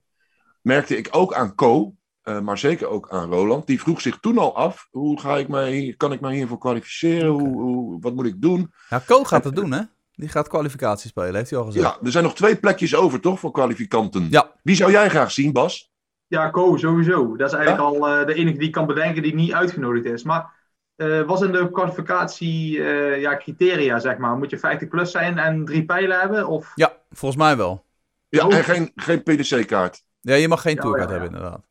Merkte 0.61 0.97
ik 0.97 1.07
ook 1.11 1.33
aan 1.33 1.55
Co. 1.55 1.93
eh, 2.21 2.39
maar 2.39 2.57
zeker 2.57 2.87
ook 2.87 3.09
aan 3.09 3.29
Roland. 3.31 3.67
Die 3.67 3.79
vroeg 3.81 4.01
zich 4.01 4.19
toen 4.19 4.37
al 4.37 4.55
af: 4.55 4.87
hoe 4.91 5.19
ga 5.19 5.37
ik 5.37 5.47
mij, 5.47 5.93
kan 5.97 6.11
ik 6.11 6.19
mij 6.19 6.35
hiervoor 6.35 6.57
kwalificeren? 6.57 7.29
Hoe, 7.29 7.61
hoe, 7.61 7.97
wat 8.01 8.13
moet 8.15 8.25
ik 8.25 8.41
doen? 8.41 8.71
Ja, 8.89 9.01
Ko 9.05 9.23
gaat 9.23 9.43
het 9.43 9.55
doen, 9.55 9.71
hè? 9.71 9.81
Die 10.13 10.29
gaat 10.29 10.47
kwalificatie 10.47 11.09
spelen, 11.09 11.35
heeft 11.35 11.49
hij 11.49 11.59
al 11.59 11.65
gezegd. 11.65 11.85
Ja, 11.85 11.97
er 12.03 12.11
zijn 12.11 12.23
nog 12.23 12.35
twee 12.35 12.55
plekjes 12.55 12.95
over, 12.95 13.19
toch? 13.19 13.39
Voor 13.39 13.51
kwalificanten. 13.51 14.27
Ja. 14.29 14.51
Wie 14.63 14.75
zou 14.75 14.91
jij 14.91 15.09
graag 15.09 15.31
zien, 15.31 15.51
Bas? 15.53 15.91
Ja, 16.27 16.49
Co, 16.49 16.77
sowieso. 16.77 17.35
Dat 17.35 17.47
is 17.47 17.57
eigenlijk 17.57 17.85
al 17.87 18.07
eh, 18.09 18.25
de 18.25 18.33
enige 18.33 18.57
die 18.57 18.67
ik 18.67 18.73
kan 18.73 18.85
bedenken 18.87 19.21
die 19.23 19.35
niet 19.35 19.53
uitgenodigd 19.53 20.05
is. 20.05 20.23
Maar 20.23 20.55
eh, 20.97 21.21
was 21.21 21.41
in 21.41 21.51
de 21.51 21.71
kwalificatie 21.71 22.83
eh, 22.83 23.21
ja, 23.21 23.37
criteria, 23.37 23.99
zeg 23.99 24.17
maar? 24.17 24.37
Moet 24.37 24.49
je 24.49 24.57
50 24.57 24.87
plus 24.87 25.11
zijn 25.11 25.37
en 25.37 25.65
drie 25.65 25.85
pijlen 25.85 26.19
hebben? 26.19 26.47
Of... 26.47 26.71
Ja, 26.75 26.93
volgens 27.11 27.41
mij 27.41 27.57
wel. 27.57 27.85
Ja, 28.29 28.45
Oh. 28.45 28.55
en 28.55 28.63
geen, 28.63 28.91
geen 28.95 29.23
PDC-kaart. 29.23 30.03
Ja, 30.21 30.35
je 30.35 30.47
mag 30.47 30.61
geen 30.61 30.75
Ja, 30.75 30.81
tourkaart 30.81 31.09
ja, 31.09 31.15
ja. 31.15 31.21
hebben, 31.21 31.37
inderdaad. 31.39 31.65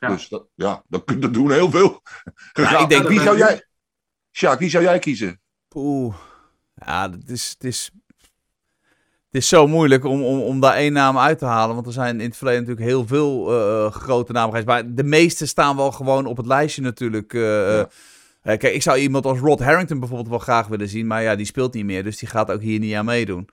Ja. 0.00 0.08
Dus 0.08 0.28
dat, 0.28 0.46
ja, 0.54 0.82
dan 0.88 1.04
kun 1.04 1.20
je 1.20 1.30
doen 1.30 1.50
heel 1.52 1.70
veel. 1.70 2.02
Ja, 2.52 2.78
ik 2.78 2.88
denk- 2.88 3.08
wie 3.08 3.20
zou 3.20 3.36
jij. 3.38 3.64
Sjaak, 4.32 4.58
wie 4.58 4.70
zou 4.70 4.84
jij 4.84 4.98
kiezen? 4.98 5.40
Oeh. 5.74 6.14
Ja, 6.74 7.10
het 7.10 7.30
is, 7.30 7.48
het 7.58 7.64
is, 7.64 7.90
het 9.26 9.34
is 9.42 9.48
zo 9.48 9.66
moeilijk 9.66 10.04
om, 10.04 10.22
om, 10.24 10.40
om 10.40 10.60
daar 10.60 10.74
één 10.74 10.92
naam 10.92 11.18
uit 11.18 11.38
te 11.38 11.44
halen. 11.44 11.74
Want 11.74 11.86
er 11.86 11.92
zijn 11.92 12.20
in 12.20 12.26
het 12.28 12.36
verleden 12.36 12.60
natuurlijk 12.60 12.88
heel 12.88 13.06
veel 13.06 13.52
eh, 13.60 13.92
grote 13.92 14.32
namen 14.32 14.48
geweest. 14.50 14.66
Maar 14.66 14.94
de 14.94 15.04
meeste 15.04 15.46
staan 15.46 15.76
wel 15.76 15.92
gewoon 15.92 16.26
op 16.26 16.36
het 16.36 16.46
lijstje 16.46 16.82
natuurlijk. 16.82 17.34
eh, 17.34 17.76
Ja. 17.76 17.88
Eh, 18.52 18.58
kijk, 18.58 18.74
ik 18.74 18.82
zou 18.82 18.98
iemand 18.98 19.24
als 19.26 19.38
Rod 19.38 19.60
Harrington 19.60 19.98
bijvoorbeeld 19.98 20.28
wel 20.30 20.38
graag 20.38 20.66
willen 20.66 20.88
zien. 20.88 21.06
Maar 21.06 21.22
ja, 21.22 21.36
die 21.36 21.46
speelt 21.46 21.74
niet 21.74 21.84
meer. 21.84 22.02
Dus 22.02 22.18
die 22.18 22.28
gaat 22.28 22.50
ook 22.50 22.60
hier 22.60 22.78
niet 22.78 22.94
aan 22.94 23.04
meedoen. 23.04 23.48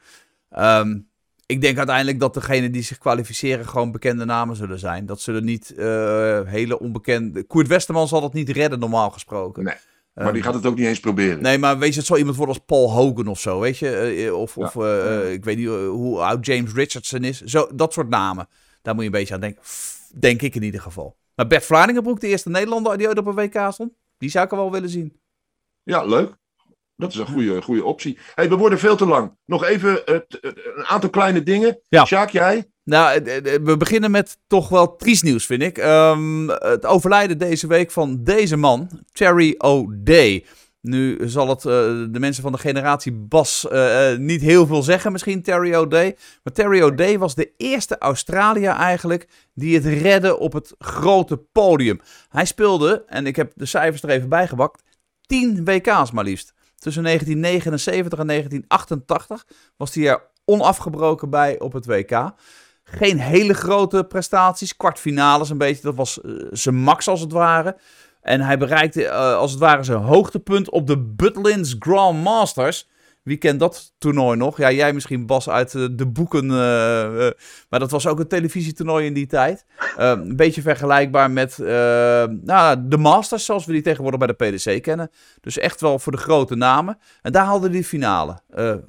Ehm, 0.50 0.98
ik 1.46 1.62
denk 1.62 1.78
uiteindelijk 1.78 2.20
dat 2.20 2.34
degenen 2.34 2.72
die 2.72 2.82
zich 2.82 2.98
kwalificeren 2.98 3.68
gewoon 3.68 3.92
bekende 3.92 4.26
namen 4.26 4.56
zullen 4.56 4.80
zijn. 4.80 5.06
Dat 5.06 5.22
zullen 5.22 5.44
niet 5.46 5.76
eh, 5.76 6.42
hele 6.46 6.80
onbekende... 6.80 7.44
Koert 7.44 7.68
Westerman 7.68 8.08
zal 8.08 8.22
dat 8.22 8.34
niet 8.34 8.50
redden 8.50 8.80
normaal 8.80 9.10
gesproken. 9.10 9.64
Nee, 9.64 9.76
Maar 10.14 10.26
Ehm, 10.26 10.34
die 10.34 10.44
gaat 10.44 10.54
het 10.54 10.66
ook 10.66 10.78
niet 10.78 10.86
eens 10.88 11.00
proberen. 11.00 11.42
Nee, 11.42 11.58
maar 11.58 11.78
weet 11.78 11.92
je, 11.94 11.98
het 11.98 12.08
zal 12.08 12.18
iemand 12.18 12.36
worden 12.36 12.56
als 12.56 12.64
Paul 12.66 12.92
Hogan 12.92 13.28
of 13.28 13.40
zo, 13.40 13.60
weet 13.60 13.78
je? 13.78 13.90
Eh, 13.90 14.34
Of, 14.36 14.56
Ja. 14.56 14.64
of 14.64 14.76
ik 15.28 15.44
weet 15.44 15.58
niet 15.58 15.68
hoe 15.68 16.20
oud 16.20 16.46
James 16.46 16.74
Richardson 16.74 17.24
is. 17.24 17.42
Zo, 17.42 17.68
dat 17.76 17.94
soort 17.94 18.10
namen. 18.10 18.48
Daar 18.82 18.94
moet 18.94 19.04
je 19.04 19.10
een 19.10 19.16
beetje 19.20 19.34
aan 19.34 19.40
denken. 19.40 19.62
Denk 20.20 20.42
ik 20.42 20.56
in 20.56 20.64
ieder 20.64 20.82
geval. 20.82 21.16
Maar 21.36 21.48
Bert 21.48 21.66
Vlaardingenbroek, 21.66 22.20
de 22.20 22.28
eerste 22.28 22.50
Nederlander 22.50 22.98
die 22.98 23.08
ooit 23.08 23.18
op 23.18 23.26
een 23.26 23.36
WK 23.36 23.68
stond, 23.72 23.92
die 24.24 24.32
zou 24.32 24.46
ik 24.46 24.52
er 24.52 24.58
wel 24.58 24.72
willen 24.72 24.90
zien. 24.90 25.20
Ja, 25.84 26.06
leuk. 26.06 26.38
Dat 26.96 27.12
is 27.12 27.18
een 27.18 27.26
goede, 27.26 27.62
goede 27.62 27.84
optie. 27.84 28.18
Hey, 28.36 28.50
we 28.50 28.56
worden 28.56 28.80
veel 28.80 28.96
te 28.96 29.06
lang. 29.06 29.38
Nog 29.46 29.64
even 29.64 30.06
eh, 30.06 30.16
eh, 30.16 30.22
een 30.76 30.86
aantal 30.86 31.10
kleine 31.10 31.44
dingen. 31.44 31.80
Ja. 31.90 32.06
Sjaak, 32.06 32.30
jij? 32.30 32.72
Nou, 32.84 33.24
eh, 33.24 33.42
we 33.64 33.78
beginnen 33.78 34.12
met 34.12 34.38
toch 34.48 34.70
wel 34.70 34.96
triest 34.96 35.24
nieuws, 35.24 35.46
vind 35.46 35.62
ik. 35.62 35.78
Ehm, 35.78 36.48
het 36.48 36.86
overlijden 36.86 37.38
deze 37.38 37.68
week 37.68 37.92
van 37.92 38.24
deze 38.24 38.58
man, 38.58 38.90
Terry 39.12 39.56
O'Day. 39.58 40.46
Nu 40.84 41.30
zal 41.30 41.50
het 41.50 41.66
eh, 41.66 41.74
de 42.10 42.20
mensen 42.20 42.44
van 42.44 42.52
de 42.52 42.58
generatie 42.58 43.12
Bas 43.12 43.68
eh, 43.68 44.12
eh, 44.12 44.20
niet 44.20 44.42
heel 44.42 44.68
veel 44.68 44.84
zeggen, 44.84 45.12
misschien 45.12 45.42
Terry 45.42 45.76
O'Day. 45.76 46.18
Maar 46.44 46.54
Terry 46.54 46.82
O'Day 46.82 47.20
was 47.20 47.36
de 47.36 47.52
eerste 47.58 47.98
Australiër 47.98 48.72
eigenlijk 48.72 49.28
die 49.54 49.76
het 49.76 49.86
redde 49.86 50.40
op 50.40 50.54
het 50.54 50.76
grote 50.80 51.38
podium. 51.38 52.00
Hij 52.30 52.46
speelde, 52.46 53.04
en 53.08 53.26
ik 53.26 53.36
heb 53.36 53.52
de 53.56 53.66
cijfers 53.66 54.04
er 54.04 54.10
even 54.10 54.30
bijgebakt, 54.30 54.84
10 55.22 55.66
WK's 55.66 56.12
maar 56.12 56.24
liefst. 56.24 56.54
Tussen 56.78 57.04
1979 57.04 58.20
en 58.20 58.28
1988 58.28 59.46
was 59.78 59.94
hij 59.94 60.08
er 60.08 60.22
onafgebroken 60.46 61.30
bij 61.30 61.60
op 61.60 61.74
het 61.74 61.86
WK. 61.86 62.32
Geen 62.84 63.20
hele 63.20 63.54
grote 63.54 64.04
prestaties, 64.04 64.78
kwartfinales 64.78 65.50
een 65.50 65.58
beetje. 65.58 65.82
Dat 65.82 65.96
was 65.96 66.20
zijn 66.52 66.76
max 66.76 67.08
als 67.08 67.20
het 67.22 67.32
ware. 67.32 67.78
En 68.24 68.42
hij 68.42 68.58
bereikte 68.58 69.08
eh, 69.08 69.36
als 69.36 69.52
het 69.52 69.60
ware 69.60 69.84
zijn 69.84 69.98
hoogtepunt 69.98 70.70
op 70.70 70.88
de 70.88 70.98
Butlins 71.00 71.76
Grand 71.80 72.24
Masters. 72.24 72.92
Wie 73.24 73.38
kent 73.38 73.60
dat 73.60 73.94
toernooi 73.98 74.38
nog? 74.38 74.58
Ja, 74.58 74.72
jij 74.72 74.94
misschien 74.94 75.26
Bas 75.26 75.50
uit 75.50 75.76
eh, 75.76 75.86
de 75.92 76.08
boeken. 76.08 76.44
eh, 76.44 77.30
maar 77.70 77.80
dat 77.80 77.92
was 77.92 78.08
ook 78.08 78.20
een 78.20 78.28
televisietoernooi 78.28 79.06
in 79.06 79.14
die 79.14 79.28
tijd. 79.28 79.66
Een 79.96 80.36
beetje 80.36 80.62
vergelijkbaar 80.62 81.32
met 81.32 81.58
nou, 82.44 82.88
de 82.88 82.98
Masters, 82.98 83.46
zoals 83.46 83.66
we 83.66 83.72
die 83.72 83.82
tegenwoordig 83.82 84.20
bij 84.20 84.36
de 84.36 84.58
PDC 84.58 84.82
kennen. 84.82 85.12
Dus 85.42 85.58
echt 85.58 85.82
wel 85.82 86.00
voor 86.00 86.12
de 86.12 86.18
grote 86.18 86.56
namen. 86.56 86.98
En 87.22 87.32
daar 87.32 87.46
hadden 87.46 87.72
die 87.72 87.84
finale. 87.84 88.40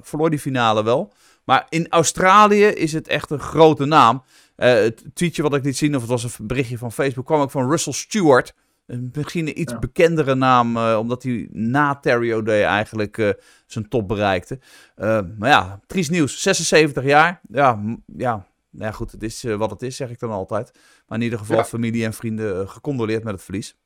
Verloor 0.01 0.29
die 0.29 0.39
finale 0.39 0.83
wel. 0.83 1.13
Maar 1.43 1.65
in 1.69 1.89
Australië 1.89 2.65
is 2.65 2.93
het 2.93 3.07
echt 3.07 3.29
een 3.29 3.39
grote 3.39 3.85
naam. 3.85 4.23
Het 4.55 5.03
tweetje 5.13 5.41
wat 5.41 5.55
ik 5.55 5.63
liet 5.63 5.77
zien, 5.77 5.95
of 5.95 6.01
het 6.01 6.09
was 6.09 6.23
een 6.23 6.47
berichtje 6.47 6.77
van 6.77 6.91
Facebook, 6.91 7.25
kwam 7.25 7.41
ook 7.41 7.51
van 7.51 7.69
Russell 7.69 7.93
Stewart. 7.93 8.53
Misschien 8.85 9.47
een 9.47 9.59
iets 9.59 9.71
Ja. 9.71 9.79
bekendere 9.79 10.35
naam, 10.35 10.77
eh, 10.77 10.97
omdat 10.99 11.23
hij 11.23 11.47
na 11.51 11.95
Terry 11.95 12.33
O'Day 12.33 12.63
eigenlijk 12.63 13.17
eh, 13.17 13.29
zijn 13.65 13.89
top 13.89 14.07
bereikte. 14.07 14.59
Eh, 14.95 15.19
maar 15.37 15.49
ja, 15.49 15.79
triest 15.87 16.11
nieuws. 16.11 16.41
76 16.41 17.03
jaar. 17.03 17.41
Ja, 17.49 17.81
ja, 18.17 18.31
nou 18.69 18.85
ja 18.85 18.91
goed, 18.91 19.11
het 19.11 19.23
is 19.23 19.43
wat 19.43 19.69
het 19.71 19.81
is, 19.81 19.95
zeg 19.95 20.09
ik 20.09 20.19
dan 20.19 20.29
altijd. 20.31 20.71
Maar 21.07 21.17
in 21.17 21.23
ieder 21.23 21.39
geval 21.39 21.57
Ja. 21.57 21.65
familie 21.65 22.05
en 22.05 22.13
vrienden 22.13 22.69
gecondoleerd 22.69 23.23
met 23.23 23.33
het 23.33 23.43
verlies. 23.43 23.77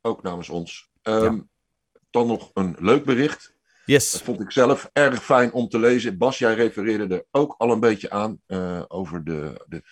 Ook 0.00 0.22
namens 0.22 0.48
ons. 0.48 0.88
Ehm, 1.02 1.38
Dan 2.10 2.26
nog 2.26 2.50
een 2.54 2.76
leuk 2.78 3.04
bericht. 3.04 3.42
Dat 3.44 3.56
Yes. 3.86 4.20
vond 4.24 4.40
ik 4.40 4.50
zelf 4.52 4.90
erg 4.92 5.24
fijn 5.24 5.52
om 5.52 5.68
te 5.68 5.78
lezen. 5.78 6.18
Bas, 6.18 6.38
jij 6.38 6.54
refereerde 6.54 7.14
er 7.14 7.24
ook 7.30 7.54
al 7.58 7.70
een 7.72 7.80
beetje 7.80 8.10
aan. 8.10 8.40
eh, 8.46 8.82
over 8.88 9.24
de, 9.24 9.64
de, 9.68 9.82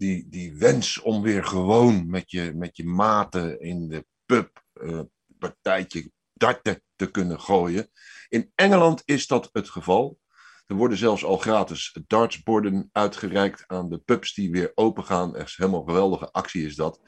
die, 0.00 0.26
die 0.28 0.56
wens 0.56 1.00
om 1.00 1.22
weer 1.22 1.44
gewoon 1.44 2.10
met 2.10 2.30
je, 2.30 2.52
met 2.54 2.76
je 2.76 2.84
maten 2.84 3.60
in 3.60 3.88
de 3.88 4.06
pub 4.26 4.62
eh 4.72 5.00
partijtje 5.38 6.10
darten 6.32 6.82
te 6.96 7.10
kunnen 7.10 7.40
gooien. 7.40 7.90
In 8.28 8.52
Engeland 8.54 9.02
is 9.04 9.26
dat 9.26 9.48
het 9.52 9.68
geval. 9.68 10.18
Er 10.66 10.76
worden 10.76 10.98
zelfs 10.98 11.24
al 11.24 11.36
gratis 11.36 11.96
dartsborden 12.06 12.88
uitgereikt 12.92 13.64
aan 13.66 13.90
de 13.90 13.98
pubs 13.98 14.34
die 14.34 14.50
weer 14.50 14.72
open 14.74 15.04
gaan. 15.04 15.36
Echt 15.36 15.56
helemaal 15.56 15.84
geweldige 15.84 16.30
actie 16.30 16.66
is 16.66 16.76
dat. 16.76 17.00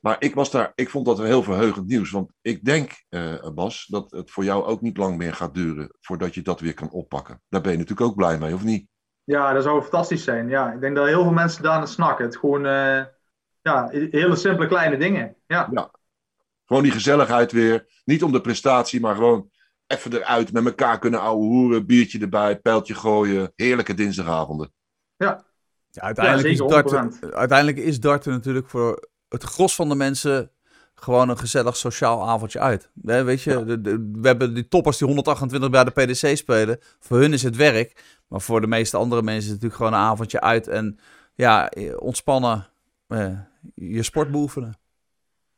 Maar 0.00 0.16
ik, 0.18 0.34
was 0.34 0.50
daar, 0.50 0.72
ik 0.74 0.90
vond 0.90 1.06
dat 1.06 1.18
een 1.18 1.26
heel 1.26 1.42
verheugend 1.42 1.86
nieuws. 1.86 2.10
Want 2.10 2.32
ik 2.40 2.64
denk, 2.64 3.04
eh, 3.08 3.50
Bas, 3.54 3.86
dat 3.86 4.10
het 4.10 4.30
voor 4.30 4.44
jou 4.44 4.64
ook 4.64 4.80
niet 4.80 4.96
lang 4.96 5.16
meer 5.16 5.34
gaat 5.34 5.54
duren 5.54 5.96
voordat 6.00 6.34
je 6.34 6.42
dat 6.42 6.60
weer 6.60 6.74
kan 6.74 6.90
oppakken. 6.90 7.42
Daar 7.48 7.60
ben 7.60 7.72
je 7.72 7.78
natuurlijk 7.78 8.08
ook 8.10 8.16
blij 8.16 8.38
mee, 8.38 8.54
of 8.54 8.64
niet? 8.64 8.88
Ja, 9.28 9.52
dat 9.52 9.62
zou 9.62 9.80
fantastisch 9.82 10.24
zijn. 10.24 10.48
Ja, 10.48 10.72
ik 10.72 10.80
denk 10.80 10.96
dat 10.96 11.06
heel 11.06 11.22
veel 11.22 11.32
mensen 11.32 11.62
daarna 11.62 11.86
snakken. 11.86 12.24
Het 12.24 12.36
gewoon, 12.36 12.66
eh, 12.66 13.04
ja, 13.62 13.88
hele 13.90 14.36
simpele 14.36 14.68
kleine 14.68 14.96
dingen. 14.96 15.36
Ja, 15.46 15.90
Gewoon 16.64 16.82
die 16.82 16.92
gezelligheid 16.92 17.52
weer. 17.52 17.86
Niet 18.04 18.22
om 18.22 18.32
de 18.32 18.40
prestatie, 18.40 19.00
maar 19.00 19.14
gewoon 19.14 19.50
even 19.86 20.12
eruit. 20.12 20.52
Met 20.52 20.64
elkaar 20.64 20.98
kunnen 20.98 21.20
ouwe 21.20 21.44
hoeren. 21.44 21.86
Biertje 21.86 22.20
erbij, 22.20 22.58
pijltje 22.58 22.94
gooien. 22.94 23.52
Heerlijke 23.56 23.94
dinsdagavonden. 23.94 24.72
Ja, 25.16 25.44
uiteindelijk, 25.90 26.46
Ja, 26.46 26.52
is 26.52 26.58
zeker, 26.58 26.90
darten, 26.90 27.34
uiteindelijk 27.34 27.78
is 27.78 28.00
darten 28.00 28.32
natuurlijk 28.32 28.68
voor 28.68 29.08
het 29.28 29.42
gros 29.42 29.74
van 29.74 29.88
de 29.88 29.94
mensen 29.94 30.52
gewoon 31.00 31.28
een 31.28 31.38
gezellig 31.38 31.76
sociaal 31.76 32.28
avondje 32.28 32.58
uit. 32.60 32.90
Weet 32.94 33.42
je, 33.42 33.64
de, 33.64 33.80
de- 33.80 34.10
we 34.12 34.26
hebben 34.26 34.54
die 34.54 34.68
toppers 34.68 34.98
die 34.98 35.06
128 35.06 35.70
bij 35.70 35.84
de 35.84 35.90
PDC 35.90 36.36
spelen. 36.36 36.78
Voor 37.00 37.18
hun 37.18 37.32
is 37.32 37.42
het 37.42 37.56
werk. 37.56 38.04
Maar 38.28 38.40
voor 38.40 38.60
de 38.60 38.66
meeste 38.66 38.96
andere 38.96 39.22
mensen 39.22 39.44
is 39.44 39.50
het 39.50 39.62
natuurlijk 39.62 39.82
gewoon 39.82 39.92
een 40.00 40.08
avondje 40.10 40.40
uit. 40.40 40.68
En 40.68 40.98
ja, 41.34 41.70
ontspannen, 41.98 42.66
eh, 43.06 43.38
je 43.74 44.02
sport 44.02 44.30
beoefenen. 44.30 44.78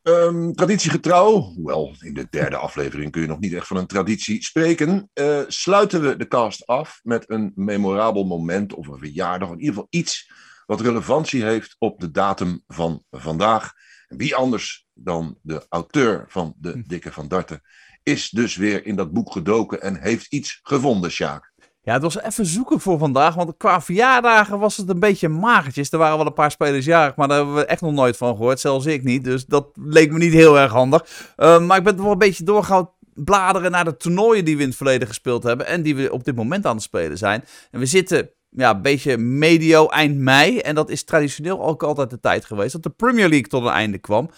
Ehm, 0.03 0.53
traditiegetrouw, 0.53 1.41
hoewel 1.41 1.95
in 2.01 2.15
de 2.15 2.27
derde 2.31 2.57
aflevering 2.57 3.11
kun 3.11 3.21
je 3.23 3.27
nog 3.29 3.39
niet 3.41 3.53
echt 3.53 3.67
van 3.67 3.77
een 3.77 3.87
traditie 3.87 4.45
spreken, 4.45 5.11
eh, 5.13 5.41
sluiten 5.47 6.03
we 6.03 6.17
de 6.17 6.29
cast 6.29 6.67
af 6.67 7.01
met 7.03 7.31
een 7.31 7.53
memorabel 7.55 8.25
moment 8.25 8.75
of 8.75 8.87
een 8.87 8.99
verjaardag, 8.99 9.49
in 9.49 9.59
ieder 9.59 9.75
geval 9.75 9.87
iets 9.91 10.31
wat 10.67 10.81
relevantie 10.81 11.45
heeft 11.45 11.77
op 11.79 12.01
de 12.01 12.11
datum 12.11 12.63
van 12.67 13.05
vandaag. 13.11 13.73
En 14.09 14.17
wie 14.17 14.37
anders 14.37 14.87
dan 15.03 15.39
de 15.43 15.67
auteur 15.69 16.25
van 16.29 16.55
de 16.57 16.83
Dikke 16.87 17.13
van 17.13 17.29
Darten 17.29 17.63
is 18.03 18.31
dus 18.31 18.57
weer 18.57 18.87
in 18.87 18.97
dat 18.97 19.13
boek 19.13 19.33
gedoken 19.33 19.83
en 19.83 20.01
heeft 20.01 20.33
iets 20.33 20.61
gevonden, 20.63 21.11
Sjaak. 21.11 21.53
Ja, 21.83 21.93
het 21.93 22.03
was 22.03 22.21
even 22.21 22.47
zoeken 22.47 22.81
voor 22.81 22.99
vandaag, 22.99 23.35
want 23.35 23.57
qua 23.57 23.81
verjaardagen 23.81 24.59
was 24.59 24.77
het 24.77 24.89
een 24.89 25.01
beetje 25.01 25.29
magertjes. 25.29 25.93
Er 25.93 25.99
waren 25.99 26.17
wel 26.17 26.27
een 26.27 26.33
paar 26.33 26.51
spelers 26.51 26.85
jarig, 26.85 27.17
maar 27.17 27.29
daar 27.29 27.37
hebben 27.37 27.55
we 27.55 27.65
echt 27.65 27.81
nog 27.81 27.93
nooit 27.93 28.17
van 28.17 28.37
gehoord. 28.37 28.61
Zelfs 28.61 28.87
ik 28.87 29.03
niet, 29.03 29.25
dus 29.25 29.47
dat 29.47 29.69
leek 29.75 30.13
me 30.13 30.19
niet 30.19 30.33
heel 30.33 30.59
erg 30.59 30.73
handig. 30.73 31.33
Uh, 31.37 31.61
maar 31.61 31.79
ik 31.79 31.85
ben 31.85 31.97
wel 31.97 32.13
een 32.13 32.19
beetje 32.19 32.45
doorgaan 32.45 32.91
bladeren 33.15 33.71
naar 33.71 33.85
de 33.85 33.97
toernooien 33.97 34.45
die 34.45 34.57
we 34.57 34.63
in 34.63 34.69
het 34.69 34.77
verleden 34.77 35.09
gespeeld 35.09 35.43
hebben 35.43 35.67
en 35.67 35.83
die 35.83 35.97
we 35.97 36.13
op 36.13 36.25
dit 36.25 36.37
moment 36.37 36.67
aan 36.67 36.75
het 36.75 36.83
spelen 36.83 37.19
zijn. 37.19 37.45
En 37.71 37.81
we 37.81 37.87
zitten 37.87 38.31
ja, 38.51 38.71
een 38.71 38.83
beetje 38.83 39.17
medio 39.17 39.89
eind 39.89 40.17
mei 40.17 40.59
en 40.59 40.75
dat 40.75 40.91
is 40.91 41.05
traditioneel 41.05 41.63
ook 41.63 41.83
altijd 41.83 42.11
de 42.11 42.21
tijd 42.21 42.45
geweest 42.45 42.73
dat 42.73 42.83
de 42.83 42.91
Premier 42.91 43.29
League 43.29 43.49
tot 43.49 43.63
een 43.63 43.69
einde 43.69 43.99
kwam. 43.99 44.31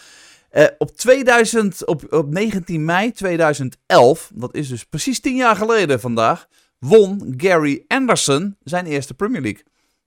Uh, 0.53 0.64
op, 0.78 0.96
2000, 0.96 1.86
op, 1.86 2.12
op 2.12 2.30
19 2.30 2.84
mei 2.84 3.12
2011, 3.12 4.30
dat 4.34 4.55
is 4.55 4.68
dus 4.68 4.84
precies 4.84 5.20
10 5.20 5.36
jaar 5.36 5.57
geleden 5.57 6.00
vandaag, 6.00 6.46
won 6.78 7.34
Gary 7.36 7.84
Anderson 7.88 8.57
zijn 8.62 8.86
eerste 8.86 9.14
Premier 9.14 9.40
League. 9.40 9.62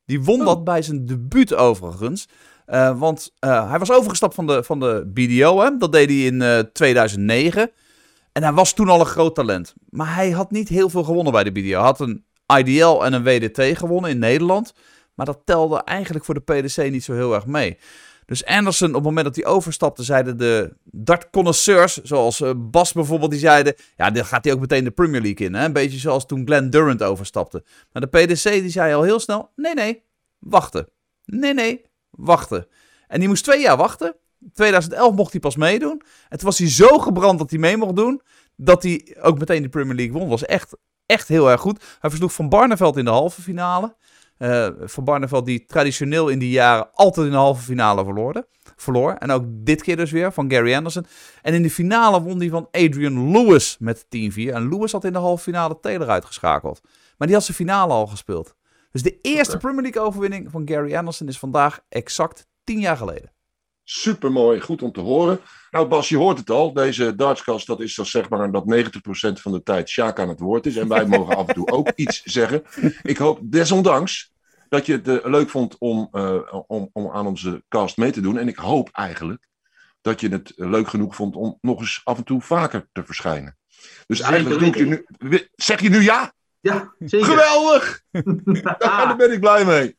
Die 0.06 0.24
won 0.24 0.40
oh. 0.40 0.46
dat 0.46 0.64
bij 0.64 0.82
zijn 0.82 1.06
debuut 1.06 1.54
overigens. 1.54 2.28
Uh, 2.68 3.00
want 3.00 3.34
uh, 3.40 3.70
hij 3.70 3.80
was 3.80 3.92
overgestapt 3.92 4.36
van 4.36 4.48
de, 4.48 4.64
van 4.64 4.80
de 4.80 5.12
BDO. 5.14 5.60
Hè? 5.62 5.78
Dat 5.78 5.92
deed 5.92 6.10
hij 6.10 6.26
in 6.26 6.42
uh, 6.42 6.60
2009. 6.60 7.72
En 8.32 8.44
hij 8.44 8.54
was 8.54 8.74
toen 8.74 8.90
al 8.90 9.00
een 9.00 9.06
groot 9.06 9.36
talent. 9.36 9.74
Maar 9.90 10.16
hij 10.16 10.32
had 10.32 10.52
niet 10.52 10.70
heel 10.70 10.90
veel 10.90 11.04
gewonnen 11.04 11.34
bij 11.34 11.44
de 11.44 11.52
BDO. 11.52 11.62
Hij 11.62 11.86
had 11.86 12.00
een 12.00 12.26
IDL 12.58 13.04
en 13.04 13.14
een 13.14 13.24
WDT 13.24 13.78
gewonnen 13.78 14.10
in 14.10 14.20
Nederland. 14.20 14.74
Maar 15.14 15.26
dat 15.26 15.42
telde 15.46 15.84
eigenlijk 15.84 16.26
voor 16.26 16.34
de 16.34 16.42
PDC 16.42 16.92
niet 16.92 17.04
zo 17.04 17.14
heel 17.14 17.34
erg 17.34 17.46
mee. 17.46 17.78
Dus 18.26 18.46
Anderson, 18.46 18.88
op 18.90 18.96
het 18.96 19.04
moment 19.04 19.26
dat 19.26 19.36
hij 19.36 19.46
overstapte, 19.46 20.04
zeiden 20.04 20.38
de 20.38 20.74
dartconnoisseurs, 20.84 22.02
zoals 22.04 22.42
uh, 22.42 22.52
Bas 22.56 22.94
bijvoorbeeld, 22.94 23.32
die 23.32 23.40
zeiden, 23.40 23.76
ja, 23.98 24.12
dan 24.12 24.26
gaat 24.26 24.44
hij 24.44 24.54
ook 24.54 24.60
meteen 24.60 24.84
de 24.84 24.92
Premier 24.92 25.22
League 25.22 25.48
in. 25.48 25.54
Hè? 25.54 25.66
Een 25.66 25.74
beetje 25.74 26.00
zoals 26.00 26.26
toen 26.26 26.46
Glenn 26.46 26.70
Durant 26.70 27.04
overstapte. 27.04 27.64
Maar 27.92 28.10
de 28.10 28.18
PDC 28.18 28.44
die 28.44 28.70
zei 28.70 28.94
al 28.94 29.04
heel 29.04 29.20
snel, 29.20 29.52
nee, 29.56 29.74
nee, 29.74 30.04
wachten. 30.40 30.90
Nee, 31.26 31.54
nee, 31.54 31.82
wachten. 32.10 32.68
En 33.08 33.20
die 33.20 33.28
moest 33.28 33.44
twee 33.44 33.62
jaar 33.62 33.78
wachten. 33.78 34.16
2011 34.54 35.16
mocht 35.16 35.32
hij 35.32 35.40
pas 35.40 35.56
meedoen. 35.56 36.02
En 36.30 36.38
toen 36.38 36.48
was 36.48 36.58
hij 36.58 36.70
zo 36.70 36.88
gebrand 36.98 37.40
dat 37.40 37.50
hij 37.50 37.60
mee 37.60 37.78
mocht 37.78 37.96
doen, 37.96 38.22
dat 38.56 38.84
hij 38.84 39.18
ook 39.22 39.40
meteen 39.40 39.62
de 39.62 39.70
Premier 39.70 39.96
League 39.96 40.14
won. 40.14 40.30
Was 40.30 40.46
echt, 40.46 40.78
echt 41.06 41.28
heel 41.28 41.50
erg 41.50 41.62
goed. 41.62 41.84
Hij 42.00 42.10
versloeg 42.10 42.34
Van 42.34 42.50
Barneveld 42.50 42.98
in 42.98 43.06
de 43.06 43.12
halve 43.12 43.42
finale. 43.42 43.96
Uh, 44.38 44.68
van 44.80 45.04
Barneveld 45.04 45.46
die 45.46 45.66
traditioneel 45.66 46.30
in 46.30 46.40
die 46.40 46.50
jaren 46.50 46.90
altijd 46.94 47.26
in 47.26 47.32
de 47.32 47.38
halve 47.38 47.64
finale 47.64 48.04
verloor, 48.04 48.46
verloor. 48.76 49.12
En 49.12 49.32
ook 49.32 49.44
dit 49.48 49.82
keer 49.82 49.96
dus 49.96 50.12
weer 50.12 50.32
van 50.32 50.52
Gary 50.52 50.74
Anderson. 50.74 51.06
En 51.42 51.54
in 51.54 51.62
de 51.62 51.70
finale 51.70 52.22
won 52.22 52.40
hij 52.40 52.50
van 52.50 52.68
Adrian 52.72 53.32
Lewis 53.32 53.78
met 53.80 54.06
10-4. 54.06 54.08
En 54.36 54.70
Lewis 54.70 54.92
had 54.92 55.04
in 55.04 55.14
de 55.14 55.20
halve 55.20 55.44
finale 55.44 55.80
Taylor 55.80 56.10
uitgeschakeld. 56.10 56.82
Maar 57.18 57.28
die 57.28 57.36
had 57.36 57.46
zijn 57.46 57.58
finale 57.58 57.94
al 57.94 58.08
gespeeld. 58.08 58.56
Dus 58.92 59.04
de 59.04 59.20
eerste. 59.22 59.58
Premier 59.58 59.82
League 59.82 60.02
overwinning 60.02 60.52
van 60.52 60.68
Gary 60.68 60.96
Anderson 60.96 61.28
is 61.28 61.40
vandaag 61.40 61.80
exact 61.90 62.48
10 62.64 62.80
jaar 62.80 62.98
geleden. 62.98 63.35
Supermooi, 63.88 64.60
goed 64.60 64.82
om 64.82 64.92
te 64.92 65.00
horen. 65.00 65.40
Nou 65.72 65.88
Bas, 65.88 66.10
je 66.10 66.18
hoort 66.18 66.38
het 66.38 66.50
al. 66.50 66.74
Deze 66.74 67.16
dartscast, 67.16 67.68
dat 67.68 67.82
is 67.82 67.96
dan 67.96 68.06
zeg 68.06 68.30
maar 68.30 68.52
dat 68.52 68.64
90% 68.64 69.42
van 69.42 69.52
de 69.52 69.64
tijd 69.64 69.90
Sjaak 69.90 70.20
aan 70.20 70.30
het 70.30 70.40
woord 70.40 70.66
is. 70.66 70.76
En 70.76 70.88
wij 70.88 71.06
mogen 71.16 71.36
af 71.36 71.48
en 71.48 71.54
toe 71.54 71.72
ook 71.72 71.92
iets 71.96 72.24
zeggen. 72.24 72.64
Ik 73.02 73.18
hoop 73.18 73.40
desondanks 73.42 74.34
dat 74.70 74.86
je 74.86 74.92
het 74.92 75.08
uh, 75.08 75.18
leuk 75.24 75.50
vond 75.50 75.76
om, 75.78 76.10
uh, 76.12 76.64
om, 76.68 76.90
om 76.94 77.10
aan 77.12 77.28
onze 77.28 77.64
cast 77.70 77.98
mee 77.98 78.12
te 78.12 78.22
doen. 78.22 78.38
En 78.38 78.48
ik 78.48 78.58
hoop 78.58 78.90
eigenlijk 78.92 79.48
dat 80.02 80.22
je 80.22 80.30
het 80.30 80.54
leuk 80.56 80.88
genoeg 80.88 81.16
vond 81.16 81.36
om 81.36 81.58
nog 81.62 81.80
eens 81.80 82.02
af 82.04 82.18
en 82.18 82.24
toe 82.24 82.42
vaker 82.42 82.88
te 82.92 83.04
verschijnen. 83.06 83.58
Dus 84.08 84.18
zeker 84.18 84.34
eigenlijk 84.34 84.60
doe 84.60 84.70
ik 84.70 84.76
je 84.76 84.86
nu... 85.30 85.48
Zeg 85.56 85.82
je 85.82 85.90
nu 85.90 86.02
ja? 86.02 86.34
Ja, 86.60 86.94
zeker. 87.00 87.26
Geweldig! 87.26 88.02
Daar 88.78 89.16
ben 89.16 89.32
ik 89.32 89.40
blij 89.40 89.66
mee. 89.66 89.98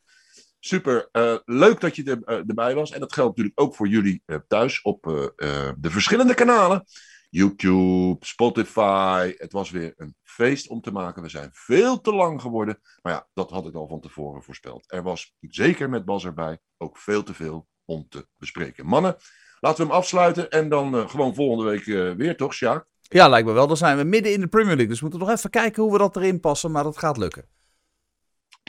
Super. 0.67 1.09
Uh, 1.13 1.37
leuk 1.45 1.81
dat 1.81 1.97
je 1.97 2.05
er, 2.05 2.19
uh, 2.27 2.49
erbij 2.49 2.75
was. 2.75 2.91
En 2.91 3.01
dat 3.01 3.13
geldt 3.13 3.37
natuurlijk 3.37 3.61
ook 3.61 3.75
voor 3.75 3.89
jullie 3.89 4.23
uh, 4.27 4.37
thuis 4.49 4.83
op 4.83 5.03
de 5.79 5.91
verschillende 5.91 6.35
kanalen. 6.35 6.85
YouTube, 7.31 8.27
Spotify. 8.27 9.35
Het 9.37 9.53
was 9.53 9.71
weer 9.71 9.95
een 9.97 10.15
feest 10.23 10.69
om 10.69 10.81
te 10.81 10.93
maken. 10.93 11.23
We 11.23 11.29
zijn 11.29 11.51
veel 11.53 12.01
te 12.01 12.15
lang 12.15 12.41
geworden. 12.41 12.79
Maar 13.03 13.13
ja, 13.13 13.27
dat 13.35 13.51
had 13.51 13.67
ik 13.67 13.75
al 13.75 13.89
van 13.89 14.01
tevoren 14.01 14.43
voorspeld. 14.43 14.85
Er 14.87 15.03
was 15.03 15.35
zeker 15.41 15.89
met 15.89 16.05
Bas 16.05 16.25
erbij 16.25 16.59
ook 16.77 16.99
veel 16.99 17.23
te 17.23 17.35
veel 17.35 17.67
om 17.85 18.07
te 18.09 18.27
bespreken. 18.39 18.87
Mannen, 18.87 19.17
laten 19.61 19.81
we 19.81 19.91
hem 19.91 20.01
afsluiten. 20.01 20.51
En 20.51 20.69
dan 20.69 21.09
gewoon 21.09 21.35
volgende 21.35 21.71
week 21.71 21.85
weer, 22.17 22.37
toch, 22.37 22.55
Sjaak? 22.55 22.87
Ja, 23.03 23.29
lijkt 23.29 23.47
me 23.47 23.53
wel. 23.53 23.67
Dan 23.67 23.77
zijn 23.77 23.97
we 23.97 24.05
midden 24.05 24.33
in 24.33 24.41
de 24.41 24.49
Premier 24.49 24.75
League. 24.75 24.89
Dus 24.89 25.01
we 25.01 25.09
moeten 25.09 25.27
nog 25.27 25.37
even 25.37 25.51
kijken 25.51 25.83
hoe 25.83 25.93
we 25.93 25.99
dat 25.99 26.17
erin 26.17 26.41
passen. 26.41 26.71
Maar 26.71 26.83
dat 26.83 26.99
gaat 26.99 27.17
lukken. 27.17 27.45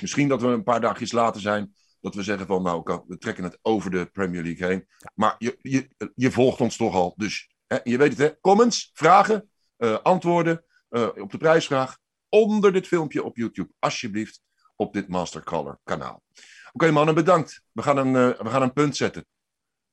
Misschien 0.01 0.27
dat 0.27 0.41
we 0.41 0.47
een 0.47 0.63
paar 0.63 0.81
dagjes 0.81 1.11
later 1.11 1.41
zijn 1.41 1.75
dat 2.01 2.15
we 2.15 2.23
zeggen 2.23 2.47
van 2.47 2.63
nou, 2.63 3.01
we 3.07 3.17
trekken 3.17 3.43
het 3.43 3.59
over 3.61 3.91
de 3.91 4.05
Premier 4.05 4.43
League 4.43 4.67
heen. 4.67 4.87
Maar 5.13 5.35
je, 5.37 5.57
je, 5.61 5.89
je 6.15 6.31
volgt 6.31 6.61
ons 6.61 6.77
toch 6.77 6.95
al. 6.95 7.13
Dus 7.17 7.49
hè, 7.67 7.77
je 7.83 7.97
weet 7.97 8.09
het, 8.09 8.17
hè? 8.17 8.39
Comments, 8.39 8.91
vragen, 8.93 9.49
uh, 9.77 9.97
antwoorden 10.03 10.65
uh, 10.89 11.07
op 11.15 11.31
de 11.31 11.37
prijsvraag 11.37 11.97
onder 12.29 12.73
dit 12.73 12.87
filmpje 12.87 13.23
op 13.23 13.37
YouTube. 13.37 13.69
Alsjeblieft 13.79 14.41
op 14.75 14.93
dit 14.93 15.07
Mastercolor 15.07 15.79
kanaal. 15.83 16.23
Oké 16.33 16.45
okay, 16.71 16.89
mannen, 16.89 17.15
bedankt. 17.15 17.61
We 17.71 17.81
gaan 17.81 17.97
een, 17.97 18.13
uh, 18.13 18.41
we 18.41 18.49
gaan 18.49 18.61
een 18.61 18.73
punt 18.73 18.95
zetten. 18.95 19.25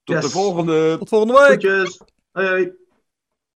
Tot 0.05 0.15
yes. 0.15 0.25
de 0.25 0.31
volgende. 0.31 0.99
Tot 0.99 1.09
volgende 1.09 1.33
week. 1.33 1.51
Goedjes. 1.51 2.01
Hoi, 2.31 2.49
hoi. 2.49 2.84